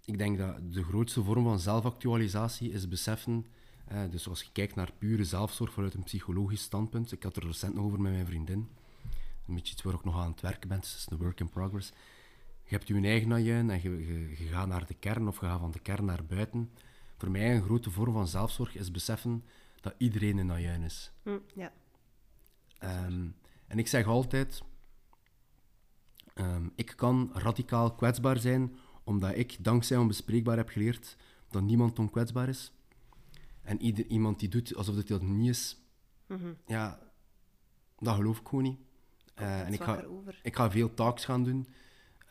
ik 0.05 0.18
denk 0.18 0.38
dat 0.38 0.72
de 0.72 0.85
grootste 0.85 1.22
vorm 1.22 1.44
van 1.44 1.59
zelfactualisatie 1.59 2.70
is 2.70 2.88
beseffen. 2.88 3.46
Uh, 3.92 4.11
dus 4.11 4.29
als 4.29 4.42
je 4.42 4.48
kijkt 4.53 4.74
naar 4.74 4.92
pure 4.98 5.24
zelfzorg 5.24 5.72
vanuit 5.72 5.94
een 5.94 6.03
psychologisch 6.03 6.62
standpunt. 6.62 7.12
Ik 7.12 7.22
had 7.22 7.37
er 7.37 7.46
recent 7.46 7.74
nog 7.74 7.85
over 7.85 8.00
met 8.00 8.12
mijn 8.12 8.27
vriendin. 8.27 8.68
Een 9.46 9.55
beetje 9.55 9.72
iets 9.72 9.83
waar 9.83 9.94
ik 9.94 10.05
nog 10.05 10.20
aan 10.20 10.31
het 10.31 10.40
werken 10.40 10.68
ben. 10.68 10.81
Dus 10.81 10.90
het 10.90 11.00
is 11.00 11.07
een 11.11 11.18
work 11.18 11.40
in 11.40 11.48
progress. 11.48 11.92
Je 12.64 12.74
hebt 12.77 12.88
je 12.88 13.00
eigen 13.00 13.33
ajuin 13.33 13.70
en 13.70 13.83
je, 13.83 14.07
je, 14.07 14.44
je, 14.44 14.48
gaat 14.48 14.68
naar 14.68 14.87
de 14.87 14.94
kern 14.94 15.29
of 15.29 15.40
je 15.40 15.46
gaat 15.46 15.61
van 15.61 15.70
de 15.70 15.79
kern 15.79 16.05
naar 16.05 16.24
buiten. 16.24 16.70
Voor 17.16 17.31
mij 17.31 17.55
een 17.55 17.62
grote 17.62 17.90
vorm 17.90 18.12
van 18.12 18.29
zelfzorg 18.29 18.77
is 18.77 18.90
beseffen 18.90 19.44
dat 19.85 19.94
iedereen 19.99 20.38
een 20.38 20.53
ajuin 20.53 20.83
is. 20.83 21.12
Mm, 21.23 21.42
ja. 21.55 21.73
Um, 23.07 23.37
en 23.66 23.79
ik 23.79 23.87
zeg 23.87 24.07
altijd, 24.07 24.62
um, 26.35 26.73
ik 26.75 26.92
kan 26.97 27.31
radicaal 27.33 27.94
kwetsbaar 27.94 28.38
zijn, 28.38 28.77
omdat 29.05 29.37
ik 29.37 29.64
dankzij 29.64 29.97
onbespreekbaar 29.97 30.57
heb 30.57 30.68
geleerd 30.68 31.16
dat 31.49 31.62
niemand 31.62 31.99
onkwetsbaar 31.99 32.49
is. 32.49 32.73
En 33.62 33.83
ieder, 33.83 34.07
iemand 34.07 34.40
die 34.40 34.49
doet 34.49 34.75
alsof 34.75 34.94
dat, 34.94 35.09
dat 35.09 35.23
niet 35.23 35.49
is, 35.49 35.77
mm 36.27 36.37
-hmm. 36.37 36.57
ja, 36.66 36.99
dat 37.99 38.14
geloof 38.14 38.40
ik 38.40 38.47
gewoon 38.47 38.64
niet. 38.64 38.79
Uh, 39.40 39.61
en 39.61 39.73
ik 39.73 39.83
ga, 39.83 40.05
ik 40.42 40.57
ga 40.57 40.70
veel 40.70 40.94
talks 40.94 41.25
gaan 41.25 41.44
doen 41.44 41.66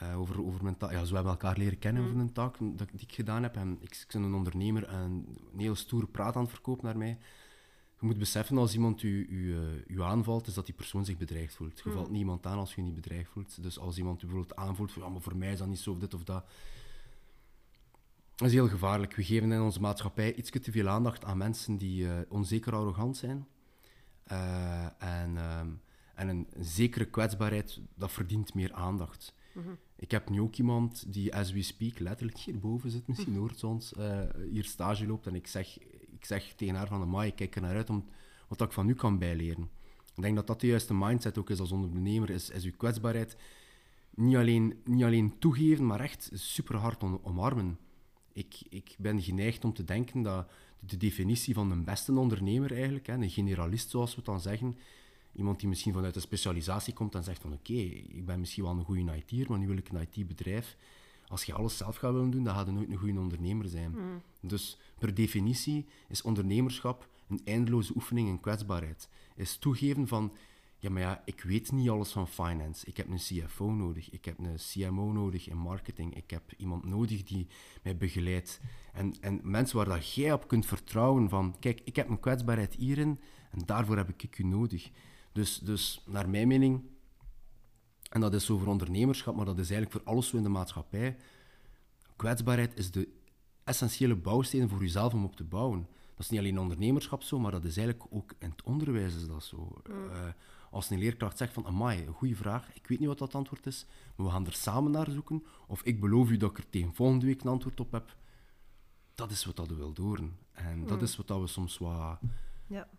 uh, 0.02 0.20
over, 0.20 0.46
over 0.46 0.64
mijn 0.64 0.78
taak. 0.78 0.92
Ja, 0.92 1.04
zo 1.06 1.16
hebben 1.16 1.34
we 1.34 1.40
elkaar 1.40 1.58
leren 1.58 1.80
kennen 1.80 2.02
mm. 2.02 2.08
over 2.08 2.22
een 2.22 2.32
taak 2.32 2.58
dat, 2.60 2.90
die 2.92 3.02
ik 3.02 3.14
gedaan 3.14 3.44
heb. 3.44 3.56
En 3.56 3.78
ik, 3.82 3.90
ik 3.90 4.06
ben 4.12 4.24
een 4.24 4.34
ondernemer 4.34 4.84
en 4.84 5.38
een 5.54 5.60
heel 5.60 5.76
stoere 5.76 6.08
praat 6.08 6.36
aan 6.36 6.42
het 6.42 6.52
verkopen 6.52 6.86
naar 6.86 6.98
mij 6.98 7.18
je 8.04 8.10
moet 8.10 8.18
beseffen 8.18 8.58
als 8.58 8.74
iemand 8.74 9.04
u, 9.04 9.28
u, 9.30 9.54
uh, 9.54 9.60
u 9.88 10.02
aanvalt, 10.02 10.48
is 10.48 10.54
dat 10.54 10.66
die 10.66 10.76
persoon 10.76 11.06
zich 11.06 11.18
bedreigd 11.18 11.56
voelt. 11.56 11.82
Je 11.84 11.92
valt 11.92 12.08
mm. 12.08 12.14
niemand 12.14 12.46
aan 12.46 12.58
als 12.58 12.76
je 12.76 12.82
je 12.82 12.88
niet 12.88 12.96
bedreigd 12.96 13.30
voelt. 13.30 13.64
Dus 13.64 13.80
als 13.80 13.98
iemand 13.98 14.22
u 14.22 14.26
bijvoorbeeld 14.26 14.56
aanvoelt, 14.56 14.92
van, 14.92 15.04
ja, 15.04 15.10
maar 15.10 15.22
voor 15.22 15.36
mij 15.36 15.52
is 15.52 15.58
dat 15.58 15.68
niet 15.68 15.80
zo 15.80 15.92
of 15.92 15.98
dit 15.98 16.14
of 16.14 16.24
dat. 16.24 16.46
Dat 18.36 18.48
is 18.48 18.54
heel 18.54 18.68
gevaarlijk. 18.68 19.16
We 19.16 19.24
geven 19.24 19.52
in 19.52 19.62
onze 19.62 19.80
maatschappij 19.80 20.36
iets 20.36 20.50
te 20.50 20.72
veel 20.72 20.88
aandacht 20.88 21.24
aan 21.24 21.38
mensen 21.38 21.78
die 21.78 22.04
uh, 22.04 22.14
onzeker 22.30 22.74
arrogant 22.74 23.18
zijn. 23.18 23.48
Uh, 24.32 24.86
en, 24.98 25.38
ehm, 25.38 25.70
en 26.16 26.28
een, 26.28 26.48
zekere 26.60 27.06
kwetsbaarheid, 27.06 27.80
dat 27.96 28.12
verdient 28.12 28.54
meer 28.54 28.74
aandacht. 28.74 29.34
Mm 29.54 29.64
-hmm. 29.64 29.78
Ik 29.96 30.12
heb 30.12 30.30
nu 30.30 30.42
ook 30.42 30.56
iemand 30.56 31.14
die, 31.14 31.36
as 31.36 31.52
we 31.52 31.62
speak, 31.62 32.00
letterlijk 32.00 32.38
hierboven 32.38 32.92
zit, 32.92 33.08
misschien 33.08 33.36
hoort 33.42 33.64
ons, 33.64 33.94
hier 34.50 34.64
stage 34.64 35.08
loopt. 35.08 35.28
En 35.28 35.36
ik 35.36 35.48
zeg, 35.48 35.78
ik 36.24 36.30
zeg 36.30 36.54
tegen 36.54 36.76
haar 36.76 36.88
van, 36.88 37.02
amai, 37.02 37.28
ik 37.28 37.36
kijk 37.36 37.56
er 37.56 37.62
naar 37.62 37.76
uit 37.76 37.90
om 37.90 38.06
wat 38.48 38.62
ik 38.62 38.72
van 38.72 38.90
u 38.90 38.94
kan 38.94 39.20
bijleren. 39.20 39.70
Ik 40.16 40.22
denk 40.22 40.36
dat 40.36 40.48
dat 40.48 40.62
de 40.62 40.68
juiste 40.68 40.94
mindset 40.94 41.38
ook 41.38 41.50
is 41.50 41.60
als 41.60 41.72
ondernemer, 41.72 42.30
is, 42.30 42.50
is 42.50 42.64
uw 42.64 42.76
kwetsbaarheid 42.78 43.38
niet 44.16 44.36
alleen, 44.36 44.82
niet 44.86 45.04
alleen 45.04 45.40
toegeven, 45.40 45.86
maar 45.86 46.00
echt 46.00 46.30
super 46.34 46.76
hard 46.76 47.04
omarmen. 47.24 47.78
Ik, 48.34 48.62
ik 48.70 48.96
ben 48.98 49.22
geneigd 49.22 49.64
om 49.64 49.74
te 49.74 49.84
denken 49.84 50.22
dat 50.22 50.50
de 50.80 50.98
definitie 50.98 51.54
van 51.54 51.72
een 51.72 51.84
beste 51.84 52.20
ondernemer 52.20 52.74
eigenlijk, 52.74 53.08
hè, 53.08 53.14
een 53.14 53.30
generalist 53.30 53.90
zoals 53.90 54.10
we 54.10 54.16
het 54.16 54.26
dan 54.26 54.42
zeggen, 54.42 54.78
iemand 55.36 55.60
die 55.60 55.70
misschien 55.70 55.94
vanuit 55.94 56.16
een 56.16 56.22
specialisatie 56.22 56.94
komt 56.94 57.16
en 57.16 57.24
zegt 57.24 57.42
van 57.42 57.54
oké, 57.54 57.74
ik 57.74 58.26
ben 58.26 58.40
misschien 58.40 58.64
wel 58.64 58.74
een 58.74 58.84
goede 58.84 59.24
IT'er, 59.26 59.50
maar 59.50 59.60
nu 59.60 59.68
wil 59.68 59.78
ik 59.78 59.90
een 59.90 60.08
IT-bedrijf 60.12 60.78
als 61.34 61.44
je 61.44 61.54
alles 61.54 61.78
zelf 61.78 61.96
gaat 61.96 62.14
willen 62.14 62.32
doen, 62.32 62.44
dan 62.44 62.54
ga 62.54 62.64
je 62.66 62.72
nooit 62.72 62.90
een 62.90 62.98
goede 62.98 63.20
ondernemer 63.20 63.68
zijn. 63.68 63.92
Hmm. 63.92 64.22
Dus 64.40 64.78
per 65.00 65.14
definitie 65.14 65.86
is 66.08 66.22
ondernemerschap 66.22 67.08
een 67.28 67.42
eindeloze 67.44 67.94
oefening 67.96 68.28
in 68.28 68.40
kwetsbaarheid. 68.40 69.10
Is 69.36 69.58
toegeven 69.58 70.08
van, 70.08 70.32
ja, 70.78 70.90
maar 70.90 71.02
ja, 71.02 71.22
ik 71.26 71.42
weet 71.42 71.72
niet 71.72 71.90
alles 71.90 72.12
van 72.12 72.28
finance. 72.28 72.86
Ik 72.86 72.98
heb 72.98 73.10
een 73.10 73.18
CFO 73.18 73.72
nodig, 73.72 74.10
ik 74.10 74.26
heb 74.26 74.40
een 74.40 74.56
CMO 74.56 75.12
nodig 75.12 75.50
in 75.50 75.58
marketing, 75.58 76.16
ik 76.16 76.30
heb 76.30 76.54
iemand 76.58 76.86
nodig 76.86 77.24
die 77.24 77.48
mij 77.84 77.98
begeleidt. 77.98 78.60
En, 78.94 79.14
en 79.22 79.40
mensen 79.44 79.78
waar 79.78 79.86
dat 79.86 80.14
jij 80.14 80.34
op 80.34 80.48
kunt 80.48 80.66
vertrouwen 80.66 81.30
van, 81.30 81.56
kijk, 81.60 81.82
ik 81.84 81.96
heb 81.96 82.10
een 82.10 82.20
kwetsbaarheid 82.20 82.74
hierin 82.74 83.20
en 83.52 83.60
daarvoor 83.66 83.98
heb 83.98 84.10
ik 84.10 84.38
u 84.38 84.44
nodig. 84.44 84.90
Dus, 85.32 85.60
dus 85.60 86.04
naar 86.06 86.30
mijn 86.30 86.48
mening 86.48 86.82
en 88.14 88.22
dat 88.22 88.34
is 88.34 88.46
zo 88.46 88.58
voor 88.58 88.68
ondernemerschap, 88.68 89.36
maar 89.36 89.46
dat 89.46 89.60
is 89.60 89.70
eigenlijk 89.70 89.92
voor 89.92 90.14
alles 90.14 90.28
zo 90.28 90.38
in 90.38 90.44
de 90.44 90.50
maatschappij. 90.50 91.18
Kwetsbaarheid 92.16 92.78
is 92.78 92.92
de 92.92 93.08
essentiële 93.64 94.16
bouwsteen 94.16 94.70
voor 94.70 94.82
jezelf 94.82 95.14
om 95.14 95.24
op 95.24 95.36
te 95.36 95.44
bouwen. 95.44 95.88
Dat 96.16 96.20
is 96.20 96.30
niet 96.30 96.40
alleen 96.40 96.60
ondernemerschap 96.60 97.24
zo, 97.24 97.40
maar 97.40 97.52
dat 97.52 97.64
is 97.64 97.78
eigenlijk 97.78 98.08
ook 98.14 98.34
in 98.40 98.50
het 98.50 98.64
onderwijs 98.64 99.16
is 99.16 99.28
dat 99.28 99.44
zo. 99.44 99.82
Mm. 99.90 99.96
Uh, 99.96 100.28
als 100.72 100.90
een 100.90 101.00
leerkracht 101.00 101.38
zegt 101.38 101.54
van, 101.54 101.66
amai, 101.66 102.06
een 102.06 102.14
goede 102.14 102.36
vraag, 102.36 102.74
ik 102.74 102.88
weet 102.88 103.00
niet 103.00 103.08
wat 103.08 103.18
dat 103.18 103.36
antwoord 103.36 103.66
is, 103.66 103.86
maar 104.16 104.26
we 104.26 104.32
gaan 104.32 104.46
er 104.46 104.54
samen 104.54 104.92
naar 104.92 105.10
zoeken, 105.10 105.44
of 105.68 105.84
ik 105.84 106.00
beloof 106.00 106.30
u 106.30 106.38
dat 106.38 106.50
ik 106.50 106.58
er 106.58 106.70
tegen 106.70 106.94
volgende 106.94 107.26
week 107.26 107.42
een 107.42 107.50
antwoord 107.50 107.80
op 107.80 107.92
heb, 107.92 108.16
dat 109.16 109.32
is 109.32 109.46
wat 109.46 109.56
dat 109.56 109.68
we 109.68 109.76
wil 109.76 109.94
doen. 109.94 110.38
En 110.52 110.86
dat 110.86 110.98
mm. 110.98 111.04
is 111.04 111.16
wat 111.16 111.28
dat 111.28 111.40
we 111.40 111.48
soms 111.48 111.78
wat 111.78 112.20
ja. 112.68 112.90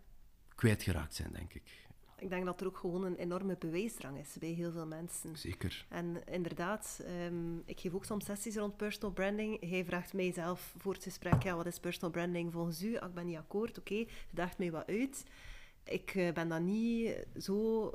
kwijtgeraakt 0.55 1.15
zijn, 1.15 1.31
denk 1.31 1.53
ik. 1.53 1.84
Ik 2.19 2.29
denk 2.29 2.45
dat 2.45 2.61
er 2.61 2.67
ook 2.67 2.77
gewoon 2.77 3.03
een 3.03 3.15
enorme 3.15 3.55
bewijsdrang 3.59 4.19
is 4.19 4.35
bij 4.39 4.49
heel 4.49 4.71
veel 4.71 4.85
mensen. 4.85 5.37
Zeker. 5.37 5.85
En 5.89 6.27
inderdaad, 6.31 7.01
ehm, 7.05 7.57
ik 7.65 7.79
geef 7.79 7.93
ook 7.93 8.05
soms 8.05 8.25
sessies 8.25 8.55
rond 8.55 8.77
personal 8.77 9.11
branding. 9.11 9.69
Hij 9.69 9.85
vraagt 9.85 10.13
mij 10.13 10.33
zelf 10.33 10.73
voor 10.77 10.93
het 10.93 11.03
gesprek, 11.03 11.43
ja, 11.43 11.55
wat 11.55 11.65
is 11.65 11.79
personal 11.79 12.11
branding 12.11 12.51
volgens 12.51 12.83
u? 12.83 12.97
Ah, 12.97 13.09
ik 13.09 13.15
ben 13.15 13.25
niet 13.25 13.37
akkoord, 13.37 13.77
oké, 13.77 13.93
okay. 13.93 14.07
daagt 14.31 14.57
mij 14.57 14.71
wat 14.71 14.87
uit. 14.87 15.25
Ik 15.83 16.15
eh, 16.15 16.33
ben 16.33 16.49
dan 16.49 16.65
niet 16.65 17.25
zo 17.37 17.91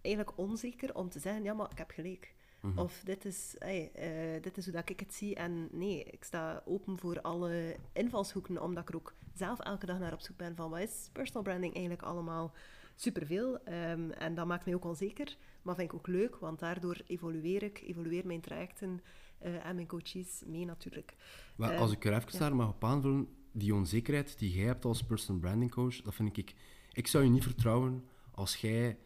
eigenlijk 0.00 0.38
onzeker 0.38 0.94
om 0.94 1.08
te 1.08 1.18
zeggen, 1.18 1.42
ja, 1.42 1.54
maar 1.54 1.70
ik 1.70 1.78
heb 1.78 1.90
gelijk. 1.90 2.34
Mhm. 2.60 2.78
Of 2.78 3.00
dit 3.04 3.24
is, 3.24 3.54
hey, 3.58 3.90
uh, 3.96 4.42
dit 4.42 4.56
is 4.56 4.64
hoe 4.64 4.74
dat 4.74 4.88
ik 4.88 5.00
het 5.00 5.14
zie. 5.14 5.34
En 5.34 5.68
nee, 5.72 6.04
ik 6.04 6.24
sta 6.24 6.62
open 6.64 6.98
voor 6.98 7.20
alle 7.20 7.76
invalshoeken, 7.92 8.62
omdat 8.62 8.82
ik 8.82 8.88
er 8.88 8.96
ook 8.96 9.14
zelf 9.34 9.58
elke 9.58 9.86
dag 9.86 9.98
naar 9.98 10.12
op 10.12 10.20
zoek 10.20 10.36
ben 10.36 10.56
van 10.56 10.70
wat 10.70 10.80
is 10.80 11.08
personal 11.12 11.42
branding 11.42 11.72
eigenlijk 11.72 12.02
allemaal 12.02 12.52
superveel. 13.00 13.54
Um, 13.54 14.10
en 14.10 14.34
dat 14.34 14.46
maakt 14.46 14.64
mij 14.64 14.74
ook 14.74 14.84
onzeker, 14.84 15.36
maar 15.62 15.74
vind 15.74 15.92
ik 15.92 15.94
ook 15.94 16.06
leuk, 16.06 16.36
want 16.36 16.58
daardoor 16.58 17.00
evolueer 17.06 17.62
ik, 17.62 17.82
evolueer 17.86 18.26
mijn 18.26 18.40
trajecten 18.40 19.00
uh, 19.42 19.66
en 19.66 19.74
mijn 19.74 19.86
coaches 19.86 20.42
mee 20.46 20.64
natuurlijk. 20.64 21.14
Maar 21.56 21.76
als 21.76 21.92
ik 21.92 22.04
er 22.04 22.14
even 22.14 22.32
ja. 22.32 22.38
daar 22.38 22.56
mag 22.56 22.68
op 22.68 22.84
aanvullen, 22.84 23.28
die 23.52 23.74
onzekerheid 23.74 24.38
die 24.38 24.52
jij 24.52 24.66
hebt 24.66 24.84
als 24.84 25.02
personal 25.02 25.40
branding 25.40 25.70
coach, 25.70 26.02
dat 26.02 26.14
vind 26.14 26.36
ik... 26.36 26.54
Ik 26.92 27.06
zou 27.06 27.24
je 27.24 27.30
niet 27.30 27.42
vertrouwen 27.42 28.04
als 28.30 28.56
jij 28.56 28.98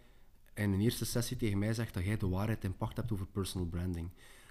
in 0.54 0.72
een 0.72 0.80
eerste 0.80 1.04
sessie 1.04 1.36
tegen 1.36 1.58
mij 1.58 1.74
zegt 1.74 1.94
dat 1.94 2.04
jij 2.04 2.16
de 2.16 2.28
waarheid 2.28 2.64
en 2.64 2.76
pacht 2.76 2.96
hebt 2.96 3.12
over 3.12 3.26
personal 3.26 3.66
branding. 3.66 4.10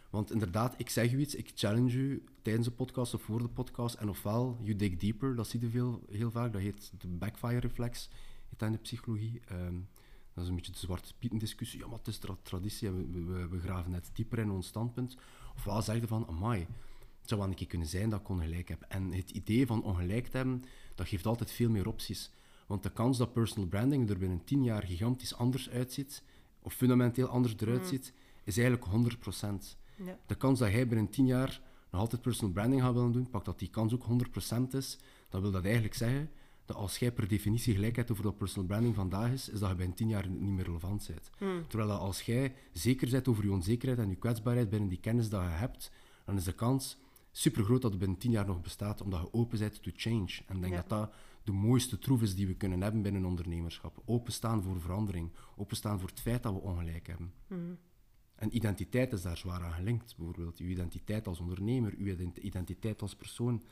Want 0.10 0.32
inderdaad, 0.32 0.73
ik 0.77 0.89
zeg 0.89 1.12
u 1.12 1.19
iets, 1.19 1.36
ik 1.36 1.51
challenge 1.56 1.97
u 1.97 2.23
tijdens 2.41 2.67
de 2.67 2.73
podcast 2.73 3.13
of 3.13 3.21
voor 3.21 3.41
de 3.41 3.47
podcast. 3.47 3.95
En 3.95 4.10
ofwel, 4.10 4.58
you 4.62 4.75
dig 4.75 4.97
deeper, 4.97 5.36
dat 5.36 5.47
zie 5.47 5.60
je 5.60 5.69
veel, 5.69 6.03
heel 6.12 6.32
vaak. 6.32 6.53
Dat 6.53 6.62
heet 6.62 6.91
de 6.97 7.08
backfire 7.08 7.60
reflex, 7.60 8.10
heet 8.53 8.59
dat 8.59 8.69
in 8.69 8.75
de 8.75 8.81
psychologie. 8.81 9.41
Ehm, 9.47 9.79
dat 10.33 10.43
is 10.43 10.49
een 10.49 10.55
beetje 10.55 10.71
de 10.71 10.77
zwarte 10.77 11.13
pieten 11.19 11.39
discussie. 11.39 11.79
Ja, 11.79 11.87
maar 11.87 11.97
het 11.97 12.07
is 12.07 12.17
tra 12.17 12.35
traditie 12.41 12.91
we, 12.91 13.23
we, 13.25 13.47
we, 13.47 13.59
graven 13.59 13.91
net 13.91 14.09
dieper 14.13 14.39
in 14.39 14.51
ons 14.51 14.67
standpunt. 14.67 15.17
Ofwel 15.55 15.81
zeg 15.81 15.99
je 15.99 16.07
van, 16.07 16.27
amai, 16.27 16.59
het 17.19 17.29
zou 17.29 17.41
wel 17.41 17.49
een 17.49 17.55
keer 17.55 17.67
kunnen 17.67 17.87
zijn 17.87 18.09
dat 18.09 18.19
ik 18.19 18.29
ongelijk 18.29 18.69
heb. 18.69 18.85
En 18.87 19.13
het 19.13 19.29
idee 19.29 19.65
van 19.65 19.83
ongelijk 19.83 20.27
te 20.27 20.37
hebben, 20.37 20.63
dat 20.95 21.07
geeft 21.07 21.25
altijd 21.25 21.51
veel 21.51 21.69
meer 21.69 21.87
opties. 21.87 22.31
Want 22.67 22.83
de 22.83 22.91
kans 22.91 23.17
dat 23.17 23.33
personal 23.33 23.67
branding 23.67 24.09
er 24.09 24.17
binnen 24.17 24.43
10 24.43 24.63
jaar 24.63 24.83
gigantisch 24.83 25.35
anders 25.35 25.69
uitziet, 25.69 26.23
of 26.61 26.73
fundamenteel 26.73 27.27
anders 27.27 27.55
eruit 27.57 27.81
mm. 27.81 27.87
ziet, 27.87 28.13
is 28.43 28.57
eigenlijk 28.57 29.15
100%. 29.15 29.77
Ja. 29.95 30.17
De 30.25 30.35
kans 30.35 30.59
dat 30.59 30.71
jij 30.71 30.87
binnen 30.87 31.09
10 31.09 31.25
jaar 31.25 31.61
nog 31.91 32.01
altijd 32.01 32.21
personal 32.21 32.53
branding 32.53 32.81
gaat 32.81 32.93
willen 32.93 33.11
doen, 33.11 33.29
pak 33.29 33.45
dat 33.45 33.59
die 33.59 33.69
kans 33.69 33.93
ook 33.93 34.05
100% 34.65 34.67
is, 34.69 34.97
dan 35.29 35.41
wil 35.41 35.51
dat 35.51 35.63
eigenlijk 35.63 35.93
zeggen 35.93 36.29
dat 36.65 36.76
als 36.76 36.97
jij 36.97 37.12
per 37.12 37.28
definitie 37.28 37.73
gelijk 37.73 37.95
hebt 37.95 38.12
over 38.12 38.23
dat 38.23 38.38
personal 38.38 38.67
branding 38.67 38.95
vandaag 38.95 39.32
is, 39.32 39.49
is 39.49 39.60
dat 39.60 39.69
je 39.69 39.76
binnen 39.76 39.95
10 39.95 40.08
jaar 40.08 40.30
niet 40.30 40.52
meer 40.52 40.65
relevant 40.65 41.08
bent. 41.08 41.30
Mm. 41.39 41.67
Terwijl 41.67 41.89
dat 41.89 41.99
als 41.99 42.21
jij 42.21 42.56
zeker 42.71 43.10
bent 43.10 43.28
over 43.28 43.43
je 43.43 43.52
onzekerheid 43.52 43.99
en 43.99 44.10
je 44.10 44.15
kwetsbaarheid 44.15 44.69
binnen 44.69 44.89
die 44.89 44.99
kennis 44.99 45.30
dat 45.30 45.41
je 45.41 45.47
hebt, 45.47 45.91
dan 46.26 46.38
is 46.38 46.43
de 46.43 46.54
kans 46.54 46.97
super 47.32 47.63
groot 47.63 47.82
dat 47.82 47.91
het 47.91 47.99
binnen 47.99 48.17
10 48.17 48.32
jaar 48.32 48.45
nog 48.45 48.62
bestaat, 48.62 49.02
omdat 49.02 49.21
je 49.21 49.34
open 49.34 49.60
bent 49.60 49.84
to 49.84 49.91
change. 49.95 50.41
En 50.45 50.56
ik 50.56 50.62
denk 50.62 50.76
dat 50.76 50.89
dat 50.89 51.13
de 51.43 51.52
mooiste 51.52 51.99
troef 51.99 52.21
is 52.21 52.36
die 52.36 52.47
we 52.47 52.56
kunnen 52.56 52.82
hebben 52.82 53.02
binnen 53.02 53.26
ondernemerschap. 53.26 54.02
Openstaan 54.06 54.63
voor 54.63 54.82
verandering, 54.82 55.32
openstaan 55.56 55.99
voor 55.99 56.10
het 56.10 56.19
feit 56.19 56.43
dat 56.43 56.54
we 56.54 56.60
ongelijk 56.60 57.08
hebben. 57.08 57.34
Mm. 57.47 57.78
En 58.36 58.56
identiteit 58.56 59.13
is 59.13 59.21
daar 59.21 59.38
zwaar 59.38 59.63
aan 59.63 59.73
gelinkt. 59.73 60.15
Bijvoorbeeld 60.17 60.58
uw 60.58 60.67
identiteit 60.67 61.28
als 61.28 61.39
ondernemer, 61.39 61.93
uw 61.97 62.15
identiteit 62.41 63.02
als 63.02 63.15
persoon. 63.15 63.63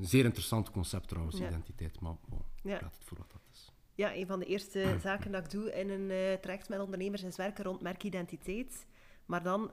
Een 0.00 0.06
zeer 0.06 0.24
interessant 0.24 0.70
concept 0.70 1.08
trouwens, 1.08 1.36
identiteit, 1.36 2.00
maar 2.00 2.14
bon, 2.28 2.42
ja. 2.62 2.78
laat 2.80 2.94
het 2.94 3.04
voor 3.04 3.18
wat 3.18 3.30
dat 3.30 3.40
is. 3.52 3.72
Ja, 3.94 4.14
een 4.14 4.26
van 4.26 4.38
de 4.38 4.44
eerste 4.46 4.96
zaken 5.02 5.32
dat 5.32 5.44
ik 5.44 5.50
doe 5.50 5.72
in 5.72 5.90
een 5.90 6.10
uh, 6.10 6.32
traject 6.32 6.68
met 6.68 6.80
ondernemers 6.80 7.22
is 7.22 7.36
werken 7.36 7.64
rond 7.64 7.80
merkidentiteit. 7.80 8.86
Maar 9.26 9.42
dan 9.42 9.70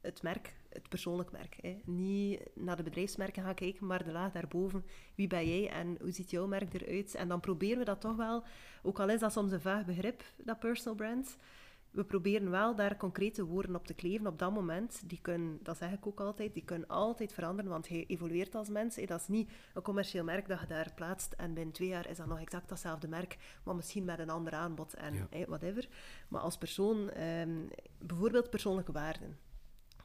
het 0.00 0.22
merk, 0.22 0.56
het 0.68 0.88
persoonlijk 0.88 1.32
merk. 1.32 1.56
Hè. 1.60 1.76
Niet 1.84 2.40
naar 2.54 2.76
de 2.76 2.82
bedrijfsmerken 2.82 3.42
gaan 3.42 3.54
kijken, 3.54 3.86
maar 3.86 4.04
de 4.04 4.12
laag 4.12 4.32
daarboven. 4.32 4.84
Wie 5.14 5.26
ben 5.26 5.48
jij 5.48 5.70
en 5.70 5.96
hoe 6.00 6.10
ziet 6.10 6.30
jouw 6.30 6.46
merk 6.46 6.74
eruit? 6.74 7.14
En 7.14 7.28
dan 7.28 7.40
proberen 7.40 7.78
we 7.78 7.84
dat 7.84 8.00
toch 8.00 8.16
wel, 8.16 8.44
ook 8.82 9.00
al 9.00 9.08
is 9.08 9.20
dat 9.20 9.32
soms 9.32 9.52
een 9.52 9.60
vaag 9.60 9.84
begrip, 9.84 10.22
dat 10.36 10.58
personal 10.58 10.94
brand. 10.94 11.36
We 11.96 12.04
proberen 12.04 12.50
wel 12.50 12.74
daar 12.74 12.96
concrete 12.96 13.44
woorden 13.44 13.74
op 13.74 13.86
te 13.86 13.94
kleven 13.94 14.26
op 14.26 14.38
dat 14.38 14.52
moment. 14.52 15.02
Die 15.06 15.18
kunnen, 15.22 15.58
dat 15.62 15.76
zeg 15.76 15.92
ik 15.92 16.06
ook 16.06 16.20
altijd, 16.20 16.54
die 16.54 16.64
kunnen 16.64 16.88
altijd 16.88 17.32
veranderen, 17.32 17.70
want 17.70 17.88
hij 17.88 18.04
evolueert 18.06 18.54
als 18.54 18.68
mens. 18.68 18.96
Dat 18.96 19.20
is 19.20 19.28
niet 19.28 19.50
een 19.74 19.82
commercieel 19.82 20.24
merk 20.24 20.48
dat 20.48 20.60
je 20.60 20.66
daar 20.66 20.92
plaatst 20.94 21.32
en 21.32 21.54
binnen 21.54 21.74
twee 21.74 21.88
jaar 21.88 22.08
is 22.08 22.16
dat 22.16 22.26
nog 22.26 22.40
exact 22.40 22.68
datzelfde 22.68 23.08
merk, 23.08 23.36
maar 23.64 23.74
misschien 23.74 24.04
met 24.04 24.18
een 24.18 24.30
ander 24.30 24.52
aanbod 24.52 24.94
en 24.94 25.28
whatever. 25.46 25.88
Maar 26.28 26.40
als 26.40 26.58
persoon, 26.58 27.10
ehm, 27.10 27.66
bijvoorbeeld 27.98 28.50
persoonlijke 28.50 28.92
waarden 28.92 29.36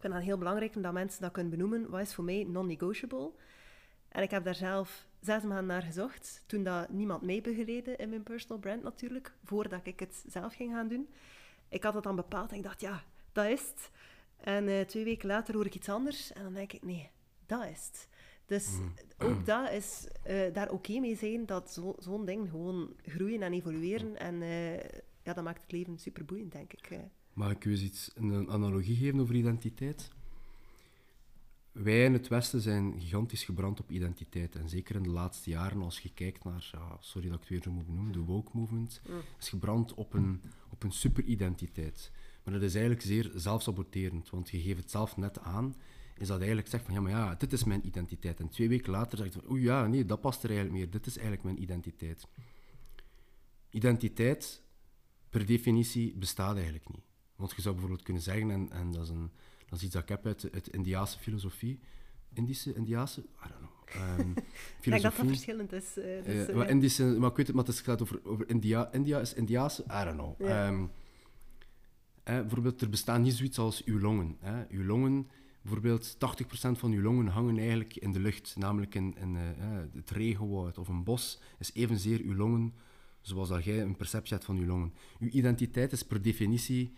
ik 0.02 0.08
vind 0.08 0.20
dat 0.20 0.30
heel 0.30 0.38
belangrijk 0.38 0.84
dat 0.84 0.94
mensen 0.94 1.22
dat 1.22 1.32
kunnen 1.32 1.52
benoemen. 1.52 1.90
Wat 1.90 2.02
is 2.02 2.14
voor 2.14 2.24
mij 2.24 2.44
non-negotiable? 2.44 3.32
En 4.10 4.24
ik 4.24 4.32
heb 4.32 4.44
daar 4.44 4.56
zelf 4.56 5.06
zes 5.20 5.44
maanden 5.44 5.66
naar 5.66 5.82
gezocht, 5.82 6.44
toen 6.46 6.64
dat 6.64 6.90
niemand 6.90 7.22
mij 7.22 7.42
begeleidde 7.42 7.96
in 7.96 8.10
mijn 8.10 8.24
personal 8.24 8.60
brand 8.60 8.84
natuurlijk, 8.84 9.34
voordat 9.44 9.88
ik 9.88 10.00
het 10.00 10.24
zelf 10.28 10.54
ging 10.54 10.72
gaan 10.72 10.88
doen. 10.88 11.10
Ik 11.72 11.84
had 11.84 11.94
het 11.94 12.04
dan 12.04 12.16
bepaald 12.16 12.52
en 12.52 12.58
ik 12.58 12.64
dacht, 12.64 12.82
ja, 12.82 13.04
dat 13.32 13.46
is 13.46 13.62
het. 13.62 13.92
En 14.38 14.68
uh, 14.68 14.82
twee 14.82 15.04
weken 15.04 15.28
later 15.28 15.54
hoor 15.54 15.66
ik 15.66 15.76
iets 15.76 15.90
anders 15.90 16.34
en 16.34 16.44
dan 16.44 16.54
denk 16.54 16.74
ik, 16.74 16.84
nee, 16.84 17.10
dat 17.46 17.66
is 17.66 17.86
het. 17.92 18.08
Dus 18.46 18.68
mm. 18.68 18.94
ook 19.18 19.46
dat 19.54 19.72
is 19.72 20.08
uh, 20.28 20.54
daar 20.54 20.72
oké 20.72 21.00
mee 21.00 21.16
zijn, 21.16 21.46
dat 21.46 21.72
zo'n 21.72 21.96
zo 22.00 22.24
ding 22.24 22.50
gewoon 22.50 22.94
groeien 23.06 23.42
en 23.42 23.54
evolueren. 23.54 24.18
En 24.18 24.42
uh, 24.42 24.80
ja, 25.24 25.34
dat 25.34 25.44
maakt 25.44 25.62
het 25.62 25.72
leven 25.72 25.98
super 25.98 26.26
boeiend, 26.26 26.52
denk 26.52 26.74
ik. 26.74 27.00
Mag 27.34 27.52
ik 27.52 27.66
u 27.66 27.72
eens 27.72 27.82
iets, 27.82 28.12
een 28.16 28.50
analogie 28.50 28.96
geven 28.96 29.20
over 29.20 29.36
identiteit? 29.36 30.10
Wij 31.72 32.04
in 32.04 32.14
het 32.14 32.28
Westen 32.28 32.62
zijn 32.62 33.00
gigantisch 33.00 33.44
gebrand 33.44 33.80
op 33.80 33.92
identiteit. 33.92 34.56
En 34.56 34.70
zeker 34.70 34.96
in 34.96 35.04
de 35.04 35.10
laatste 35.10 35.50
jaren, 35.50 35.82
als 35.82 36.00
je 36.00 36.14
kijkt 36.14 36.44
naar, 36.44 36.70
ja, 36.72 36.98
sorry 37.00 37.28
dat 37.28 37.36
ik 37.36 37.42
het 37.42 37.50
weer 37.50 37.62
zo 37.62 37.72
moet 37.72 37.86
benoemen, 37.86 38.14
de 38.14 38.20
woke 38.20 38.52
movement, 38.54 39.02
is 39.40 39.50
gebrand 39.50 39.94
op 39.94 40.14
een, 40.14 40.42
een 40.84 40.92
superidentiteit. 40.92 42.12
Maar 42.44 42.54
dat 42.54 42.64
is 42.64 42.74
eigenlijk 42.74 43.04
zeer 43.04 43.32
zelfsaboterend, 43.36 44.30
want 44.30 44.50
je 44.50 44.62
geeft 44.62 44.80
het 44.80 44.92
zelf 44.92 45.18
net 45.18 45.40
aan, 45.40 45.76
is 46.18 46.28
dat 46.28 46.38
eigenlijk 46.38 46.68
zegt 46.68 46.86
van, 46.86 46.94
ja, 46.94 47.02
maar 47.02 47.12
ja, 47.12 47.36
dit 47.36 47.54
is 47.54 47.64
mijn 47.64 47.88
identiteit. 47.88 48.40
En 48.40 48.50
twee 48.50 48.70
weken 48.70 48.92
later 48.92 49.18
zeg 49.18 49.28
je 49.28 49.34
van, 49.34 49.52
oeh 49.52 49.62
ja, 49.62 49.88
nee, 49.88 50.06
dat 50.06 50.22
past 50.22 50.44
er 50.44 50.50
eigenlijk 50.50 50.80
meer, 50.80 50.90
dit 50.90 51.06
is 51.06 51.14
eigenlijk 51.14 51.44
mijn 51.44 51.62
identiteit. 51.62 52.28
Identiteit, 53.70 54.62
per 55.30 55.46
definitie, 55.46 56.16
bestaat 56.16 56.56
eigenlijk 56.56 56.90
niet. 56.90 57.04
Want 57.36 57.54
je 57.56 57.62
zou 57.62 57.74
bijvoorbeeld 57.74 58.06
kunnen 58.06 58.24
zeggen, 58.24 58.52
en, 58.52 58.72
en 58.72 58.92
dat, 58.92 59.04
is 59.04 59.10
een, 59.10 59.32
dat 59.66 59.78
is 59.80 59.86
iets 59.86 59.94
dat 59.94 60.04
ik 60.04 60.10
heb 60.10 60.26
uit, 60.26 60.52
uit 60.54 60.68
Indiaanse 60.68 61.20
filosofie. 61.20 61.80
Indische, 62.34 62.74
Indiaanse? 62.74 63.22
I 63.22 63.48
don't 63.48 63.58
know. 63.58 63.81
Um, 64.20 64.34
ik 64.82 64.90
denk 64.90 65.02
dat 65.02 65.16
dat 65.16 65.28
verschillend 65.28 65.74
is. 65.74 65.94
Dus, 65.94 66.50
uh, 66.50 66.56
maar, 66.56 66.70
Indische, 66.70 67.04
maar 67.04 67.30
ik 67.30 67.36
weet 67.36 67.48
het, 67.48 67.56
maar 67.56 67.66
het 67.66 67.80
gaat 67.80 68.02
over, 68.02 68.20
over 68.24 68.50
India. 68.50 68.92
India 68.92 69.20
is 69.20 69.34
Indiaanse? 69.34 69.84
I 69.84 70.04
don't 70.04 70.18
know. 70.18 70.48
Ja. 70.48 70.68
Um, 70.68 70.92
eh, 72.24 72.40
bijvoorbeeld, 72.40 72.82
er 72.82 72.90
bestaan 72.90 73.22
niet 73.22 73.34
zoiets 73.34 73.58
als 73.58 73.84
uw 73.84 74.00
longen. 74.00 74.38
Hè. 74.40 74.64
Uw 74.70 74.86
longen, 74.86 75.28
bijvoorbeeld 75.62 76.18
80% 76.20 76.78
van 76.78 76.92
uw 76.92 77.02
longen 77.02 77.28
hangen 77.28 77.58
eigenlijk 77.58 77.96
in 77.96 78.12
de 78.12 78.20
lucht. 78.20 78.56
Namelijk 78.58 78.96
in, 78.96 79.16
in 79.20 79.36
uh, 79.36 79.42
het 79.94 80.10
regenwoud 80.10 80.78
of 80.78 80.88
een 80.88 81.04
bos 81.04 81.42
is 81.60 81.74
evenzeer 81.74 82.22
uw 82.22 82.36
longen 82.36 82.74
zoals 83.22 83.50
dat 83.50 83.64
jij 83.64 83.82
een 83.82 83.96
perceptie 83.96 84.34
hebt 84.34 84.46
van 84.46 84.58
uw 84.58 84.66
longen. 84.66 84.94
Uw 85.20 85.30
identiteit 85.30 85.92
is 85.92 86.04
per 86.04 86.22
definitie 86.22 86.94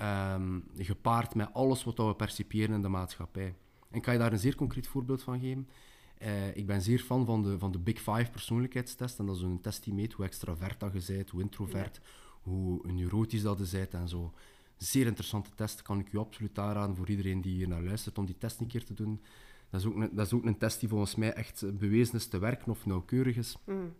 um, 0.00 0.64
gepaard 0.76 1.34
met 1.34 1.48
alles 1.52 1.84
wat 1.84 1.96
we 1.96 2.14
percipiëren 2.14 2.74
in 2.74 2.82
de 2.82 2.88
maatschappij. 2.88 3.54
En 3.90 3.96
ik 3.96 4.02
kan 4.02 4.12
je 4.12 4.18
daar 4.18 4.32
een 4.32 4.38
zeer 4.38 4.54
concreet 4.54 4.86
voorbeeld 4.86 5.22
van 5.22 5.40
geven. 5.40 5.68
Uh, 6.22 6.56
ik 6.56 6.66
ben 6.66 6.82
zeer 6.82 6.98
fan 6.98 7.26
van 7.26 7.42
de, 7.42 7.58
van 7.58 7.72
de 7.72 7.78
Big 7.78 7.98
Five 7.98 8.30
persoonlijkheidstest. 8.30 9.18
En 9.18 9.26
dat 9.26 9.36
is 9.36 9.42
een 9.42 9.60
test 9.60 9.84
die 9.84 9.94
meet 9.94 10.12
hoe 10.12 10.24
extravert 10.24 10.80
dat 10.80 10.92
je 10.92 11.12
bent, 11.12 11.30
hoe 11.30 11.42
introvert, 11.42 12.00
hoe 12.42 12.92
neurotisch 12.92 13.42
dat 13.42 13.58
je 13.58 13.76
bent 13.76 13.94
en 13.94 14.08
zo. 14.08 14.32
Zeer 14.76 15.06
interessante 15.06 15.50
test, 15.54 15.82
kan 15.82 15.98
ik 15.98 16.12
u 16.12 16.18
absoluut 16.18 16.58
aanraden 16.58 16.96
voor 16.96 17.08
iedereen 17.08 17.40
die 17.40 17.54
hier 17.54 17.68
naar 17.68 17.82
luistert 17.82 18.18
om 18.18 18.26
die 18.26 18.38
test 18.38 18.60
een 18.60 18.66
keer 18.66 18.84
te 18.84 18.94
doen. 18.94 19.22
Dat 19.70 19.80
is 19.80 19.86
ook 19.86 19.94
een, 19.94 20.10
dat 20.12 20.26
is 20.26 20.32
ook 20.32 20.44
een 20.44 20.58
test 20.58 20.80
die 20.80 20.88
volgens 20.88 21.14
mij 21.14 21.32
echt 21.32 21.78
bewezen 21.78 22.14
is 22.14 22.26
te 22.26 22.38
werken 22.38 22.70
of 22.70 22.86
nauwkeurig 22.86 23.36
is. 23.36 23.56
Mm. 23.64 23.94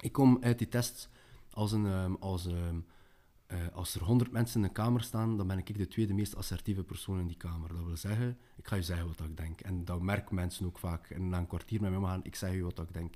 Ik 0.00 0.12
kom 0.12 0.38
uit 0.40 0.58
die 0.58 0.68
test 0.68 1.10
als 1.50 1.72
een, 1.72 1.84
um, 1.84 2.16
als, 2.20 2.46
um, 2.46 2.84
uh, 3.52 3.58
als 3.72 3.94
er 3.94 4.04
honderd 4.04 4.30
mensen 4.30 4.60
in 4.60 4.66
een 4.66 4.72
kamer 4.72 5.02
staan, 5.02 5.36
dan 5.36 5.46
ben 5.46 5.58
ik 5.58 5.78
de 5.78 5.86
tweede 5.86 6.14
meest 6.14 6.36
assertieve 6.36 6.82
persoon 6.82 7.18
in 7.18 7.26
die 7.26 7.36
kamer. 7.36 7.68
Dat 7.74 7.84
wil 7.84 7.96
zeggen, 7.96 8.38
ik 8.56 8.68
ga 8.68 8.76
je 8.76 8.82
zeggen 8.82 9.06
wat 9.06 9.20
ik 9.20 9.36
denk. 9.36 9.60
En 9.60 9.84
dat 9.84 10.00
merken 10.00 10.34
mensen 10.34 10.66
ook 10.66 10.78
vaak. 10.78 11.10
En 11.10 11.28
na 11.28 11.38
een 11.38 11.46
kwartier 11.46 11.80
met 11.80 11.90
mij 11.90 12.00
gaan, 12.00 12.24
ik 12.24 12.34
zeg 12.34 12.52
je 12.52 12.62
wat 12.62 12.78
ik 12.78 12.92
denk. 12.92 13.14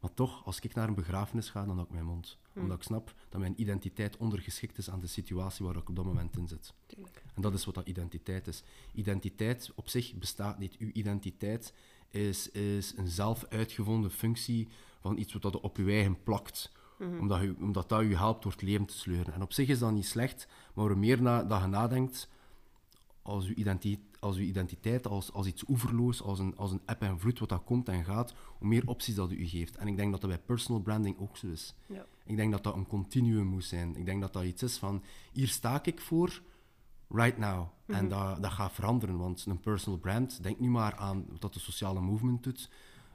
Maar 0.00 0.14
toch, 0.14 0.44
als 0.44 0.60
ik 0.60 0.74
naar 0.74 0.88
een 0.88 0.94
begrafenis 0.94 1.50
ga, 1.50 1.64
dan 1.64 1.74
hou 1.74 1.86
ik 1.86 1.92
mijn 1.92 2.04
mond. 2.04 2.38
Hmm. 2.52 2.62
Omdat 2.62 2.76
ik 2.76 2.82
snap 2.82 3.14
dat 3.28 3.40
mijn 3.40 3.60
identiteit 3.60 4.16
ondergeschikt 4.16 4.78
is 4.78 4.90
aan 4.90 5.00
de 5.00 5.06
situatie 5.06 5.64
waar 5.64 5.76
ik 5.76 5.88
op 5.88 5.96
dat 5.96 6.04
moment 6.04 6.36
in 6.36 6.48
zit. 6.48 6.74
Tuurlijk. 6.86 7.22
En 7.34 7.42
dat 7.42 7.54
is 7.54 7.64
wat 7.64 7.74
dat 7.74 7.88
identiteit 7.88 8.46
is. 8.46 8.62
Identiteit 8.92 9.72
op 9.74 9.88
zich 9.88 10.14
bestaat 10.14 10.58
niet. 10.58 10.76
Uw 10.76 10.90
identiteit 10.92 11.74
is, 12.08 12.50
is 12.50 12.96
een 12.96 13.08
zelf 13.08 13.44
uitgevonden 13.48 14.10
functie 14.10 14.68
van 15.00 15.18
iets 15.18 15.32
wat 15.32 15.42
je 15.42 15.60
op 15.60 15.76
je 15.76 15.84
eigen 15.84 16.22
plakt 16.22 16.72
omdat, 17.20 17.40
je, 17.40 17.54
omdat 17.60 17.88
dat 17.88 18.00
je 18.00 18.16
helpt 18.16 18.42
door 18.42 18.52
het 18.52 18.62
leven 18.62 18.86
te 18.86 18.98
sleuren. 18.98 19.34
En 19.34 19.42
op 19.42 19.52
zich 19.52 19.68
is 19.68 19.78
dat 19.78 19.92
niet 19.92 20.06
slecht, 20.06 20.48
maar 20.74 20.86
hoe 20.86 20.96
meer 20.96 21.22
na, 21.22 21.44
dat 21.44 21.60
je 21.60 21.66
nadenkt, 21.66 22.28
als 23.22 23.46
je 23.46 23.54
identiteit, 23.54 24.20
als, 24.20 24.36
je 24.36 24.42
identiteit 24.42 25.06
als, 25.06 25.32
als 25.32 25.46
iets 25.46 25.64
oeverloos, 25.68 26.22
als 26.22 26.38
een, 26.38 26.56
als 26.56 26.72
een 26.72 26.82
app 26.86 27.02
en 27.02 27.20
vloed, 27.20 27.38
wat 27.38 27.48
dat 27.48 27.64
komt 27.64 27.88
en 27.88 28.04
gaat, 28.04 28.34
hoe 28.58 28.68
meer 28.68 28.86
opties 28.86 29.14
dat 29.14 29.30
u 29.30 29.46
geeft. 29.46 29.76
En 29.76 29.88
ik 29.88 29.96
denk 29.96 30.10
dat 30.10 30.20
dat 30.20 30.30
bij 30.30 30.38
personal 30.38 30.82
branding 30.82 31.18
ook 31.18 31.36
zo 31.36 31.46
is. 31.46 31.74
Ja. 31.86 32.06
Ik 32.24 32.36
denk 32.36 32.52
dat 32.52 32.62
dat 32.62 32.74
een 32.74 32.86
continuum 32.86 33.46
moet 33.46 33.64
zijn. 33.64 33.96
Ik 33.96 34.04
denk 34.04 34.20
dat 34.20 34.32
dat 34.32 34.44
iets 34.44 34.62
is 34.62 34.78
van, 34.78 35.02
hier 35.32 35.48
sta 35.48 35.84
ik 35.84 36.00
voor, 36.00 36.42
right 37.08 37.38
now. 37.38 37.68
En 37.86 38.08
dat, 38.08 38.42
dat 38.42 38.52
gaat 38.52 38.72
veranderen, 38.72 39.18
want 39.18 39.46
een 39.48 39.60
personal 39.60 39.98
brand, 39.98 40.42
denk 40.42 40.60
nu 40.60 40.68
maar 40.68 40.96
aan 40.96 41.26
wat 41.40 41.52
de 41.52 41.60
sociale 41.60 42.00
movement 42.00 42.42
doet. 42.42 42.70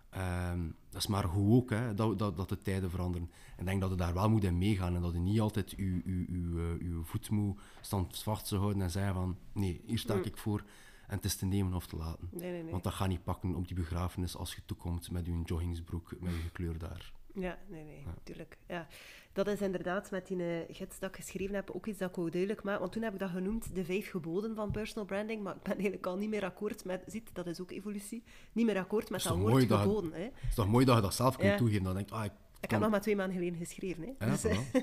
Ehm, 0.10 0.60
dat 0.94 1.02
is 1.02 1.08
maar 1.08 1.24
goed 1.24 1.52
ook, 1.52 1.70
hè, 1.70 1.94
dat, 1.94 2.20
dat, 2.20 2.36
dat 2.36 2.50
de 2.50 2.58
tijden 2.58 2.90
veranderen. 2.90 3.30
En 3.56 3.60
ik 3.60 3.66
denk 3.66 3.82
dat 3.82 3.90
je 3.90 3.96
daar 3.96 4.14
wel 4.14 4.30
moet 4.30 4.44
in 4.44 4.58
meegaan 4.58 4.96
en 4.96 5.02
dat 5.02 5.14
je 5.14 5.20
niet 5.20 5.40
altijd 5.40 5.72
je, 5.72 6.02
je, 6.06 6.26
je, 6.32 6.78
je 6.80 7.00
voet 7.04 7.30
moet 7.30 7.60
standvast 7.82 8.48
zou 8.48 8.62
houden 8.62 8.82
en 8.82 8.92
zeggen 8.92 9.14
van 9.14 9.38
nee, 9.52 9.82
hier 9.86 10.00
sta 10.00 10.14
ik 10.14 10.38
voor 10.38 10.64
en 11.08 11.16
het 11.16 11.26
is 11.26 11.36
te 11.36 11.46
nemen 11.46 11.74
of 11.74 11.88
te 11.88 11.96
laten. 11.96 12.30
Nee, 12.32 12.52
nee, 12.52 12.62
nee. 12.62 12.72
Want 12.72 12.84
dat 12.84 12.94
gaat 12.94 13.08
niet 13.08 13.24
pakken 13.24 13.56
op 13.56 13.68
die 13.68 13.76
begrafenis 13.76 14.36
als 14.36 14.56
je 14.56 14.62
toekomt 14.66 15.12
met 15.12 15.26
je 15.26 15.42
joggingsbroek 15.46 16.16
met 16.20 16.34
je 16.34 16.40
gekleurd 16.40 16.80
daar. 16.80 17.13
Ja, 17.34 17.58
nee, 17.68 17.84
nee, 17.84 18.04
tuurlijk. 18.24 18.58
Ja. 18.68 18.88
Dat 19.34 19.48
is 19.48 19.62
inderdaad 19.62 20.12
met 20.12 20.28
die 20.28 20.44
eh, 20.44 20.76
gids 20.76 21.00
dat 21.00 21.10
ik 21.10 21.16
geschreven 21.16 21.56
heb 21.56 21.72
ook 21.72 21.86
iets 21.86 21.98
dat 21.98 22.10
ik 22.10 22.16
wou 22.16 22.30
duidelijk 22.30 22.64
maken. 22.64 22.80
Want 22.80 22.92
toen 22.92 23.02
heb 23.04 23.14
ik 23.14 23.20
dat 23.20 23.30
genoemd, 23.30 23.76
de 23.76 23.86
vijf 23.86 24.10
geboden 24.10 24.56
van 24.56 24.72
personal 24.72 25.06
branding. 25.06 25.44
Maar 25.44 25.56
ik 25.56 25.64
ben 25.64 25.74
eigenlijk 25.74 26.06
al 26.06 26.18
niet 26.18 26.30
meer 26.30 26.44
akkoord 26.44 26.86
met... 26.86 27.04
Ziet, 27.08 27.30
dat 27.34 27.48
is 27.48 27.62
ook 27.62 27.72
evolutie. 27.72 28.24
Niet 28.52 28.66
meer 28.66 28.78
akkoord 28.78 29.10
met 29.10 29.20
is 29.20 29.26
dat 29.26 29.38
woord 29.38 29.70
dat 29.70 29.80
geboden. 29.82 30.14
Hè. 30.14 30.24
Het 30.24 30.34
is 30.50 30.56
toch 30.56 30.68
mooi 30.68 30.86
dat 30.86 30.96
je 30.96 31.02
dat 31.02 31.14
zelf 31.14 31.36
kunt 31.38 31.50
Ja. 31.50 31.58
toegeven. 31.58 31.84
Dan 31.84 31.96
ah, 32.10 32.26
ik, 32.26 32.32
Ik 32.62 32.72
heb 32.72 32.80
nog 32.80 32.90
maar 32.90 33.02
twee 33.02 33.16
maanden 33.16 33.36
geleden 33.38 33.58
geschreven. 33.60 34.04
Hè. 34.04 34.26
Ja, 34.26 34.32
Dus, 34.32 34.44
eh, 34.44 34.60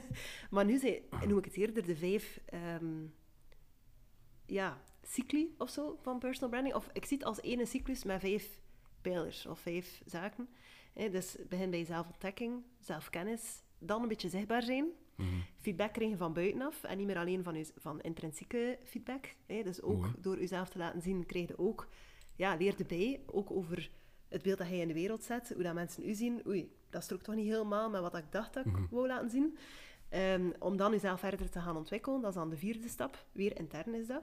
maar 0.51 0.65
nu 0.65 0.79
zei, 0.79 1.03
noem 1.27 1.39
ik 1.39 1.45
het 1.45 1.57
eerder 1.57 1.87
de 1.87 1.97
vijf 1.97 2.41
ehm, 2.47 3.07
ja, 4.47 4.81
cycli 5.03 5.55
of 5.59 5.71
zo 5.71 5.99
van 6.03 6.19
personal 6.19 6.51
branding. 6.51 6.75
Of 6.75 6.89
ik 6.93 7.05
zie 7.05 7.17
het 7.17 7.27
als 7.27 7.41
ene 7.41 7.67
cyclus 7.67 8.05
met 8.05 8.21
vijf 8.21 8.61
pijlers 9.01 9.47
of 9.47 9.59
vijf 9.59 10.03
zaken. 10.07 10.49
Hè. 11.01 11.11
Dus 11.11 11.37
begin 11.49 11.71
bij 11.71 11.85
zelfontdekking, 11.85 12.63
zelfkennis, 12.81 13.63
dan 13.79 14.03
een 14.03 14.09
beetje 14.09 14.29
zichtbaar 14.29 14.63
zijn. 14.63 14.87
Mhm. 15.15 15.29
Feedback 15.61 15.93
krijgen 15.93 16.19
van 16.19 16.33
buitenaf 16.33 16.85
en 16.85 16.97
niet 16.97 17.07
meer 17.07 17.19
alleen 17.19 17.43
van, 17.43 17.57
u, 17.57 17.65
van 17.77 18.01
intrinsieke 18.01 18.79
feedback. 18.85 19.35
Hè. 19.47 19.63
Dus 19.63 19.83
ook 19.83 20.01
Mooi. 20.01 20.13
door 20.19 20.39
uzelf 20.39 20.69
te 20.69 20.79
laten 20.79 21.01
zien, 21.01 21.27
krijg 21.27 21.49
je 21.49 21.59
ook, 21.59 21.89
ja, 22.37 22.55
leer 22.55 22.75
je 22.77 22.85
bij, 22.85 23.21
ook 23.27 23.51
over 23.51 23.91
het 24.29 24.43
beeld 24.43 24.59
dat 24.59 24.69
jij 24.69 24.79
in 24.79 24.89
de 24.89 24.95
wereld 24.95 25.23
zet, 25.23 25.53
hoe 25.55 25.63
dat 25.63 25.75
mensen 25.75 26.09
u 26.09 26.15
zien. 26.15 26.43
Oei, 26.47 26.73
dat 26.91 27.03
strookt 27.03 27.25
toch 27.25 27.35
niet 27.35 27.49
helemaal 27.49 27.91
met 27.91 28.01
wat 28.01 28.17
ik 28.17 28.33
dacht 28.33 28.55
dat 28.55 28.67
ik 28.67 28.73
wou 28.91 29.07
laten 29.07 29.31
zien. 29.31 29.59
Ehm, 30.09 30.51
om 30.59 30.77
dan 30.77 30.93
jezelf 30.93 31.21
verder 31.21 31.51
te 31.51 31.61
gaan 31.61 31.77
ontwikkelen, 31.77 32.21
dat 32.21 32.31
is 32.31 32.37
dan 32.37 32.51
de 32.51 32.57
vierde 32.57 32.89
stap. 32.89 33.25
Weer 33.33 33.59
intern 33.59 33.95
is 33.95 34.07
dat. 34.07 34.23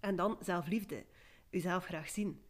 En 0.00 0.16
dan 0.16 0.36
zelfliefde. 0.40 1.04
Jezelf 1.50 1.84
graag 1.84 2.08
zien. 2.08 2.42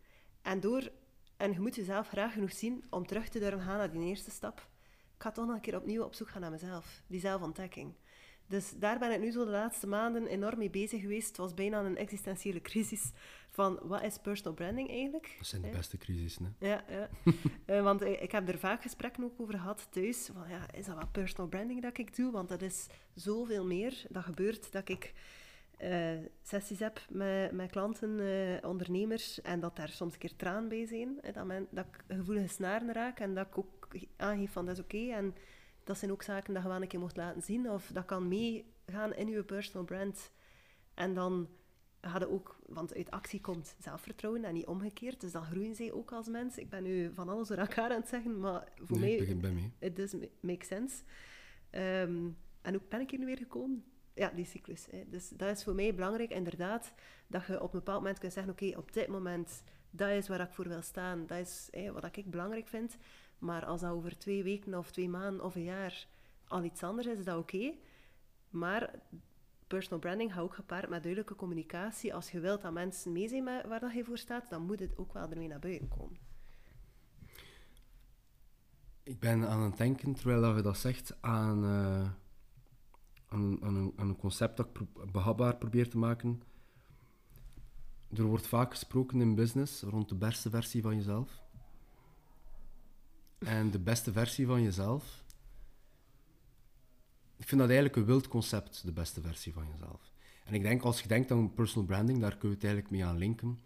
En, 0.42 0.60
door, 0.60 0.90
en 1.36 1.52
je 1.52 1.60
moet 1.60 1.74
jezelf 1.74 2.08
graag 2.08 2.32
genoeg 2.32 2.52
zien 2.52 2.84
om 2.90 3.06
terug 3.06 3.28
te 3.28 3.38
durven 3.38 3.60
gaan 3.60 3.78
naar 3.78 3.92
die 3.92 4.06
eerste 4.06 4.30
stap. 4.30 4.68
Ik 5.16 5.22
ga 5.22 5.30
toch 5.30 5.46
nog 5.46 5.54
een 5.54 5.60
keer 5.60 5.76
opnieuw 5.76 6.02
op 6.02 6.14
zoek 6.14 6.28
gaan 6.28 6.40
naar 6.40 6.50
mezelf. 6.50 7.02
Die 7.06 7.20
zelfontdekking. 7.20 7.94
Dus 8.46 8.72
daar 8.76 8.98
ben 8.98 9.12
ik 9.12 9.20
nu 9.20 9.30
zo 9.30 9.44
de 9.44 9.50
laatste 9.50 9.86
maanden 9.86 10.26
enorm 10.26 10.58
mee 10.58 10.70
bezig 10.70 11.00
geweest. 11.00 11.28
Het 11.28 11.36
was 11.36 11.54
bijna 11.54 11.80
een 11.80 11.96
existentiële 11.96 12.60
crisis 12.60 13.12
van 13.50 13.78
wat 13.82 14.02
is 14.02 14.18
personal 14.18 14.54
branding 14.54 14.88
eigenlijk? 14.88 15.34
dat 15.38 15.46
zijn 15.46 15.62
de 15.62 15.68
beste 15.68 15.96
crisis. 15.96 16.38
Hè? 16.38 16.68
Ja, 16.68 16.84
ja. 16.88 17.08
Eh, 17.64 17.82
want 17.82 18.02
ik, 18.02 18.20
ik 18.20 18.32
heb 18.32 18.48
er 18.48 18.58
vaak 18.58 18.82
gesprekken 18.82 19.24
ook 19.24 19.40
over 19.40 19.54
gehad 19.54 19.86
thuis. 19.90 20.30
Van, 20.32 20.48
ja, 20.48 20.72
is 20.72 20.86
dat 20.86 20.94
wel 20.94 21.08
personal 21.12 21.48
branding 21.48 21.82
dat 21.82 21.98
ik 21.98 22.16
doe? 22.16 22.32
Want 22.32 22.48
dat 22.48 22.62
is 22.62 22.86
zoveel 23.14 23.64
meer. 23.64 24.04
Dat 24.08 24.24
gebeurt 24.24 24.72
dat 24.72 24.88
ik 24.88 25.12
eh, 25.78 26.18
sessies 26.42 26.78
heb 26.78 27.00
met, 27.08 27.52
met 27.52 27.70
klanten, 27.70 28.20
eh, 28.20 28.68
ondernemers, 28.68 29.40
en 29.42 29.60
dat 29.60 29.76
daar 29.76 29.88
soms 29.88 30.12
een 30.12 30.18
keer 30.18 30.36
traan 30.36 30.68
bij 30.68 30.86
zijn. 30.86 31.18
Hè, 31.20 31.32
dat, 31.32 31.44
men, 31.46 31.66
dat 31.70 31.86
ik 31.86 32.04
gevoelige 32.16 32.48
snaren 32.48 32.92
raak 32.92 33.18
en 33.20 33.34
dat 33.34 33.46
ik 33.46 33.58
ook 33.58 33.88
aangeef 34.16 34.52
van 34.52 34.66
dat 34.66 34.76
is 34.78 34.82
oké. 34.82 35.10
en 35.12 35.34
dat 35.84 35.98
zijn 35.98 36.10
ook 36.10 36.22
zaken 36.22 36.54
dat 36.54 36.62
je 36.62 36.68
wel 36.68 36.82
een 36.82 36.88
keer 36.88 37.00
mocht 37.00 37.16
laten 37.16 37.42
zien. 37.42 37.70
Of 37.70 37.90
dat 37.92 38.04
kan 38.04 38.28
meegaan 38.28 39.14
in 39.14 39.28
je 39.28 39.42
personal 39.44 39.84
brand. 39.84 40.32
En 40.94 41.14
dan 41.14 41.48
je 42.00 42.28
ook, 42.28 42.56
want 42.66 42.94
uit 42.94 43.10
actie 43.10 43.40
komt 43.40 43.76
zelfvertrouwen 43.78 44.44
en 44.44 44.54
niet 44.54 44.66
omgekeerd. 44.66 45.20
Dus 45.20 45.32
dan 45.32 45.44
groeien 45.44 45.74
zij 45.74 45.92
ook 45.92 46.12
als 46.12 46.28
mens. 46.28 46.58
Ik 46.58 46.70
ben 46.70 46.82
nu 46.82 47.12
van 47.14 47.28
alles 47.28 47.48
door 47.48 47.56
elkaar 47.56 47.90
aan 47.90 48.00
het 48.00 48.08
zeggen, 48.08 48.38
maar 48.38 48.68
voor 48.76 48.98
Nee, 48.98 49.16
mij, 49.16 49.26
it 49.78 49.96
does 49.96 50.14
ma- 50.14 50.26
make 50.40 50.64
sense. 50.64 51.02
Ehm, 51.70 52.28
en 52.62 52.74
hoe 52.74 52.80
ben 52.88 53.00
ik 53.00 53.10
hier 53.10 53.18
nu 53.18 53.26
weer 53.26 53.36
gekomen? 53.36 53.84
Ja, 54.14 54.30
die 54.34 54.44
cyclus. 54.44 54.86
Hè. 54.90 55.04
Dus 55.08 55.28
dat 55.28 55.56
is 55.56 55.64
voor 55.64 55.74
mij 55.74 55.94
belangrijk, 55.94 56.30
inderdaad, 56.30 56.92
dat 57.26 57.46
je 57.46 57.62
op 57.62 57.72
een 57.72 57.78
bepaald 57.78 58.00
moment 58.00 58.18
kunt 58.18 58.32
zeggen, 58.32 58.52
oké, 58.52 58.76
op 58.76 58.92
dit 58.92 59.08
moment, 59.08 59.62
dat 59.90 60.10
is 60.10 60.28
waar 60.28 60.40
ik 60.40 60.52
voor 60.52 60.68
wil 60.68 60.82
staan. 60.82 61.26
Dat 61.26 61.38
is 61.38 61.68
hè, 61.70 61.92
wat 61.92 62.16
ik 62.16 62.30
belangrijk 62.30 62.68
vind. 62.68 62.96
Maar 63.38 63.64
als 63.64 63.80
dat 63.80 63.90
over 63.90 64.18
twee 64.18 64.42
weken 64.42 64.78
of 64.78 64.90
twee 64.90 65.08
maanden 65.08 65.44
of 65.44 65.54
een 65.54 65.62
jaar 65.62 66.06
al 66.48 66.64
iets 66.64 66.82
anders 66.82 67.06
is, 67.06 67.18
is 67.18 67.24
dat 67.24 67.38
oké. 67.38 67.74
Maar 68.50 68.90
personal 69.66 69.98
branding 69.98 70.32
gaat 70.32 70.42
ook 70.42 70.54
gepaard 70.54 70.88
met 70.88 71.02
duidelijke 71.02 71.34
communicatie. 71.34 72.14
Als 72.14 72.30
je 72.30 72.40
wilt 72.40 72.62
dat 72.62 72.72
mensen 72.72 73.12
mee 73.12 73.28
zijn 73.28 73.44
met 73.44 73.66
waar 73.66 73.80
dat 73.80 73.92
je 73.92 74.04
voor 74.04 74.18
staat, 74.18 74.50
dan 74.50 74.62
moet 74.62 74.80
het 74.80 74.98
ook 74.98 75.12
wel 75.12 75.30
ermee 75.30 75.48
naar 75.48 75.58
buiten 75.58 75.88
komen. 75.88 76.18
Ik 79.02 79.18
ben 79.18 79.48
aan 79.48 79.62
het 79.62 79.76
denken, 79.76 80.14
terwijl 80.14 80.56
je 80.56 80.62
dat 80.62 80.76
zegt, 80.76 81.16
aan, 81.20 81.64
eh, 81.64 82.10
aan, 83.34 83.92
een, 83.96 84.16
concept 84.16 84.56
dat 84.56 84.66
ik 84.66 85.12
behapbaar 85.12 85.56
probeer 85.56 85.90
te 85.90 85.98
maken. 85.98 86.42
Er 88.12 88.24
wordt 88.24 88.46
vaak 88.46 88.70
gesproken 88.70 89.20
in 89.20 89.34
business 89.34 89.82
rond 89.82 90.08
de 90.08 90.14
beste 90.14 90.50
versie 90.50 90.82
van 90.82 90.96
jezelf. 90.96 91.42
En 93.38 93.70
de 93.70 93.78
beste 93.78 94.12
versie 94.12 94.46
van 94.46 94.62
jezelf. 94.62 95.22
Ik 97.36 97.48
vind 97.48 97.60
dat 97.60 97.70
eigenlijk 97.70 97.96
een 97.96 98.04
wild 98.04 98.28
concept, 98.28 98.84
de 98.84 98.92
beste 98.92 99.20
versie 99.20 99.52
van 99.52 99.66
jezelf. 99.72 100.12
En 100.44 100.54
ik 100.54 100.62
denk, 100.62 100.82
als 100.82 101.00
je 101.00 101.08
denkt 101.08 101.30
aan 101.30 101.54
personal 101.54 101.86
branding, 101.86 102.20
daar 102.20 102.36
kun 102.36 102.48
je 102.48 102.54
het 102.54 102.64
eigenlijk 102.64 102.94
mee 102.94 103.04
aan 103.04 103.18
linken. 103.18 103.58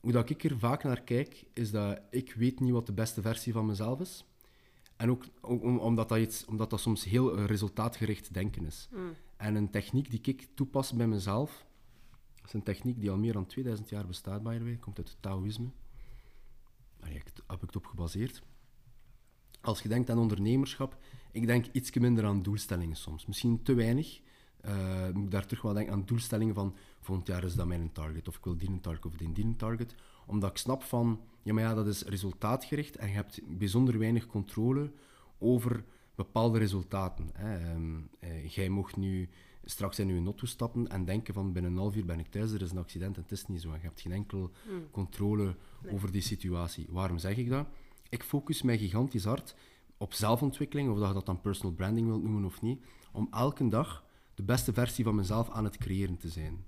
Hoe 0.00 0.12
dat 0.12 0.30
ik 0.30 0.44
er 0.44 0.58
vaak 0.58 0.82
naar 0.82 1.02
kijk, 1.02 1.44
is 1.52 1.70
dat 1.70 2.00
ik 2.10 2.34
weet 2.34 2.60
niet 2.60 2.72
wat 2.72 2.86
de 2.86 2.92
beste 2.92 3.22
versie 3.22 3.52
van 3.52 3.66
mezelf 3.66 4.00
is. 4.00 4.24
En 5.04 5.10
ook 5.10 5.24
ook 5.40 5.62
om- 5.62 5.78
omdat, 5.78 6.08
dat 6.08 6.18
iets, 6.18 6.44
omdat 6.44 6.70
dat 6.70 6.80
soms 6.80 7.04
heel 7.04 7.36
eh, 7.36 7.44
resultaatgericht 7.44 8.34
denken 8.34 8.66
is. 8.66 8.88
En 9.36 9.54
een 9.54 9.70
techniek 9.70 10.10
die 10.10 10.20
ik 10.22 10.48
toepas 10.54 10.92
bij 10.92 11.06
mezelf, 11.06 11.64
dat 12.34 12.44
is 12.46 12.52
een 12.52 12.62
techniek 12.62 13.00
die 13.00 13.10
al 13.10 13.16
meer 13.16 13.32
dan 13.32 13.46
2000 13.46 13.88
jaar 13.88 14.06
bestaat, 14.06 14.42
by 14.42 14.56
the 14.58 14.64
way, 14.64 14.76
komt 14.76 14.98
uit 14.98 15.08
het 15.08 15.16
Taoïsme. 15.22 15.68
Daar 17.00 17.08
heb 17.10 17.20
ik 17.20 17.30
het- 17.56 17.76
op 17.76 17.86
gebaseerd. 17.86 18.42
Als 19.60 19.80
je 19.82 19.88
denkt 19.88 20.10
aan 20.10 20.18
ondernemerschap, 20.18 20.96
ik 21.32 21.46
denk 21.46 21.66
iets 21.72 21.92
minder 21.92 22.24
aan 22.24 22.42
doelstellingen 22.42 22.96
soms. 22.96 23.26
Misschien 23.26 23.62
te 23.62 23.74
weinig. 23.74 24.20
Eh, 24.60 25.08
moet 25.12 25.24
ik 25.24 25.30
daar 25.30 25.46
terug 25.46 25.62
wel 25.62 25.72
denken 25.72 25.92
aan 25.92 26.04
doelstellingen 26.04 26.54
van 26.54 26.74
volgend 27.00 27.26
jaar 27.26 27.44
is 27.44 27.54
dat 27.54 27.66
mijn 27.66 27.92
target, 27.92 28.28
of 28.28 28.36
ik 28.36 28.44
wil 28.44 28.56
die 28.56 28.68
een 28.68 28.80
target 28.80 29.04
of 29.04 29.12
die 29.16 29.44
een 29.44 29.56
target. 29.56 29.94
Omdat 30.26 30.50
ik 30.50 30.56
snap 30.56 30.82
van, 30.82 31.20
ja 31.44 31.52
maar 31.52 31.62
ja, 31.62 31.74
dat 31.74 31.86
is 31.86 32.02
resultaatgericht 32.02 32.96
en 32.96 33.08
je 33.08 33.14
hebt 33.14 33.40
bijzonder 33.58 33.98
weinig 33.98 34.26
controle 34.26 34.92
over 35.38 35.84
bepaalde 36.14 36.58
resultaten. 36.58 37.30
Hè. 37.32 37.56
Ehm, 37.56 38.00
eh, 38.18 38.48
jij 38.48 38.68
mocht 38.68 38.96
nu 38.96 39.28
straks 39.64 39.98
in 39.98 40.08
je 40.08 40.24
auto 40.24 40.46
stappen 40.46 40.88
en 40.88 41.04
denken 41.04 41.34
van 41.34 41.52
binnen 41.52 41.72
een 41.72 41.78
half 41.78 41.96
uur 41.96 42.04
ben 42.04 42.18
ik 42.18 42.26
thuis, 42.26 42.52
er 42.52 42.62
is 42.62 42.70
een 42.70 42.78
accident 42.78 43.16
en 43.16 43.22
het 43.22 43.32
is 43.32 43.46
niet 43.46 43.60
zo. 43.60 43.68
En 43.68 43.78
je 43.80 43.86
hebt 43.86 44.00
geen 44.00 44.12
enkel 44.12 44.50
controle 44.90 45.56
over 45.92 46.12
die 46.12 46.22
situatie. 46.22 46.86
Waarom 46.90 47.18
zeg 47.18 47.36
ik 47.36 47.48
dat? 47.48 47.66
Ik 48.08 48.22
focus 48.22 48.62
mij 48.62 48.78
gigantisch 48.78 49.24
hard 49.24 49.54
op 49.96 50.12
zelfontwikkeling, 50.12 50.90
of 50.90 50.98
dat 50.98 51.08
je 51.08 51.14
dat 51.14 51.26
dan 51.26 51.40
personal 51.40 51.74
branding 51.74 52.06
wilt 52.06 52.22
noemen 52.22 52.44
of 52.44 52.62
niet, 52.62 52.84
om 53.12 53.28
elke 53.30 53.68
dag 53.68 54.04
de 54.34 54.42
beste 54.42 54.72
versie 54.72 55.04
van 55.04 55.14
mezelf 55.14 55.50
aan 55.50 55.64
het 55.64 55.76
creëren 55.76 56.16
te 56.16 56.28
zijn. 56.28 56.64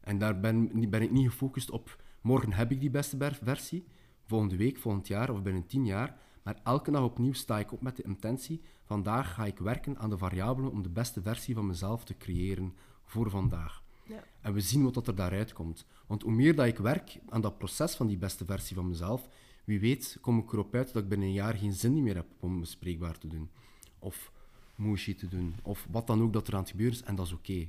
En 0.00 0.18
daar 0.18 0.40
ben, 0.40 0.90
ben 0.90 1.02
ik 1.02 1.10
niet 1.10 1.28
gefocust 1.28 1.70
op 1.70 2.04
morgen 2.26 2.52
heb 2.52 2.70
ik 2.70 2.80
die 2.80 2.90
beste 2.90 3.16
versie, 3.42 3.86
volgende 4.26 4.56
week, 4.56 4.78
volgend 4.78 5.06
jaar 5.06 5.30
of 5.30 5.42
binnen 5.42 5.66
tien 5.66 5.86
jaar. 5.86 6.16
Maar 6.42 6.60
elke 6.64 6.90
dag 6.90 7.02
opnieuw 7.02 7.32
sta 7.32 7.58
ik 7.58 7.72
op 7.72 7.80
met 7.80 7.96
de 7.96 8.02
intentie, 8.02 8.62
vandaag 8.84 9.34
ga 9.34 9.44
ik 9.44 9.58
werken 9.58 9.98
aan 9.98 10.10
de 10.10 10.18
variabelen 10.18 10.70
om 10.70 10.82
de 10.82 10.88
beste 10.88 11.22
versie 11.22 11.54
van 11.54 11.66
mezelf 11.66 12.04
te 12.04 12.16
creëren 12.16 12.74
voor 13.04 13.30
vandaag. 13.30 13.82
Ja. 14.04 14.24
En 14.40 14.52
we 14.52 14.60
zien 14.60 14.82
wat 14.82 14.94
dat 14.94 15.06
er 15.06 15.14
daaruit 15.14 15.52
komt. 15.52 15.86
Want 16.06 16.22
hoe 16.22 16.32
meer 16.32 16.54
dat 16.54 16.66
ik 16.66 16.78
werk 16.78 17.18
aan 17.28 17.40
dat 17.40 17.58
proces 17.58 17.94
van 17.94 18.06
die 18.06 18.16
beste 18.16 18.44
versie 18.44 18.76
van 18.76 18.88
mezelf, 18.88 19.28
wie 19.64 19.80
weet 19.80 20.18
kom 20.20 20.38
ik 20.38 20.52
erop 20.52 20.74
uit 20.74 20.92
dat 20.92 21.02
ik 21.02 21.08
binnen 21.08 21.28
een 21.28 21.34
jaar 21.34 21.54
geen 21.54 21.72
zin 21.72 22.02
meer 22.02 22.14
heb 22.14 22.26
om 22.40 22.60
bespreekbaar 22.60 23.18
te 23.18 23.28
doen. 23.28 23.50
Of 23.98 24.32
moesje 24.74 25.14
te 25.14 25.28
doen. 25.28 25.54
Of 25.62 25.86
wat 25.90 26.06
dan 26.06 26.22
ook 26.22 26.32
dat 26.32 26.48
er 26.48 26.54
aan 26.54 26.60
het 26.60 26.70
gebeuren 26.70 26.96
is. 26.96 27.02
En 27.02 27.14
dat 27.14 27.26
is 27.26 27.32
oké. 27.32 27.68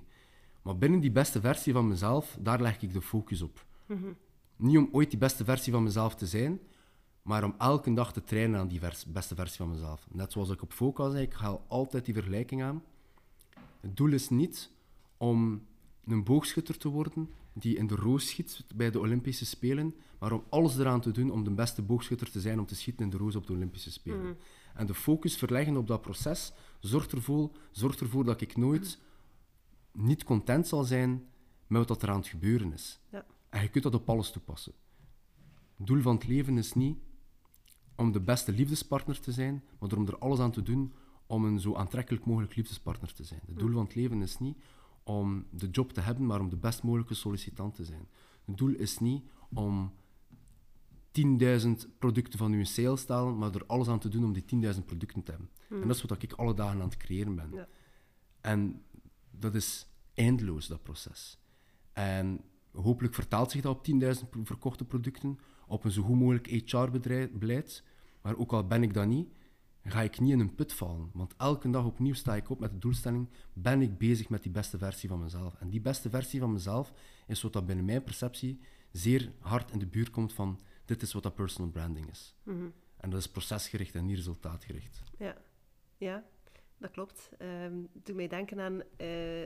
Maar 0.61 0.77
binnen 0.77 0.99
die 0.99 1.11
beste 1.11 1.41
versie 1.41 1.73
van 1.73 1.87
mezelf, 1.87 2.37
daar 2.39 2.61
leg 2.61 2.81
ik 2.81 2.93
de 2.93 3.01
focus 3.01 3.41
op. 3.41 3.65
Niet 4.57 4.77
om 4.77 4.89
ooit 4.91 5.09
die 5.09 5.19
beste 5.19 5.45
versie 5.45 5.73
van 5.73 5.83
mezelf 5.83 6.15
te 6.15 6.27
zijn, 6.27 6.59
maar 7.21 7.43
om 7.43 7.55
elke 7.57 7.93
dag 7.93 8.13
te 8.13 8.23
trainen 8.23 8.59
aan 8.59 8.67
die 8.67 8.79
vers- 8.79 9.05
beste 9.05 9.35
versie 9.35 9.57
van 9.57 9.69
mezelf. 9.69 10.07
Net 10.11 10.31
zoals 10.31 10.49
ik 10.49 10.61
op 10.61 10.73
Foca 10.73 11.09
zei, 11.09 11.23
ik 11.23 11.33
haal 11.33 11.65
altijd 11.67 12.05
die 12.05 12.13
vergelijking 12.13 12.63
aan. 12.63 12.83
Het 13.79 13.97
doel 13.97 14.11
is 14.11 14.29
niet 14.29 14.71
om 15.17 15.65
een 16.05 16.23
boogschutter 16.23 16.77
te 16.77 16.89
worden 16.89 17.29
die 17.53 17.77
in 17.77 17.87
de 17.87 17.95
roos 17.95 18.27
schiet 18.27 18.63
bij 18.75 18.91
de 18.91 18.99
Olympische 18.99 19.45
Spelen, 19.45 19.95
maar 20.19 20.31
om 20.31 20.43
alles 20.49 20.77
eraan 20.77 21.01
te 21.01 21.11
doen 21.11 21.31
om 21.31 21.43
de 21.43 21.51
beste 21.51 21.81
boogschutter 21.81 22.31
te 22.31 22.41
zijn 22.41 22.59
om 22.59 22.65
te 22.65 22.75
schieten 22.75 23.03
in 23.05 23.11
de 23.11 23.17
roos 23.17 23.35
op 23.35 23.47
de 23.47 23.53
Olympische 23.53 23.91
Spelen. 23.91 24.37
En 24.73 24.85
de 24.85 24.93
focus 24.93 25.37
verleggen 25.37 25.77
op 25.77 25.87
dat 25.87 26.01
proces 26.01 26.51
zorgt 26.79 27.11
ervoor, 27.11 27.51
zorgt 27.71 27.99
ervoor 27.99 28.23
dat 28.23 28.41
ik 28.41 28.57
nooit 28.57 28.99
niet 29.91 30.23
content 30.23 30.67
zal 30.67 30.83
zijn 30.83 31.25
met 31.67 31.87
wat 31.87 32.01
er 32.01 32.09
aan 32.09 32.17
het 32.17 32.27
gebeuren 32.27 32.73
is. 32.73 32.99
Ja. 33.11 33.25
En 33.57 33.63
je 33.63 33.69
kunt 33.69 33.83
dat 33.83 33.93
op 33.93 34.09
alles 34.09 34.31
toepassen. 34.31 34.73
Het 35.77 35.87
doel 35.87 36.01
van 36.01 36.15
het 36.15 36.27
leven 36.27 36.57
is 36.57 36.73
niet 36.73 36.97
om 37.95 38.11
de 38.11 38.19
beste 38.19 38.51
liefdespartner 38.51 39.19
te 39.19 39.31
zijn, 39.31 39.63
maar 39.79 39.97
om 39.97 40.07
er 40.07 40.17
alles 40.17 40.39
aan 40.39 40.51
te 40.51 40.61
doen 40.61 40.93
om 41.27 41.45
een 41.45 41.59
zo 41.59 41.75
aantrekkelijk 41.75 42.25
mogelijk 42.25 42.55
liefdespartner 42.55 43.13
te 43.13 43.23
zijn. 43.23 43.41
Het 43.45 43.59
doel 43.59 43.71
van 43.71 43.83
het 43.83 43.95
leven 43.95 44.21
is 44.21 44.39
niet 44.39 44.57
om 45.03 45.45
de 45.51 45.69
job 45.69 45.93
te 45.93 46.01
hebben, 46.01 46.25
maar 46.25 46.39
om 46.39 46.49
de 46.49 46.57
best 46.57 46.83
mogelijke 46.83 47.13
sollicitant 47.13 47.75
te 47.75 47.85
zijn. 47.85 48.07
Het 48.45 48.57
doel 48.57 48.73
is 48.73 48.99
niet 48.99 49.23
om 49.53 49.93
10.000 51.11 51.71
producten 51.97 52.39
van 52.39 52.51
uw 52.51 52.63
sales 52.63 53.05
te 53.05 53.13
halen, 53.13 53.37
maar 53.37 53.55
er 53.55 53.65
alles 53.65 53.87
aan 53.87 53.99
te 53.99 54.09
doen 54.09 54.23
om 54.23 54.33
die 54.33 54.73
10.000 54.75 54.85
producten 54.85 55.23
te 55.23 55.31
hebben. 55.31 55.49
En 55.69 55.87
dat 55.87 55.95
is 55.95 56.01
wat 56.01 56.23
ik 56.23 56.33
alle 56.33 56.53
dagen 56.53 56.81
aan 56.81 56.89
het 56.89 56.97
creëren 56.97 57.35
ben. 57.35 57.51
Ja. 57.51 57.67
En 58.41 58.83
dat 59.31 59.55
is 59.55 59.87
eindeloos, 60.13 60.67
dat 60.67 60.83
proces. 60.83 61.39
En 61.93 62.41
hopelijk 62.81 63.13
vertaalt 63.13 63.51
zich 63.51 63.61
dat 63.61 63.77
op 63.77 63.87
10.000 64.23 64.29
pro- 64.29 64.43
verkochte 64.43 64.85
producten, 64.85 65.39
op 65.67 65.83
een 65.83 65.91
zo 65.91 66.01
goed 66.01 66.19
mogelijk 66.19 66.47
HR-beleid. 66.47 67.83
Maar 68.21 68.37
ook 68.37 68.51
al 68.51 68.67
ben 68.67 68.83
ik 68.83 68.93
dat 68.93 69.07
niet, 69.07 69.29
ga 69.83 70.01
ik 70.01 70.19
niet 70.19 70.31
in 70.31 70.39
een 70.39 70.55
put 70.55 70.73
vallen. 70.73 71.09
Want 71.13 71.33
elke 71.37 71.69
dag 71.69 71.85
opnieuw 71.85 72.13
sta 72.13 72.35
ik 72.35 72.49
op 72.49 72.59
met 72.59 72.71
de 72.71 72.77
doelstelling, 72.77 73.29
ben 73.53 73.81
ik 73.81 73.97
bezig 73.97 74.29
met 74.29 74.43
die 74.43 74.51
beste 74.51 74.77
versie 74.77 75.09
van 75.09 75.19
mezelf. 75.19 75.55
En 75.59 75.69
die 75.69 75.81
beste 75.81 76.09
versie 76.09 76.39
van 76.39 76.51
mezelf 76.51 76.93
is 77.27 77.41
wat 77.41 77.53
dat 77.53 77.65
binnen 77.65 77.85
mijn 77.85 78.03
perceptie 78.03 78.59
zeer 78.91 79.31
hard 79.39 79.71
in 79.71 79.79
de 79.79 79.87
buurt 79.87 80.09
komt 80.09 80.33
van, 80.33 80.59
dit 80.85 81.01
is 81.01 81.13
wat 81.13 81.23
dat 81.23 81.35
personal 81.35 81.71
branding 81.71 82.09
is. 82.09 82.35
En 82.97 83.09
dat 83.09 83.19
is 83.19 83.27
procesgericht 83.27 83.95
en 83.95 84.05
niet 84.05 84.15
resultaatgericht. 84.15 85.03
Ja, 85.17 85.37
ja 85.97 86.23
dat 86.77 86.91
klopt. 86.91 87.29
Ehm 87.37 87.73
doet 87.93 88.15
mij 88.15 88.27
denken 88.27 88.59
aan 88.59 88.81
eh, 88.97 89.41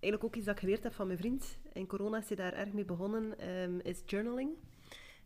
eigenlijk 0.00 0.24
ook 0.24 0.36
iets 0.36 0.44
dat 0.44 0.54
ik 0.54 0.60
geleerd 0.60 0.82
heb 0.82 0.92
van 0.94 1.06
mijn 1.06 1.18
vriend. 1.18 1.58
In 1.78 1.86
corona 1.86 2.18
is 2.18 2.28
hij 2.28 2.36
daar 2.36 2.52
erg 2.52 2.72
mee 2.72 2.84
begonnen, 2.84 3.38
ehm, 3.38 3.78
is 3.78 4.02
journaling. 4.06 4.50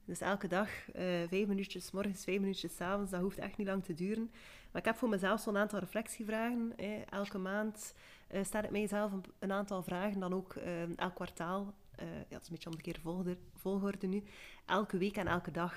Dus 0.05 0.21
elke 0.21 0.49
dag 0.49 0.69
eh, 0.91 1.03
vijf 1.29 1.47
minuutjes, 1.47 1.91
morgens 1.91 2.25
vijf 2.25 2.41
minuutjes, 2.41 2.81
avonds. 2.81 3.11
Dat 3.11 3.21
hoeft 3.21 3.39
echt 3.39 3.57
niet 3.57 3.67
lang 3.67 3.85
te 3.85 3.95
duren. 3.95 4.31
Maar 4.71 4.81
ik 4.81 4.85
heb 4.85 4.97
voor 4.97 5.09
mezelf 5.09 5.41
zo'n 5.41 5.57
aantal 5.57 5.79
reflectievragen. 5.79 6.73
elke 7.11 7.39
maand 7.39 7.95
eh 8.29 8.45
stel 8.45 8.63
ik 8.63 8.71
mijzelf 8.71 9.13
een, 9.39 9.53
aantal 9.53 9.83
vragen, 9.83 10.21
dan 10.21 10.35
ook 10.35 10.55
eh, 10.55 10.99
elk 10.99 11.15
kwartaal. 11.15 11.75
Eh, 11.97 12.07
ja, 12.07 12.35
het 12.35 12.43
is 12.43 12.49
een 12.49 12.55
beetje 12.55 12.71
omgekeerde 12.71 13.01
volgorde, 13.01 13.37
volgorde 13.55 14.07
nu. 14.07 14.23
Elke 14.67 14.99
week 14.99 15.17
en 15.17 15.27
elke 15.27 15.51
dag. 15.51 15.77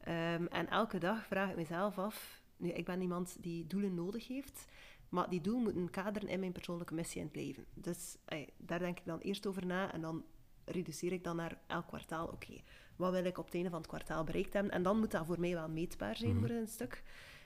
Ehm, 0.00 0.46
en 0.46 0.68
elke 0.68 0.98
dag 0.98 1.26
vraag 1.26 1.50
ik 1.50 1.56
mezelf 1.56 1.98
af... 1.98 2.42
Nu, 2.56 2.68
ik 2.68 2.84
ben 2.84 3.00
iemand 3.00 3.36
die 3.40 3.66
doelen 3.66 3.94
nodig 3.94 4.28
heeft, 4.28 4.66
maar 5.08 5.30
die 5.30 5.40
doelen 5.40 5.62
moeten 5.62 5.90
kaderen 5.90 6.28
in 6.28 6.40
mijn 6.40 6.52
persoonlijke 6.52 6.94
missie 6.94 7.20
in 7.20 7.26
het 7.26 7.36
leven. 7.36 7.64
Dus 7.74 8.16
ey, 8.24 8.48
daar 8.56 8.78
denk 8.78 8.98
ik 8.98 9.04
dan 9.04 9.18
eerst 9.18 9.46
over 9.46 9.66
na 9.66 9.92
en 9.92 10.00
dan 10.00 10.24
reduceer 10.64 11.12
ik 11.12 11.24
dan 11.24 11.36
naar 11.36 11.58
elk 11.66 11.86
kwartaal. 11.86 12.26
Oké, 12.26 12.60
wat 12.96 13.12
wil 13.12 13.24
ik 13.24 13.38
op 13.38 13.44
het 13.44 13.54
einde 13.54 13.70
van 13.70 13.78
het 13.78 13.88
kwartaal 13.88 14.24
bereikt 14.24 14.52
hebben? 14.52 14.72
En 14.72 14.82
dan 14.82 14.98
moet 14.98 15.10
dat 15.10 15.26
voor 15.26 15.40
mij 15.40 15.54
wel 15.54 15.68
meetbaar 15.68 16.16
zijn 16.16 16.40
voor 16.40 16.50
een 16.50 16.68
stuk. 16.68 17.02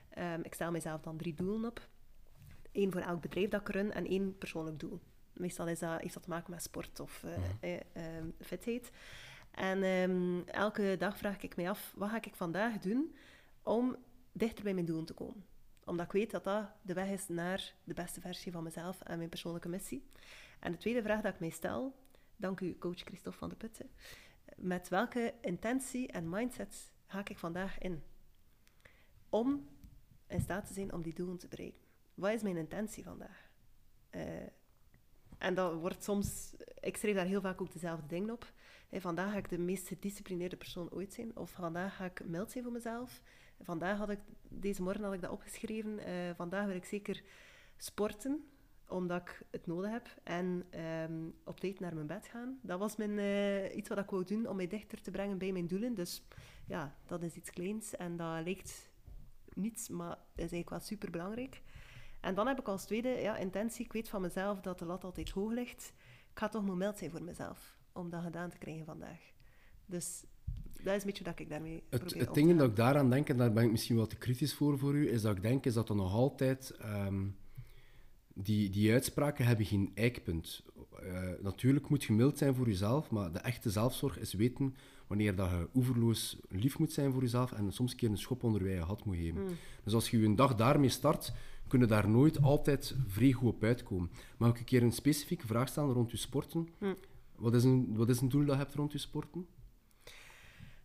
Ehm, 0.09 0.41
ik 0.43 0.55
stel 0.55 0.71
mezelf 0.71 1.01
dan 1.01 1.17
drie 1.17 1.35
doelen 1.35 1.71
op. 1.71 1.89
Eén 2.73 2.93
voor 2.93 3.01
elk 3.01 3.21
bedrijf 3.21 3.49
dat 3.49 3.61
ik 3.61 3.69
run 3.69 3.93
en 3.93 4.07
één 4.07 4.39
persoonlijk 4.39 4.81
doel. 4.81 5.01
Meestal 5.33 5.69
is 5.69 5.79
dat, 5.79 6.01
heeft 6.01 6.15
dat 6.15 6.23
te 6.23 6.29
maken 6.29 6.51
met 6.51 6.63
sport 6.63 7.01
of 7.01 7.25
ehm, 7.61 8.31
fitheid. 8.41 8.91
En 9.51 9.83
ehm, 9.83 10.41
elke 10.41 10.97
dag 10.99 11.19
vraag 11.19 11.43
ik 11.43 11.57
mij 11.57 11.71
af, 11.71 11.93
wat 11.97 12.11
ga 12.11 12.17
ik 12.23 12.35
vandaag 12.35 12.79
doen 12.79 13.15
om 13.63 13.97
dichter 14.33 14.65
bij 14.65 14.75
mijn 14.75 14.87
doelen 14.87 15.05
te 15.05 15.15
komen? 15.15 15.45
Omdat 15.93 16.07
ik 16.07 16.13
weet 16.13 16.31
dat 16.31 16.45
dat 16.45 16.71
de 16.83 16.93
weg 16.93 17.09
is 17.09 17.29
naar 17.29 17.75
de 17.85 17.95
beste 17.95 18.21
versie 18.21 18.53
van 18.53 18.63
mezelf 18.63 19.01
en 19.01 19.17
mijn 19.17 19.29
persoonlijke 19.29 19.69
missie. 19.69 20.11
En 20.61 20.73
de 20.73 20.79
tweede 20.79 21.03
vraag 21.03 21.21
dat 21.21 21.35
ik 21.35 21.41
mij 21.41 21.51
stel, 21.51 21.95
dank 22.37 22.61
u 22.61 22.79
coach 22.79 22.99
Christophe 22.99 23.39
van 23.39 23.49
de 23.49 23.57
Putten, 23.57 23.91
met 24.57 24.89
welke 24.89 25.35
intentie 25.41 26.09
en 26.09 26.29
mindset 26.29 26.93
ga 27.07 27.21
ik 27.25 27.39
vandaag 27.39 27.79
in? 27.79 28.03
Om 29.29 29.69
in 30.27 30.41
staat 30.41 30.67
te 30.67 30.73
zijn 30.73 30.93
om 30.93 31.03
die 31.03 31.15
doelen 31.15 31.39
te 31.39 31.49
bereiken. 31.49 31.83
Wat 32.15 32.33
is 32.33 32.43
mijn 32.43 32.57
intentie 32.57 33.05
vandaag? 33.05 33.51
Eh, 34.11 34.47
en 35.39 35.55
dat 35.55 35.75
wordt 35.75 36.05
soms... 36.05 36.55
Ik 36.81 36.97
schrijf 36.97 37.17
daar 37.17 37.27
heel 37.27 37.41
vaak 37.41 37.61
ook 37.61 37.73
dezelfde 37.73 38.07
dingen 38.07 38.31
op. 38.31 38.53
Vandaag 38.93 39.33
ga 39.33 39.39
ik 39.39 39.49
de 39.49 39.59
meest 39.59 39.89
gedisciplineerde 39.89 40.57
persoon 40.57 40.91
ooit 40.91 41.13
zijn. 41.13 41.37
Of 41.37 41.51
vandaag 41.51 41.97
ga 41.97 42.05
ik 42.05 42.25
mild 42.25 42.51
zijn 42.51 42.65
voor 42.65 42.73
mezelf. 42.73 43.21
Vandaag 43.63 43.99
had 43.99 44.11
ik... 44.11 44.19
Deze 44.49 44.83
morgen 44.83 45.05
had 45.05 45.13
ik 45.13 45.21
dat 45.21 45.31
opgeschreven. 45.31 45.99
Eh, 45.99 46.15
vandaag 46.37 46.67
wil 46.67 46.77
ik 46.77 46.85
zeker 46.85 47.23
sporten, 47.77 48.45
omdat 48.89 49.21
ik 49.21 49.43
het 49.51 49.67
nodig 49.67 49.91
heb. 49.91 50.09
En 50.23 50.67
ehm, 50.71 51.29
op 51.45 51.61
tijd 51.61 51.81
naar 51.81 51.95
mijn 51.95 52.07
bed 52.07 52.27
gaan. 52.27 52.59
Dat 52.63 52.79
was 52.79 52.97
mijn, 52.97 53.19
eh, 53.19 53.77
iets 53.77 53.89
wat 53.89 53.99
ik 53.99 54.11
wou 54.11 54.25
doen 54.25 54.47
om 54.47 54.57
mij 54.57 54.67
dichter 54.67 55.03
te 55.03 55.11
brengen 55.11 55.39
bij 55.39 55.53
mijn 55.53 55.67
doelen. 55.67 55.95
Dus 55.95 56.23
ja, 56.67 56.97
dat 57.07 57.23
is 57.23 57.35
iets 57.35 57.51
kleins. 57.51 57.97
En 57.97 58.17
dat 58.17 58.45
lijkt 58.45 58.91
niets, 59.55 59.89
maar 59.89 60.17
is 60.17 60.21
eigenlijk 60.35 60.71
wel 60.71 60.81
superbelangrijk. 60.81 61.63
En 62.21 62.35
dan 62.35 62.47
heb 62.47 62.61
ik 62.61 62.69
als 62.69 62.85
tweede 62.85 63.09
ja, 63.09 63.37
intentie. 63.37 63.85
Ik 63.85 63.93
weet 63.93 64.09
van 64.09 64.21
mezelf 64.21 64.61
dat 64.61 64.79
de 64.79 64.85
lat 64.85 65.05
altijd 65.05 65.31
hoog 65.31 65.53
ligt. 65.53 65.93
Ik 66.31 66.39
ga 66.39 66.49
toch 66.49 66.67
maar 66.67 66.77
mild 66.77 66.99
zijn 66.99 67.11
voor 67.11 67.23
mezelf. 67.23 67.77
Om 67.93 68.11
dat 68.11 68.23
gedaan 68.23 68.51
te 68.51 68.59
krijgen 68.59 68.85
vandaag. 68.85 69.33
Dus 69.87 70.25
dat 70.85 70.95
is 70.95 71.01
een 71.01 71.07
beetje 71.07 71.25
dat 71.25 71.39
ik 71.39 71.49
daarmee 71.49 71.83
Het, 71.89 72.01
probeer 72.01 72.21
het 72.21 72.29
om 72.29 72.35
ding 72.35 72.59
dat 72.59 72.69
ik 72.69 72.77
daaraan 72.77 73.11
denk, 73.11 73.29
en 73.29 73.37
daar 73.37 73.53
ben 73.53 73.65
ik 73.65 73.71
misschien 73.71 73.97
wel 73.97 74.07
te 74.07 74.17
kritisch 74.17 74.55
voor 74.55 74.79
voor 74.79 74.95
u, 74.95 75.11
is 75.11 75.23
dat 75.23 75.37
ik 75.37 75.43
denk 75.43 75.67
is 75.67 75.75
dat 75.75 75.89
er 75.89 75.97
nog 75.97 76.13
altijd... 76.13 76.71
ehm, 76.71 77.25
die, 78.35 78.71
die 78.71 78.93
uitspraken 78.93 79.47
hebben 79.47 79.67
geen 79.67 79.91
eikpunt. 79.95 80.63
Eh, 81.03 81.29
natuurlijk 81.43 81.89
moet 81.89 82.05
je 82.05 82.13
mild 82.13 82.39
zijn 82.39 82.55
voor 82.55 82.67
jezelf, 82.67 83.11
maar 83.11 83.33
de 83.33 83.39
echte 83.39 83.71
zelfzorg 83.71 84.19
is 84.19 84.33
weten 84.33 84.75
wanneer 85.07 85.35
dat 85.37 85.51
je 85.51 85.69
oeverloos 85.75 86.39
lief 86.49 86.79
moet 86.79 86.93
zijn 86.93 87.13
voor 87.13 87.23
jezelf 87.23 87.53
en 87.53 87.73
soms 87.73 87.91
een 87.91 87.97
keer 87.97 88.11
een 88.11 88.19
schop 88.19 88.43
onder 88.43 88.71
je 88.71 88.81
had 88.81 89.05
moet 89.05 89.17
geven. 89.17 89.47
Dus 89.85 89.95
als 89.95 90.11
je 90.11 90.19
je 90.19 90.27
een 90.27 90.37
dag 90.37 90.55
daarmee 90.55 90.89
start, 90.89 91.33
kun 91.69 91.81
je 91.81 91.87
daar 91.87 92.09
nooit 92.09 92.43
altijd 92.43 92.97
vrij 93.07 93.33
goed 93.33 93.49
op 93.49 93.63
uitkomen. 93.63 94.11
Mag 94.37 94.51
ik 94.51 94.59
een 94.59 94.65
keer 94.65 94.83
een 94.83 94.93
specifieke 94.93 95.47
vraag 95.47 95.69
stellen 95.69 95.95
rond 95.95 96.11
je 96.11 96.17
sporten? 96.17 96.69
Wat, 97.37 97.55
is 97.55 97.65
een, 97.65 97.97
wat 97.97 98.09
is 98.09 98.21
een 98.21 98.29
doel 98.29 98.45
dat 98.45 98.55
je 98.55 98.63
hebt 98.63 98.75
rond 98.75 98.93
je 98.93 98.99
sporten? 98.99 99.47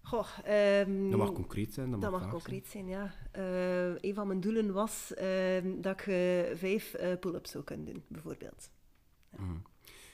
Goh, 0.07 0.27
ehm, 0.43 1.09
Dat 1.09 1.19
mag 1.19 1.31
concreet 1.31 1.73
zijn, 1.73 1.91
dat 1.91 1.99
mag, 1.99 2.09
Dat 2.09 2.19
mag 2.19 2.21
vaag 2.21 2.31
concreet 2.31 2.67
zijn, 2.67 2.87
ja. 2.87 3.13
Eh, 3.31 4.01
een 4.01 4.13
van 4.13 4.27
mijn 4.27 4.39
doelen 4.39 4.73
was 4.73 5.13
ehm, 5.13 5.81
dat 5.81 5.99
ik 5.99 6.07
eh, 6.07 6.57
vijf 6.57 6.93
eh, 6.93 7.19
pull-ups 7.19 7.51
zou 7.51 7.63
kunnen 7.63 7.85
doen, 7.85 8.03
bijvoorbeeld. 8.07 8.69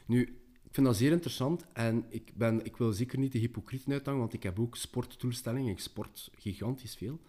Nu, 0.05 0.21
ik 0.63 0.71
vind 0.71 0.85
dat 0.85 0.95
zeer 0.95 1.11
interessant 1.11 1.65
en 1.73 2.05
ik, 2.09 2.31
ben, 2.35 2.65
ik 2.65 2.77
wil 2.77 2.91
zeker 2.91 3.19
niet 3.19 3.31
de 3.31 3.37
hypocrieten 3.37 3.91
uithangen, 3.91 4.19
want 4.19 4.33
ik 4.33 4.43
heb 4.43 4.59
ook 4.59 4.75
sportdoelstellingen. 4.75 5.71
Ik 5.71 5.79
sport 5.79 6.29
gigantisch 6.35 6.95
veel. 6.95 7.19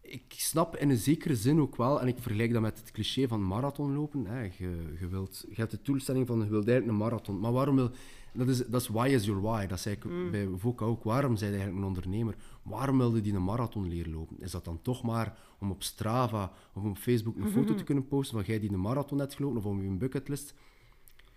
Ik 0.00 0.24
snap 0.28 0.76
in 0.76 0.90
een 0.90 0.96
zekere 0.96 1.36
zin 1.36 1.60
ook 1.60 1.76
wel, 1.76 2.00
en 2.00 2.08
ik 2.08 2.18
vergelijk 2.18 2.52
dat 2.52 2.62
met 2.62 2.78
het 2.78 2.90
cliché 2.90 3.28
van 3.28 3.46
marathonlopen. 3.46 4.26
Hè. 4.26 4.42
Je, 4.42 4.94
je, 5.00 5.08
wilt, 5.08 5.44
je 5.48 5.54
hebt 5.54 5.70
de 5.70 5.78
doelstelling 5.82 6.26
van 6.26 6.38
je 6.38 6.48
wilt 6.48 6.68
eigenlijk 6.68 6.98
een 6.98 7.04
marathon. 7.04 7.40
Maar 7.40 7.52
waarom 7.52 7.76
wil... 7.76 7.90
Dat 8.34 8.48
is, 8.48 8.66
dat 8.66 8.80
is 8.80 8.88
why 8.88 9.08
is 9.08 9.24
your 9.24 9.40
why. 9.42 9.66
Dat 9.66 9.80
zei 9.80 9.94
ik 9.94 10.30
bij 10.30 10.48
Voka 10.56 10.84
ook. 10.84 11.04
Waarom 11.04 11.36
zijn 11.36 11.50
eigenlijk 11.52 11.80
een 11.82 11.88
ondernemer? 11.88 12.34
Waarom 12.62 12.98
wilde 12.98 13.20
die 13.20 13.34
een 13.34 13.44
marathon 13.44 13.88
leren 13.88 14.12
lopen? 14.12 14.40
Is 14.40 14.50
dat 14.50 14.64
dan 14.64 14.82
toch 14.82 15.02
maar 15.02 15.38
om 15.58 15.70
op 15.70 15.82
Strava 15.82 16.52
of 16.74 16.84
op 16.84 16.96
Facebook 16.98 17.36
een 17.36 17.50
foto 17.50 17.74
te 17.74 17.84
kunnen 17.84 18.08
posten 18.08 18.36
van 18.36 18.46
jij 18.46 18.60
die 18.60 18.72
een 18.72 18.80
marathon 18.80 19.18
hebt 19.18 19.34
gelopen 19.34 19.58
of 19.58 19.64
om 19.64 19.82
je 19.82 19.90
bucketlist? 19.90 20.54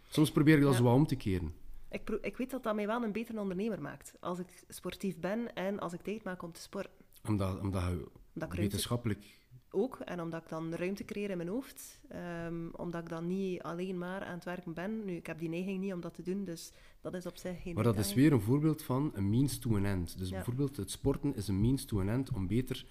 Soms 0.10 0.32
probeer 0.32 0.56
ik 0.56 0.62
dat 0.62 0.72
Ja. 0.72 0.78
zo 0.78 0.84
wat 0.84 0.94
om 0.94 1.08
te 1.08 1.16
keren. 1.16 1.54
Ik, 1.92 2.10
ik 2.22 2.38
weet 2.38 2.50
dat 2.52 2.64
dat 2.64 2.76
mij 2.76 2.88
wel 2.88 3.04
een 3.04 3.12
betere 3.12 3.40
ondernemer 3.40 3.82
maakt. 3.82 4.14
Als 4.20 4.40
ik 4.40 4.64
sportief 4.70 5.20
ben 5.20 5.56
en 5.56 5.80
als 5.80 5.94
ik 5.94 6.02
tijd 6.02 6.24
maak 6.24 6.44
om 6.44 6.52
te 6.52 6.62
sporten. 6.62 6.92
Omdat, 7.28 7.60
omdat 7.60 7.84
je 7.84 8.08
Omdat 8.34 8.54
wetenschappelijk... 8.56 9.37
ook. 9.78 10.00
En 10.06 10.22
omdat 10.22 10.42
ik 10.42 10.50
dan 10.50 10.74
ruimte 10.74 11.06
creëer 11.06 11.30
in 11.30 11.38
mijn 11.38 11.50
hoofd. 11.50 12.00
Ehm, 12.10 12.68
omdat 12.72 13.02
ik 13.02 13.10
dan 13.10 13.28
niet 13.28 13.62
alleen 13.62 13.98
maar 13.98 14.24
aan 14.24 14.34
het 14.36 14.44
werken 14.44 14.74
ben. 14.74 15.06
Nu, 15.06 15.16
ik 15.16 15.28
heb 15.28 15.40
die 15.40 15.50
neiging 15.50 15.80
niet 15.80 15.94
om 15.94 16.02
dat 16.02 16.14
te 16.14 16.22
doen, 16.22 16.46
dus 16.46 16.72
dat 17.02 17.14
is 17.14 17.26
op 17.26 17.38
zich 17.38 17.62
geen 17.62 17.74
Maar 17.74 17.84
dat 17.84 17.98
is 17.98 18.14
weer 18.14 18.32
een 18.34 18.42
voorbeeld 18.42 18.82
van 18.84 19.12
een 19.14 19.30
means 19.30 19.58
to 19.60 19.76
an 19.76 19.86
end. 19.86 20.18
Dus 20.18 20.30
Ja. 20.30 20.36
bijvoorbeeld 20.36 20.78
het 20.78 20.92
sporten 20.92 21.36
is 21.36 21.48
een 21.48 21.62
means 21.62 21.86
to 21.86 22.00
an 22.00 22.10
end 22.10 22.32
om 22.34 22.48
beter 22.48 22.86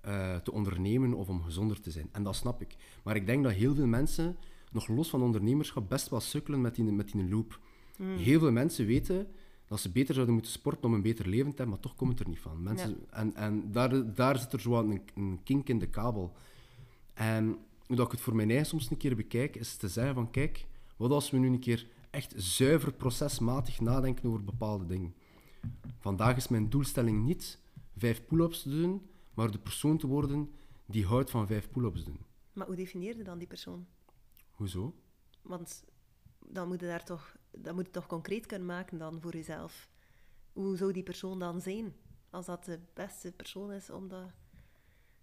eh, 0.00 0.36
te 0.36 0.52
ondernemen 0.52 1.14
of 1.14 1.28
om 1.28 1.42
gezonder 1.42 1.80
te 1.80 1.90
zijn. 1.90 2.08
En 2.12 2.22
dat 2.22 2.36
snap 2.36 2.60
ik. 2.60 2.76
Maar 3.04 3.16
ik 3.16 3.26
denk 3.26 3.42
dat 3.44 3.52
heel 3.52 3.74
veel 3.74 3.86
mensen, 3.86 4.36
nog 4.72 4.88
los 4.88 5.10
van 5.10 5.22
ondernemerschap, 5.22 5.88
best 5.88 6.08
wel 6.08 6.20
sukkelen 6.20 6.60
met 6.60 6.74
die, 6.74 6.84
met 6.84 7.12
die 7.12 7.28
loop. 7.28 7.60
Heel 8.02 8.38
veel 8.38 8.52
mensen 8.52 8.86
weten 8.86 9.28
dat 9.70 9.80
ze 9.80 9.90
beter 9.90 10.14
zouden 10.14 10.34
moeten 10.34 10.52
sporten 10.52 10.84
om 10.84 10.94
een 10.94 11.02
beter 11.02 11.28
leven 11.28 11.50
te 11.50 11.56
hebben, 11.56 11.74
maar 11.74 11.84
toch 11.84 11.96
komt 11.96 12.10
het 12.10 12.20
er 12.20 12.28
niet 12.28 12.38
van. 12.38 12.62
Mensen, 12.62 13.06
En, 13.10 13.34
en 13.34 13.72
daar, 13.72 14.14
daar 14.14 14.38
zit 14.38 14.52
er 14.52 14.60
zo 14.60 14.78
een, 14.78 15.02
een 15.14 15.40
kink 15.44 15.68
in 15.68 15.78
de 15.78 15.88
kabel. 15.88 16.32
En 17.14 17.58
dat 17.86 18.06
ik 18.06 18.12
het 18.12 18.20
voor 18.20 18.34
mijn 18.34 18.48
eigen 18.48 18.66
soms 18.66 18.90
een 18.90 18.96
keer 18.96 19.16
bekijk, 19.16 19.56
is 19.56 19.76
te 19.76 19.88
zeggen 19.88 20.14
van 20.14 20.30
kijk, 20.30 20.66
wat 20.96 21.10
als 21.10 21.30
we 21.30 21.38
nu 21.38 21.48
een 21.48 21.58
keer 21.58 21.86
echt 22.10 22.34
zuiver 22.36 22.92
procesmatig 22.92 23.80
nadenken 23.80 24.28
over 24.28 24.44
bepaalde 24.44 24.86
dingen. 24.86 25.14
Vandaag 25.98 26.36
is 26.36 26.48
mijn 26.48 26.70
doelstelling 26.70 27.24
niet 27.24 27.58
vijf 27.96 28.26
pull-ups 28.26 28.62
te 28.62 28.70
doen, 28.70 29.02
maar 29.34 29.50
de 29.50 29.58
persoon 29.58 29.98
te 29.98 30.06
worden 30.06 30.50
die 30.86 31.06
houdt 31.06 31.30
van 31.30 31.46
vijf 31.46 31.70
pull-ups 31.70 32.04
doen. 32.04 32.20
Maar 32.52 32.66
hoe 32.66 32.76
definieer 32.76 33.16
je 33.16 33.24
dan 33.24 33.38
die 33.38 33.48
persoon? 33.48 33.86
Hoezo? 34.50 34.94
Want 35.42 35.84
dan 36.46 36.68
moet 36.68 36.80
je 36.80 36.86
daar 36.86 37.04
toch, 37.04 37.36
dan 37.50 37.74
moet 37.74 37.86
je 37.86 37.92
toch 37.92 38.06
concreet 38.06 38.46
kunnen 38.46 38.66
maken 38.66 38.98
dan 38.98 39.20
voor 39.20 39.32
jezelf. 39.32 39.88
Hoe 40.52 40.76
zou 40.76 40.92
die 40.92 41.02
persoon 41.02 41.38
dan 41.38 41.60
zijn? 41.60 41.94
Als 42.30 42.46
dat 42.46 42.64
de 42.64 42.78
beste 42.94 43.32
persoon 43.32 43.72
is 43.72 43.90
om 43.90 44.08
dat... 44.08 44.30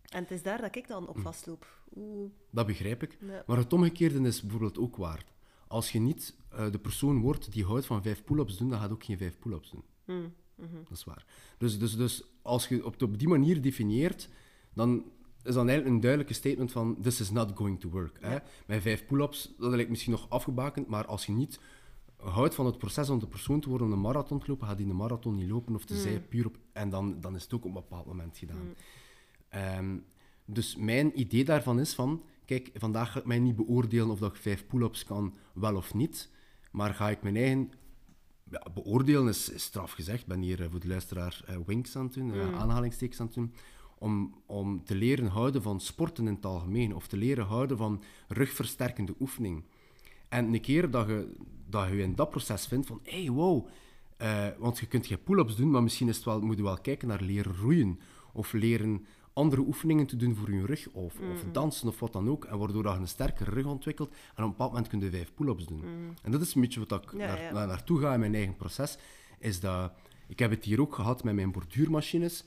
En 0.07 0.21
het 0.21 0.32
is 0.32 0.43
daar 0.43 0.61
dat 0.61 0.75
ik 0.75 0.88
dan 0.88 1.07
op 1.07 1.15
hm. 1.15 1.21
vastloop. 1.21 1.82
Hoe... 1.89 2.30
Dat 2.49 2.65
begrijp 2.65 3.03
ik. 3.03 3.17
Maar 3.45 3.57
het 3.57 3.73
omgekeerde 3.73 4.28
is 4.28 4.41
bijvoorbeeld 4.41 4.78
ook 4.78 4.95
waar. 4.95 5.25
Als 5.67 5.91
je 5.91 5.99
niet 5.99 6.36
uh, 6.53 6.71
de 6.71 6.80
persoon 6.80 7.19
wordt 7.19 7.51
die 7.51 7.65
houdt 7.65 7.86
van 7.86 8.03
vijf 8.03 8.23
pull-ups 8.23 8.57
doen, 8.57 8.69
dan 8.69 8.80
gaat 8.80 8.91
ook 8.91 9.03
geen 9.03 9.17
vijf 9.17 9.39
pull-ups 9.39 9.71
doen. 9.71 9.84
Mm. 10.05 10.34
Dat 10.57 10.97
is 10.97 11.03
waar. 11.03 11.25
Dus, 11.57 11.80
dus, 11.80 11.95
dus 11.95 12.23
als 12.41 12.67
je 12.67 12.86
op, 12.86 13.01
op 13.01 13.19
die 13.19 13.28
manier 13.28 13.61
definieert, 13.61 14.30
dan 14.73 15.11
is 15.43 15.53
dan 15.53 15.67
eigenlijk 15.67 15.95
een 15.95 16.01
duidelijke 16.01 16.34
statement 16.34 16.71
van 16.71 16.97
this 17.01 17.19
is 17.19 17.32
not 17.32 17.51
going 17.55 17.80
to 17.80 17.89
work. 17.89 18.17
Hè? 18.21 18.38
Met 18.65 18.82
vijf 18.82 19.05
pull-ups, 19.05 19.53
dat 19.57 19.71
lijkt 19.71 19.89
misschien 19.89 20.11
nog 20.11 20.30
afgebakend, 20.30 20.88
maar 20.88 21.05
als 21.05 21.25
je 21.25 21.32
niet 21.32 21.59
houdt 22.30 22.55
van 22.55 22.65
het 22.65 22.78
proces 22.78 23.09
om 23.09 23.19
de 23.19 23.28
persoon 23.28 23.59
te 23.59 23.69
worden 23.69 23.88
om 23.88 23.93
een 23.93 24.01
marathon 24.01 24.39
te 24.39 24.45
lopen, 24.47 24.67
gaat 24.67 24.78
die 24.78 24.89
een 24.89 24.95
marathon 24.95 25.36
niet 25.36 25.49
lopen 25.49 25.75
of 25.75 25.86
te 25.86 25.93
mm. 25.93 25.99
zijn 25.99 26.28
puur 26.28 26.45
op... 26.45 26.57
En 26.73 26.89
dan, 26.89 27.19
dan 27.19 27.36
is 27.36 27.43
het 27.43 27.53
ook 27.53 27.65
op 27.65 27.67
een 27.67 27.73
bepaald 27.73 28.05
moment 28.05 28.38
gedaan. 28.38 28.65
Mm. 28.65 28.73
Ehm, 29.49 29.97
dus 30.45 30.75
mijn 30.75 31.19
idee 31.19 31.45
daarvan 31.45 31.80
is 31.80 31.93
van, 31.93 32.23
kijk, 32.45 32.69
vandaag 32.73 33.11
ga 33.11 33.19
ik 33.19 33.25
mij 33.25 33.39
niet 33.39 33.55
beoordelen 33.55 34.09
of 34.09 34.19
dat 34.19 34.32
ik 34.36 34.41
vijf 34.41 34.67
pull-ups 34.67 35.03
kan, 35.03 35.34
wel 35.53 35.75
of 35.75 35.93
niet, 35.93 36.30
maar 36.71 36.93
ga 36.93 37.09
ik 37.09 37.21
mijn 37.21 37.36
eigen 37.36 37.71
ja, 38.51 38.63
beoordelen 38.73 39.28
is, 39.28 39.49
is 39.49 39.63
straf 39.63 39.91
gezegd. 39.91 40.21
Ik 40.21 40.28
ben 40.28 40.41
hier 40.41 40.61
eh, 40.61 40.69
voor 40.71 40.80
de 40.80 40.88
luisteraar 40.88 41.41
uh, 41.49 41.57
winks 41.65 41.95
aan 41.95 42.03
het 42.03 42.13
doen, 42.13 42.34
uh, 42.34 42.59
aanhalingstekens 42.59 43.19
aan 43.19 43.25
het 43.25 43.36
doen. 43.36 43.53
Om, 43.99 44.41
om 44.45 44.84
te 44.84 44.95
leren 44.95 45.28
houden 45.28 45.61
van 45.61 45.80
sporten 45.80 46.28
in 46.28 46.34
het 46.34 46.45
algemeen. 46.45 46.95
Of 46.95 47.07
te 47.07 47.17
leren 47.17 47.45
houden 47.45 47.78
van 47.78 48.03
rugversterkende 48.28 49.15
oefening. 49.19 49.63
En 50.30 50.53
een 50.53 50.61
keer 50.61 50.91
dat 50.91 51.07
je, 51.07 51.36
dat 51.69 51.88
je 51.88 52.01
in 52.01 52.15
dat 52.15 52.30
proces 52.30 52.65
vindt 52.65 52.88
van... 52.88 52.99
Hé, 53.03 53.21
hey, 53.21 53.32
wow... 53.32 53.67
want 54.57 54.78
je 54.78 54.86
kunt 54.86 55.05
geen 55.05 55.23
pull-ups 55.23 55.55
doen, 55.55 55.71
maar 55.71 55.84
misschien 55.84 56.07
is 56.09 56.15
het 56.15 56.25
wel, 56.25 56.41
moet 56.41 56.57
je 56.57 56.63
wel 56.63 56.82
kijken 56.82 57.07
naar 57.07 57.21
leren 57.21 57.55
roeien. 57.55 57.99
Of 58.34 58.53
leren 58.53 59.05
andere 59.34 59.61
oefeningen 59.61 60.05
te 60.05 60.15
doen 60.15 60.36
voor 60.36 60.53
je 60.53 60.65
rug, 60.65 60.88
of, 60.88 61.19
of 61.19 61.43
mhm. 61.43 61.51
dansen 61.51 61.88
of 61.88 61.99
wat 61.99 62.13
dan 62.13 62.30
ook, 62.30 62.45
en 62.45 62.57
waardoor 62.57 62.84
je 62.84 62.89
een 62.89 63.07
sterkere 63.07 63.51
rug 63.51 63.65
ontwikkelt. 63.65 64.09
En 64.09 64.15
op 64.15 64.38
een 64.43 64.49
bepaald 64.49 64.71
moment 64.71 64.88
kun 64.88 64.99
je 64.99 65.09
vijf 65.09 65.34
pull-ups 65.34 65.65
doen. 65.65 65.80
Mhm. 65.80 65.89
En 66.21 66.32
dat 66.32 66.41
is 66.41 66.55
een 66.55 66.61
beetje 66.61 66.86
wat 66.86 67.03
ik 67.03 67.13
naar, 67.13 67.53
naartoe 67.53 67.99
ga 67.99 68.13
in 68.13 68.19
mijn 68.19 68.36
eigen 68.36 68.55
proces, 68.55 68.97
is 69.39 69.59
dat... 69.59 69.91
Ik 70.28 70.39
heb 70.39 70.49
het 70.49 70.63
hier 70.63 70.82
ook 70.82 70.95
gehad 70.95 71.23
met 71.23 71.36
mijn 71.36 71.51
borduurmachines. 71.51 72.43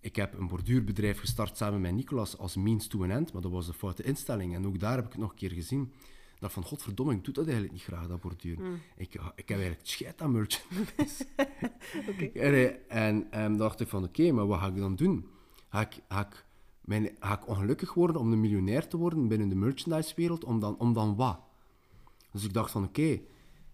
Ik 0.00 0.16
heb 0.16 0.38
een 0.38 0.48
borduurbedrijf 0.48 1.18
gestart 1.18 1.56
samen 1.56 1.80
met 1.80 1.94
Nicolas 1.94 2.38
als 2.38 2.56
means 2.56 2.86
to 2.86 3.02
an 3.02 3.10
end, 3.10 3.32
maar 3.32 3.42
dat 3.42 3.50
was 3.50 3.68
een 3.68 3.74
foute 3.74 4.02
instelling. 4.02 4.54
En 4.54 4.66
ook 4.66 4.78
daar 4.78 4.96
heb 4.96 5.06
ik 5.06 5.12
het 5.12 5.20
nog 5.20 5.30
een 5.30 5.36
keer 5.36 5.50
gezien. 5.50 5.92
Dat 6.40 6.52
van, 6.52 6.64
godverdomme, 6.64 7.14
ik 7.14 7.24
doe 7.24 7.34
dat 7.34 7.44
eigenlijk 7.44 7.74
niet 7.74 7.82
graag, 7.82 8.06
dat 8.06 8.20
borduur. 8.20 8.60
Mm. 8.60 8.80
Ik, 8.96 9.14
ik 9.34 9.48
heb 9.48 9.58
eigenlijk 9.58 9.80
scheid 9.82 10.22
aan 10.22 10.32
merchandise. 10.32 11.26
okay. 12.10 12.30
en, 12.52 12.88
en, 12.88 13.26
en 13.30 13.56
dacht 13.56 13.80
ik 13.80 13.88
van, 13.88 14.04
oké, 14.04 14.32
maar 14.32 14.46
wat 14.46 14.58
ga 14.58 14.66
ik 14.66 14.76
dan 14.76 14.96
doen? 14.96 15.26
ga 15.70 15.80
ik, 15.80 16.02
ga 16.08 16.20
ik, 16.20 16.44
mijn, 16.80 17.10
ga 17.18 17.34
ik 17.34 17.48
ongelukkig 17.48 17.94
worden 17.94 18.20
om 18.20 18.32
een 18.32 18.40
miljonair 18.40 18.88
te 18.88 18.96
worden 18.96 19.28
binnen 19.28 19.48
de 19.48 19.54
merchandise-wereld, 19.54 20.44
om 20.44 20.60
dan, 20.60 20.78
om 20.78 20.92
dan 20.92 21.16
wat? 21.16 21.40
Dus 22.32 22.44
ik 22.44 22.52
dacht 22.52 22.70
van 22.70 22.84
oké, 22.84 23.00
okay, 23.00 23.24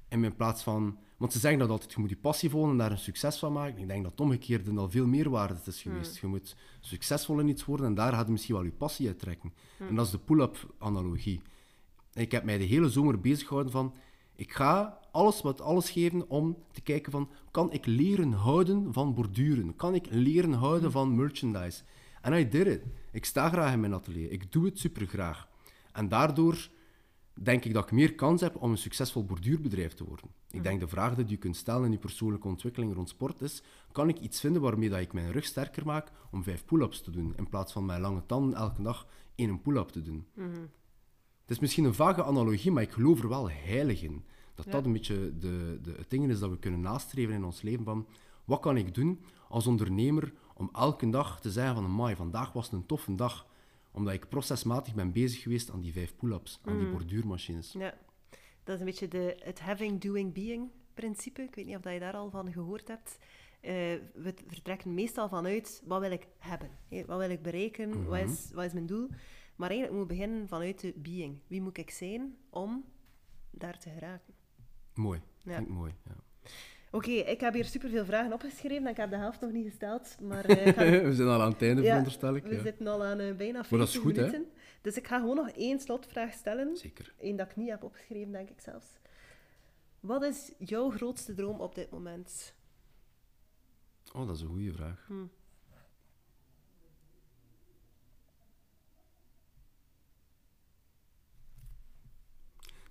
en 0.09 0.25
in 0.25 0.37
plaats 0.37 0.62
van... 0.62 0.99
Want 1.17 1.33
ze 1.33 1.39
zeggen 1.39 1.59
dat 1.59 1.71
altijd, 1.71 1.93
je 1.93 2.01
moet 2.01 2.11
je 2.11 2.17
passie 2.17 2.51
volgen 2.51 2.71
en 2.71 2.79
daar 2.79 2.91
een 2.91 2.99
succes 2.99 3.39
van 3.39 3.53
maken. 3.53 3.79
Ik 3.79 3.89
denk 3.89 4.03
dat 4.03 4.11
het 4.11 4.21
omgekeerde 4.21 4.81
al 4.81 4.91
veel 4.91 5.07
meer 5.07 5.31
waarde 5.31 5.59
is 5.64 5.83
geweest. 5.83 6.11
Hmm. 6.11 6.19
Je 6.21 6.27
moet 6.27 6.57
succesvol 6.81 7.39
in 7.39 7.49
iets 7.49 7.64
worden 7.64 7.87
en 7.87 7.95
daar 7.95 8.12
gaat 8.12 8.27
je 8.27 8.33
misschien 8.33 8.55
wel 8.55 8.64
je 8.64 8.73
passie 8.73 9.07
uit 9.07 9.19
trekken. 9.19 9.53
Hmm. 9.77 9.89
En 9.89 9.95
dat 9.95 10.05
is 10.05 10.11
de 10.11 10.19
pull-up 10.19 10.75
analogie. 10.79 11.43
Ik 12.17 12.33
heb 12.33 12.45
mij 12.45 12.59
de 12.59 12.64
hele 12.64 12.89
zomer 12.89 13.21
bezig 13.21 13.47
gehouden 13.47 13.73
van... 13.73 13.95
Ik 14.39 14.53
ga 14.53 15.01
alles 15.11 15.43
wat 15.43 15.61
alles 15.61 15.91
geven 15.91 16.29
om 16.29 16.57
te 16.73 16.81
kijken 16.81 17.12
van, 17.12 17.31
kan 17.51 17.73
ik 17.73 17.87
leren 17.87 18.33
houden 18.33 18.93
van 18.93 19.14
borduren? 19.14 19.77
Kan 19.77 19.95
ik 19.95 20.07
leren 20.11 20.53
houden 20.53 20.93
van 20.93 21.17
merchandise? 21.17 21.83
En 22.23 22.33
I 22.33 22.49
did 22.49 22.67
it. 22.67 22.83
Ik 23.12 23.25
sta 23.25 23.49
graag 23.49 23.73
in 23.73 23.81
mijn 23.81 23.95
atelier. 23.95 24.31
Ik 24.31 24.53
doe 24.53 24.64
het 24.64 24.79
super 24.79 25.07
graag. 25.07 25.49
En 25.93 26.09
daardoor 26.09 26.69
denk 27.43 27.64
ik 27.64 27.73
dat 27.75 27.85
ik 27.85 27.93
meer 27.93 28.14
kans 28.14 28.41
heb 28.41 28.57
om 28.62 28.71
een 28.71 28.79
succesvol 28.79 29.25
borduurbedrijf 29.25 29.95
te 29.95 30.05
worden. 30.05 30.31
Ik 30.51 30.62
denk 30.62 30.81
de 30.81 30.89
vraag 30.89 31.14
die 31.14 31.29
je 31.29 31.37
kunt 31.37 31.57
stellen 31.57 31.85
in 31.85 31.93
je 31.93 31.99
persoonlijke 31.99 32.49
ontwikkeling 32.49 32.95
rond 32.95 33.09
sport 33.09 33.41
is, 33.41 33.62
kan 33.93 34.09
ik 34.09 34.19
iets 34.19 34.41
vinden 34.41 34.62
waarmee 34.62 34.89
dat 34.89 35.01
ik 35.01 35.12
mijn 35.12 35.33
rug 35.33 35.45
sterker 35.45 35.87
maak 35.87 36.12
om 36.31 36.43
vijf 36.43 36.64
pull-ups 36.64 37.03
te 37.03 37.11
doen, 37.11 37.35
in 37.37 37.49
plaats 37.49 37.73
van 37.73 37.85
mijn 37.85 38.01
lange 38.01 38.27
tanden 38.27 38.59
elke 38.59 38.83
dag 38.83 39.07
één 39.35 39.62
pull-up 39.62 39.89
te 39.89 40.03
doen? 40.03 40.27
Mm 40.35 40.71
het 41.47 41.55
is 41.55 41.59
misschien 41.59 41.85
een 41.85 41.95
vage 41.95 42.25
analogie, 42.25 42.71
maar 42.71 42.83
ik 42.83 42.91
geloof 42.91 43.23
er 43.23 43.29
wel 43.29 43.51
heilig 43.51 44.03
in. 44.03 44.25
Dat 44.55 44.71
dat 44.71 44.85
een 44.85 44.93
beetje 44.93 45.39
de, 45.39 45.79
de, 45.83 45.95
het 45.97 46.11
ding 46.11 46.31
is 46.31 46.39
dat 46.39 46.51
we 46.51 46.59
kunnen 46.59 46.81
nastreven 46.81 47.35
in 47.35 47.45
ons 47.45 47.63
leven 47.63 47.85
van 47.85 48.07
wat 48.45 48.61
kan 48.61 48.77
ik 48.77 48.95
doen 48.95 49.21
als 49.49 49.67
ondernemer 49.67 50.33
om 50.55 50.71
elke 50.73 51.11
dag 51.11 51.41
te 51.41 51.51
zeggen 51.51 51.75
van 51.75 51.85
amai, 51.85 52.17
vandaag 52.17 52.53
was 52.53 52.65
het 52.65 52.75
een 52.75 52.87
toffe 52.87 53.15
dag 53.15 53.47
omdat 53.91 54.15
ik 54.15 54.29
procesmatig 54.29 54.95
ben 54.95 55.13
bezig 55.13 55.43
geweest 55.43 55.71
aan 55.71 55.81
die 55.81 55.93
vijf 55.93 56.17
pull-ups, 56.17 56.61
aan 56.65 56.79
die 56.79 56.87
mm. 56.87 56.93
borduurmachines. 56.93 57.73
Ja, 57.73 57.95
dat 58.65 58.75
is 58.75 58.81
een 58.81 58.87
beetje 58.87 59.09
de, 59.09 59.37
het 59.45 59.61
having, 59.61 60.01
doing, 60.01 60.33
being 60.33 60.71
principe. 60.95 61.43
Ik 61.43 61.55
weet 61.55 61.67
niet 61.67 61.77
of 61.77 61.93
je 61.93 61.99
daar 61.99 62.15
al 62.15 62.31
van 62.31 62.53
gehoord 62.53 62.89
hebt. 62.89 63.19
Uh, 63.63 63.73
we 64.15 64.35
vertrekken 64.47 64.95
meestal 64.95 65.29
vanuit 65.29 65.83
wat 65.85 66.01
wil 66.01 66.11
ik 66.11 66.27
hebben, 66.39 66.71
wat 67.07 67.19
wil 67.19 67.31
ik 67.31 67.43
bereiken, 67.43 68.07
wat, 68.07 68.21
mhm. 68.21 68.31
is, 68.31 68.51
wat 68.53 68.65
is 68.65 68.73
mijn 68.73 68.87
doel. 68.87 69.09
Maar 69.57 69.71
eigenlijk 69.71 69.99
moet 69.99 70.09
beginnen 70.09 70.49
vanuit 70.49 70.81
de 70.81 70.93
being. 70.97 71.41
Wie 71.47 71.61
moet 71.61 71.79
ik 71.79 71.91
zijn 71.91 72.37
om 72.51 72.85
daar 73.51 73.79
te 73.79 73.91
geraken? 73.91 74.35
Mooi, 74.95 75.21
ja. 75.43 75.55
vind 75.55 75.67
ik 75.67 75.73
mooi. 75.75 75.95
Ja. 76.05 76.15
Oké, 76.91 77.11
ik 77.11 77.41
heb 77.41 77.55
hier 77.55 77.65
superveel 77.65 78.05
vragen 78.05 78.33
opgeschreven. 78.33 78.87
Ik 78.87 78.97
heb 78.97 79.11
de 79.11 79.17
helft 79.17 79.41
nog 79.41 79.53
niet 79.53 79.67
gesteld. 79.67 80.17
Maar, 80.21 80.51
uh, 80.51 80.77
we 81.03 81.15
zijn 81.15 81.29
al 81.29 81.43
aan 81.43 81.53
het 81.53 81.63
einde, 81.63 81.83
ja, 81.83 81.89
veronderstel 81.89 82.35
ik. 82.35 82.45
We 82.45 82.61
zitten 82.61 82.87
al 82.87 83.05
aan 83.05 83.21
uh, 83.21 83.37
bijna 83.37 83.65
40 83.65 84.01
goed, 84.01 84.17
minuten. 84.17 84.41
Hè? 84.41 84.47
Dus 84.81 84.97
ik 84.97 85.07
ga 85.07 85.19
gewoon 85.19 85.37
nog 85.37 85.49
één 85.49 85.81
slotvraag 85.81 86.33
stellen. 86.33 86.77
Zeker. 86.77 87.15
Eén 87.19 87.37
dat 87.37 87.51
ik 87.51 87.57
niet 87.57 87.69
heb 87.69 87.83
opgeschreven, 87.83 88.33
denk 88.33 88.51
ik 88.51 88.61
zelfs. 88.61 88.87
Wat 90.01 90.23
is 90.23 90.53
jouw 90.59 90.91
grootste 90.91 91.35
droom 91.35 91.61
op 91.61 91.75
dit 91.75 91.91
moment? 91.91 92.55
Oh, 94.13 94.27
dat 94.27 94.37
is 94.37 94.43
een 94.43 94.49
goede 94.49 94.73
vraag. 94.73 95.05
Hm. 95.07 95.25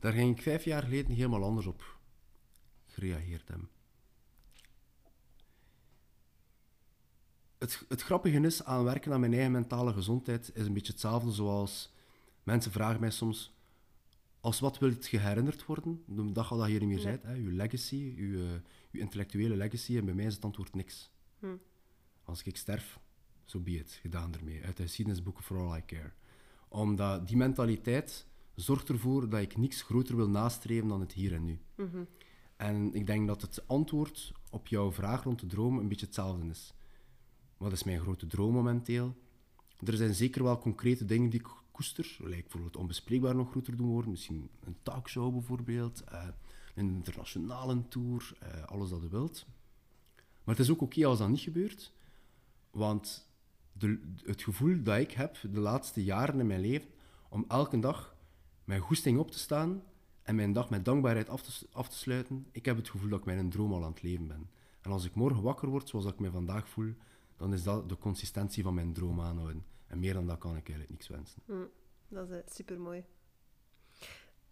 Daar 0.06 0.14
ging 0.14 0.36
ik 0.38 0.42
vijf 0.42 0.64
jaar 0.64 0.84
geleden 0.84 1.16
helemaal 1.16 1.44
anders 1.44 1.66
op 1.66 1.98
gereageerd 2.86 3.48
hebben. 3.48 3.70
Het, 7.58 7.86
het 7.90 8.02
grappige 8.02 8.40
is 8.40 8.64
aan 8.64 8.84
werken 8.84 9.14
aan 9.14 9.20
mijn 9.20 9.34
eigen 9.34 9.52
mentale 9.52 9.94
gezondheid 9.94 10.52
is 10.54 10.66
een 10.66 10.74
beetje 10.74 10.92
hetzelfde 10.92 11.32
zoals 11.32 11.94
mensen 12.44 12.72
vragen 12.72 13.00
mij 13.00 13.10
soms 13.10 13.54
als 14.40 14.60
wat 14.60 14.78
wil 14.78 14.94
je 15.10 15.20
herinnerd 15.20 15.66
worden? 15.66 16.04
De 16.06 16.32
dag 16.32 16.52
al 16.52 16.58
dat 16.58 16.68
je 16.68 16.80
niet 16.80 16.90
meer 16.90 17.00
zei, 17.00 17.20
je 17.44 17.52
legacy, 17.52 17.96
je, 17.96 18.62
uh, 18.92 19.02
intellectuele 19.02 19.56
legacy. 19.56 19.98
En 19.98 20.06
bij 20.06 20.14
mij 20.14 20.26
is 20.26 20.36
het 20.36 20.46
antwoord 20.46 20.76
niks. 20.76 21.12
Hm. 21.40 21.56
Als 22.24 22.44
ik 22.44 22.58
sterf, 22.58 23.00
zo 23.46 23.58
so 23.58 23.64
be 23.64 23.72
it, 23.72 24.00
gedaan 24.02 24.34
ermee. 24.34 24.64
Uit 24.64 24.78
de 24.78 24.84
geschiedenisboeken 24.84 25.44
For 25.44 25.58
All 25.58 25.78
I 25.78 25.86
Care. 25.86 26.12
Omdat 26.68 27.28
die 27.28 27.38
mentaliteit 27.38 28.28
zorgt 28.56 28.90
ervoor 28.90 29.30
dat 29.30 29.42
ik 29.42 29.58
niks 29.58 29.82
groter 29.82 30.16
wil 30.16 30.30
nastreven 30.30 30.88
dan 30.88 31.00
het 31.00 31.12
hier 31.12 31.34
en 31.34 31.44
nu. 31.44 31.60
Mhm. 31.76 32.04
En 32.56 32.94
ik 32.94 33.08
denk 33.08 33.28
dat 33.28 33.42
het 33.42 33.68
antwoord 33.68 34.32
op 34.50 34.68
jouw 34.68 34.92
vraag 34.92 35.24
rond 35.24 35.40
de 35.40 35.46
droom 35.46 35.78
een 35.78 35.88
beetje 35.88 36.06
hetzelfde 36.06 36.50
is. 36.50 36.74
Wat 37.58 37.72
is 37.72 37.84
mijn 37.84 38.00
grote 38.00 38.28
droom 38.28 38.54
momenteel? 38.54 39.16
Er 39.84 39.98
zijn 39.98 40.14
zeker 40.14 40.44
wel 40.44 40.60
concrete 40.60 41.06
dingen 41.06 41.30
die 41.30 41.40
ik 41.40 41.48
koester. 41.72 42.18
Lijkt 42.20 42.44
bijvoorbeeld 42.44 42.76
onbespreekbaar 42.76 43.36
nog 43.36 43.50
groter 43.50 43.78
doen 43.78 43.88
worden. 43.88 44.12
Misschien 44.12 44.50
een 44.64 44.78
talkshow 44.84 45.34
bijvoorbeeld. 45.34 46.04
Uh, 46.12 46.28
een 46.76 46.90
internationale 46.90 47.88
tour. 47.88 48.38
Uh, 48.44 48.64
alles 48.64 48.90
dat 48.90 49.02
je 49.02 49.10
wilt. 49.10 49.46
Maar 50.44 50.56
het 50.56 50.64
is 50.66 50.72
ook 50.72 50.82
oké 50.82 51.06
als 51.06 51.20
dat 51.20 51.30
niet 51.30 51.40
gebeurt. 51.40 51.92
Want 52.72 53.30
de, 53.72 54.16
het 54.24 54.44
gevoel 54.44 54.84
dat 54.84 55.00
ik 55.00 55.12
heb 55.12 55.38
de 55.52 55.60
laatste 55.60 56.04
jaren 56.04 56.40
in 56.40 56.48
mijn 56.48 56.62
leven 56.62 56.90
om 57.30 57.46
elke 57.48 57.80
dag 57.80 58.15
mijn 58.66 58.82
goesting 58.82 59.18
op 59.18 59.32
te 59.32 59.40
staan 59.40 59.84
en 60.24 60.36
mijn 60.36 60.54
dag 60.54 60.70
met 60.70 60.86
dankbaarheid 60.86 61.30
af 61.30 61.42
te, 61.42 61.68
af 61.72 61.90
te 61.90 61.98
sluiten, 61.98 62.48
ik 62.52 62.66
heb 62.66 62.78
het 62.78 62.90
gevoel 62.90 63.10
dat 63.10 63.20
ik 63.20 63.26
mijn 63.26 63.50
droom 63.50 63.74
al 63.74 63.84
aan 63.84 63.92
het 63.92 64.02
leven 64.02 64.28
ben. 64.28 64.50
En 64.82 64.92
als 64.92 65.06
ik 65.06 65.16
morgen 65.16 65.44
wakker 65.44 65.70
word 65.70 65.90
zoals 65.90 66.06
ik 66.06 66.20
me 66.20 66.32
vandaag 66.32 66.70
voel, 66.70 66.94
dan 67.38 67.54
is 67.54 67.64
dat 67.64 67.90
de 67.90 67.98
consistentie 67.98 68.64
van 68.64 68.74
mijn 68.74 68.94
droom 68.94 69.22
aanhouden. 69.22 69.66
En 69.88 70.00
meer 70.00 70.14
dan 70.14 70.28
dat 70.28 70.38
kan 70.38 70.56
ik 70.56 70.70
eigenlijk 70.70 70.90
niks 70.90 71.08
wensen. 71.08 71.42
Mm, 71.46 71.70
dat 72.08 72.30
is 72.30 72.36
uh, 72.36 72.42
super 72.46 72.80
mooi. 72.80 73.04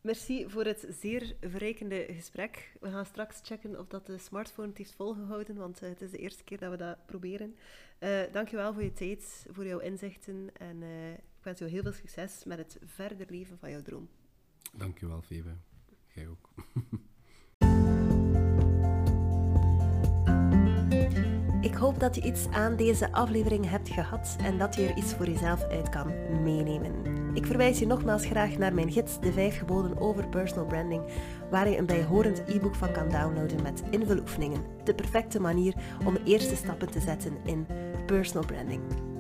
Merci 0.02 0.50
voor 0.50 0.66
het 0.66 0.88
zeer 0.90 1.36
verrijkende 1.42 2.06
gesprek. 2.10 2.78
We 2.80 2.90
gaan 2.90 3.06
straks 3.06 3.40
checken 3.44 3.80
of 3.80 3.88
dat 3.88 4.06
de 4.06 4.18
smartphone 4.18 4.68
het 4.68 4.78
heeft 4.78 4.96
volgehouden, 4.96 5.56
want 5.56 5.84
uh, 5.84 5.90
het 5.90 6.02
is 6.02 6.12
de 6.12 6.18
eerste 6.18 6.44
keer 6.44 6.60
dat 6.60 6.72
we 6.72 6.78
dat 6.78 7.06
proberen. 7.06 7.56
Uh, 8.00 8.22
dankjewel 8.32 8.74
voor 8.74 8.84
je 8.84 8.94
tijd, 8.94 9.46
voor 9.50 9.66
jouw 9.66 9.80
inzichten 9.80 10.50
en 10.54 10.82
uh, 10.82 10.90
ik 11.44 11.50
wens 11.50 11.62
jou 11.62 11.72
heel 11.72 11.92
veel 11.92 12.02
succes 12.02 12.44
met 12.44 12.58
het 12.58 12.78
verder 12.86 13.28
leven 13.30 13.58
van 13.58 13.70
jouw 13.70 13.82
droom. 13.82 14.10
Dankjewel, 14.74 15.22
Febe. 15.22 15.58
Jij 16.14 16.28
ook. 16.28 16.50
Ik 21.62 21.74
hoop 21.74 22.00
dat 22.00 22.16
je 22.16 22.22
iets 22.22 22.48
aan 22.48 22.76
deze 22.76 23.12
aflevering 23.12 23.70
hebt 23.70 23.90
gehad 23.90 24.36
en 24.40 24.58
dat 24.58 24.76
je 24.76 24.88
er 24.88 24.98
iets 24.98 25.14
voor 25.14 25.26
jezelf 25.26 25.64
uit 25.64 25.90
kan 25.90 26.14
meenemen. 26.44 27.06
Ik 27.34 27.46
verwijs 27.46 27.80
je 27.80 27.88
nogmaals 27.88 28.26
graag 28.26 28.58
naar 28.58 28.74
mijn 28.74 28.92
gids 28.92 29.20
De 29.20 29.32
5 29.32 29.58
geboden 29.58 29.98
over 29.98 30.28
personal 30.28 30.66
branding, 30.66 31.04
waar 31.50 31.70
je 31.70 31.78
een 31.78 31.86
bijhorend 31.86 32.44
e-book 32.48 32.76
van 32.76 32.92
kan 32.92 33.10
downloaden 33.10 33.62
met 33.62 33.84
invuloefeningen. 33.90 34.64
De 34.84 34.96
perfecte 34.96 35.40
manier 35.40 35.76
om 36.06 36.16
eerste 36.16 36.56
stappen 36.56 36.92
te 36.92 37.00
zetten 37.00 37.38
in 37.46 37.68
personal 38.06 38.46
branding. 38.46 39.13